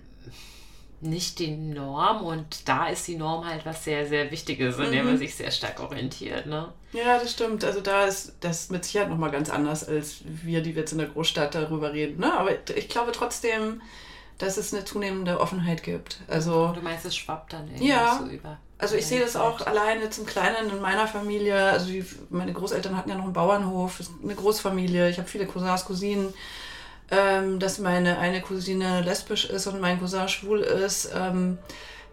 nicht 1.01 1.39
die 1.39 1.51
Norm 1.51 2.25
und 2.25 2.69
da 2.69 2.89
ist 2.89 3.07
die 3.07 3.17
Norm 3.17 3.47
halt 3.47 3.65
was 3.65 3.85
sehr, 3.85 4.07
sehr 4.07 4.31
Wichtiges, 4.31 4.79
an 4.79 4.89
mhm. 4.89 4.93
der 4.93 5.05
man 5.05 5.19
sich 5.19 5.35
sehr 5.35 5.51
stark 5.51 5.81
orientiert. 5.81 6.47
Ne? 6.47 6.73
Ja, 6.93 7.19
das 7.19 7.33
stimmt. 7.33 7.65
Also 7.65 7.81
da 7.81 8.05
ist 8.05 8.35
das 8.41 8.71
mit 8.71 8.85
Sicherheit 8.85 9.09
nochmal 9.09 9.31
ganz 9.31 9.51
anders, 9.51 9.87
als 9.87 10.23
wir, 10.25 10.61
die 10.61 10.75
wir 10.75 10.81
jetzt 10.81 10.93
in 10.93 10.99
der 10.99 11.09
Großstadt 11.09 11.55
darüber 11.55 11.93
reden. 11.93 12.21
Ne? 12.21 12.33
Aber 12.33 12.51
ich 12.75 12.89
glaube 12.89 13.13
trotzdem, 13.13 13.81
dass 14.39 14.57
es 14.57 14.73
eine 14.73 14.85
zunehmende 14.85 15.41
Offenheit 15.41 15.83
gibt. 15.83 16.19
Also, 16.29 16.73
du 16.73 16.81
meinst, 16.81 17.05
es 17.05 17.17
schwappt 17.17 17.53
dann 17.53 17.67
irgendwie 17.67 17.89
ja, 17.89 18.21
so 18.23 18.31
über. 18.31 18.59
Also 18.79 18.95
ich 18.95 19.07
sehe 19.07 19.21
das 19.21 19.35
auch 19.35 19.67
alleine 19.67 20.09
zum 20.11 20.25
Kleinen 20.25 20.71
in 20.71 20.81
meiner 20.81 21.09
Familie. 21.09 21.57
Also 21.57 21.87
die, 21.87 22.05
meine 22.31 22.53
Großeltern 22.53 22.97
hatten 22.97 23.11
ja 23.11 23.17
noch 23.17 23.25
einen 23.25 23.33
Bauernhof, 23.33 24.01
eine 24.23 24.37
Großfamilie. 24.37 25.11
Ich 25.11 25.19
habe 25.19 25.29
viele 25.29 25.47
Cousins, 25.47 25.85
Cousinen 25.85 26.33
ähm, 27.11 27.59
dass 27.59 27.79
meine 27.79 28.19
eine 28.19 28.41
Cousine 28.41 29.01
lesbisch 29.03 29.47
ist 29.47 29.67
und 29.67 29.81
mein 29.81 29.99
Cousin 29.99 30.29
schwul 30.29 30.61
ist. 30.61 31.11
Ähm, 31.15 31.59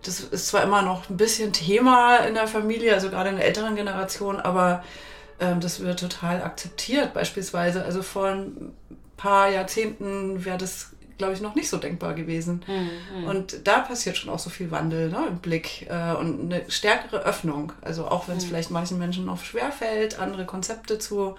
das 0.04 0.20
ist 0.20 0.48
zwar 0.48 0.64
immer 0.64 0.82
noch 0.82 1.10
ein 1.10 1.18
bisschen 1.18 1.52
Thema 1.52 2.18
in 2.18 2.36
der 2.36 2.48
Familie, 2.48 2.94
also 2.94 3.10
gerade 3.10 3.30
in 3.30 3.38
der 3.38 3.46
älteren 3.46 3.76
Generation, 3.76 4.40
aber 4.40 4.84
ähm, 5.40 5.60
das 5.60 5.80
wird 5.80 6.00
total 6.00 6.44
akzeptiert 6.44 7.14
beispielsweise. 7.14 7.84
Also 7.84 8.04
vor 8.04 8.28
ein 8.28 8.74
paar 9.18 9.50
Jahrzehnten 9.50 10.46
wäre 10.46 10.58
das, 10.58 10.92
glaube 11.18 11.34
ich, 11.34 11.42
noch 11.42 11.56
nicht 11.56 11.70
so 11.70 11.78
denkbar 11.78 12.14
gewesen. 12.14 12.64
Mhm. 12.68 13.24
Und 13.26 13.68
da 13.68 13.80
passiert 13.80 14.18
schon 14.18 14.30
auch 14.30 14.40
so 14.40 14.50
viel 14.50 14.72
Wandel 14.72 15.10
ne, 15.10 15.26
im 15.28 15.40
Blick 15.40 15.88
äh, 15.90 16.14
und 16.14 16.54
eine 16.54 16.70
stärkere 16.70 17.24
Öffnung. 17.24 17.74
Also 17.82 18.08
auch 18.08 18.28
wenn 18.28 18.38
es 18.38 18.46
mhm. 18.46 18.50
vielleicht 18.50 18.72
manchen 18.72 19.00
Menschen 19.00 19.26
noch 19.26 19.44
schwerfällt, 19.44 20.20
andere 20.20 20.46
Konzepte 20.46 21.00
zu 21.00 21.36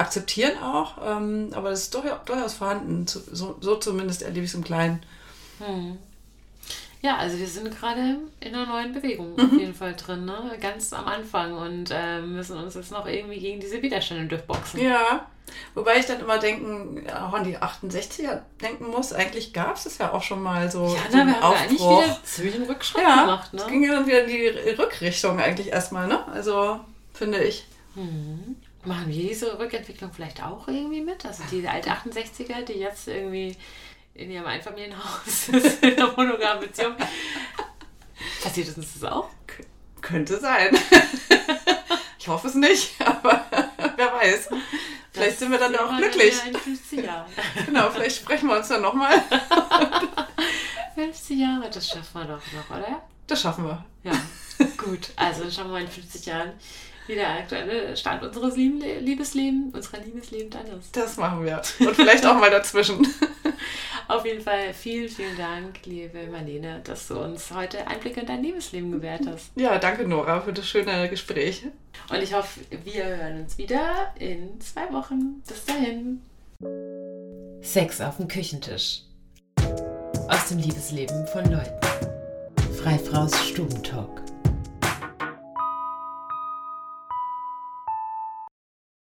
akzeptieren 0.00 0.58
auch, 0.58 0.94
ähm, 1.04 1.50
aber 1.52 1.70
es 1.70 1.82
ist 1.82 1.94
durchaus, 1.94 2.24
durchaus 2.24 2.54
vorhanden. 2.54 3.06
So, 3.06 3.56
so 3.60 3.76
zumindest 3.76 4.22
erlebe 4.22 4.44
ich 4.44 4.50
es 4.50 4.54
im 4.54 4.64
Kleinen. 4.64 5.02
Hm. 5.58 5.98
Ja, 7.02 7.16
also 7.16 7.38
wir 7.38 7.46
sind 7.46 7.70
gerade 7.78 8.18
in 8.40 8.54
einer 8.54 8.66
neuen 8.66 8.92
Bewegung 8.92 9.34
mhm. 9.34 9.40
auf 9.40 9.52
jeden 9.52 9.74
Fall 9.74 9.94
drin, 9.94 10.26
ne? 10.26 10.58
ganz 10.60 10.92
am 10.92 11.06
Anfang 11.06 11.54
und 11.54 11.90
äh, 11.90 12.20
müssen 12.20 12.58
uns 12.58 12.74
jetzt 12.74 12.92
noch 12.92 13.06
irgendwie 13.06 13.38
gegen 13.38 13.58
diese 13.58 13.80
Widerstände 13.80 14.26
durchboxen. 14.26 14.80
Ja, 14.82 15.26
wobei 15.74 15.98
ich 15.98 16.04
dann 16.04 16.20
immer 16.20 16.38
denken, 16.38 17.08
auch 17.10 17.32
an 17.32 17.44
die 17.44 17.56
68er 17.56 18.42
denken 18.60 18.88
muss, 18.88 19.14
eigentlich 19.14 19.54
gab 19.54 19.76
es 19.76 19.86
es 19.86 19.96
ja 19.96 20.12
auch 20.12 20.22
schon 20.22 20.42
mal 20.42 20.70
so. 20.70 20.88
Ja, 20.88 21.00
na, 21.10 21.26
wir 21.26 21.40
haben 21.40 21.54
ja 21.54 21.60
eigentlich 21.60 21.80
wieder 21.80 22.18
Zwischenrückschritt 22.22 23.02
ja, 23.02 23.22
gemacht. 23.22 23.54
Ne? 23.54 23.62
Es 23.62 23.66
ging 23.66 23.82
ja 23.82 23.94
dann 23.94 24.06
wieder 24.06 24.24
in 24.24 24.28
die 24.28 24.70
Rückrichtung 24.70 25.40
eigentlich 25.40 25.68
erstmal, 25.68 26.06
ne? 26.06 26.26
Also 26.28 26.80
finde 27.14 27.42
ich. 27.42 27.66
Mhm. 27.94 28.56
Machen 28.84 29.08
wir 29.08 29.28
diese 29.28 29.58
Rückentwicklung 29.58 30.10
vielleicht 30.12 30.42
auch 30.42 30.66
irgendwie 30.66 31.02
mit? 31.02 31.26
Also 31.26 31.42
die 31.50 31.66
alte 31.68 31.90
68er, 31.90 32.62
die 32.62 32.74
jetzt 32.74 33.08
irgendwie 33.08 33.54
in 34.14 34.30
ihrem 34.30 34.46
Einfamilienhaus 34.46 35.48
ist, 35.52 35.82
in 35.82 35.96
einer 35.96 36.12
monogamen 36.12 36.60
Beziehung. 36.60 36.94
Passiert 38.42 38.76
uns 38.76 38.94
das 38.94 39.04
auch? 39.04 39.28
K 39.46 39.64
könnte 40.00 40.40
sein. 40.40 40.76
ich 42.18 42.28
hoffe 42.28 42.48
es 42.48 42.54
nicht, 42.54 42.94
aber 43.00 43.44
wer 43.96 44.12
weiß. 44.14 44.48
Vielleicht 45.12 45.32
das 45.32 45.38
sind 45.40 45.50
wir 45.50 45.58
dann 45.58 45.76
auch 45.76 45.96
glücklich. 45.98 46.34
In 46.46 46.54
50 46.54 47.04
Jahren. 47.04 47.30
genau, 47.66 47.90
vielleicht 47.90 48.16
sprechen 48.16 48.48
wir 48.48 48.56
uns 48.56 48.68
dann 48.68 48.80
nochmal. 48.80 49.22
50 50.94 51.38
Jahre, 51.38 51.68
das 51.68 51.86
schaffen 51.86 52.14
wir 52.14 52.24
doch 52.24 52.40
noch, 52.52 52.76
oder? 52.76 53.02
Das 53.26 53.42
schaffen 53.42 53.66
wir. 53.66 53.84
Ja, 54.04 54.12
gut. 54.78 55.10
Also 55.16 55.50
schauen 55.50 55.66
wir 55.66 55.72
mal 55.72 55.82
in 55.82 55.88
50 55.88 56.26
Jahren, 56.26 56.52
wie 57.06 57.14
der 57.14 57.28
aktuelle 57.30 57.96
Stand 57.96 58.22
unseres 58.22 58.56
Liebeslebens, 58.56 59.74
unserer 59.74 60.00
Liebesleben 60.00 60.50
dann 60.50 60.66
ist. 60.78 60.96
Das 60.96 61.16
machen 61.16 61.44
wir. 61.44 61.60
Und 61.80 61.96
vielleicht 61.96 62.24
auch 62.26 62.38
mal 62.38 62.50
dazwischen. 62.50 63.06
Auf 64.08 64.26
jeden 64.26 64.40
Fall 64.40 64.74
vielen, 64.74 65.08
vielen 65.08 65.36
Dank, 65.36 65.84
liebe 65.84 66.26
Marlene, 66.26 66.80
dass 66.82 67.06
du 67.08 67.20
uns 67.20 67.52
heute 67.52 67.86
Einblicke 67.86 68.20
in 68.20 68.26
dein 68.26 68.42
Liebesleben 68.42 68.90
gewährt 68.90 69.22
hast. 69.26 69.52
Ja, 69.54 69.78
danke 69.78 70.06
Nora 70.06 70.40
für 70.40 70.52
das 70.52 70.68
schöne 70.68 71.08
Gespräch. 71.08 71.64
Und 72.08 72.22
ich 72.22 72.34
hoffe, 72.34 72.60
wir 72.84 73.04
hören 73.04 73.42
uns 73.42 73.56
wieder 73.56 74.12
in 74.18 74.60
zwei 74.60 74.92
Wochen. 74.92 75.42
Bis 75.46 75.64
dahin. 75.64 76.22
Sex 77.62 78.00
auf 78.00 78.16
dem 78.16 78.26
Küchentisch. 78.26 79.02
Aus 80.28 80.48
dem 80.48 80.58
Liebesleben 80.58 81.26
von 81.28 81.44
Leuten. 81.44 81.80
Freifraus 82.82 83.36
Stubentalk. 83.46 84.29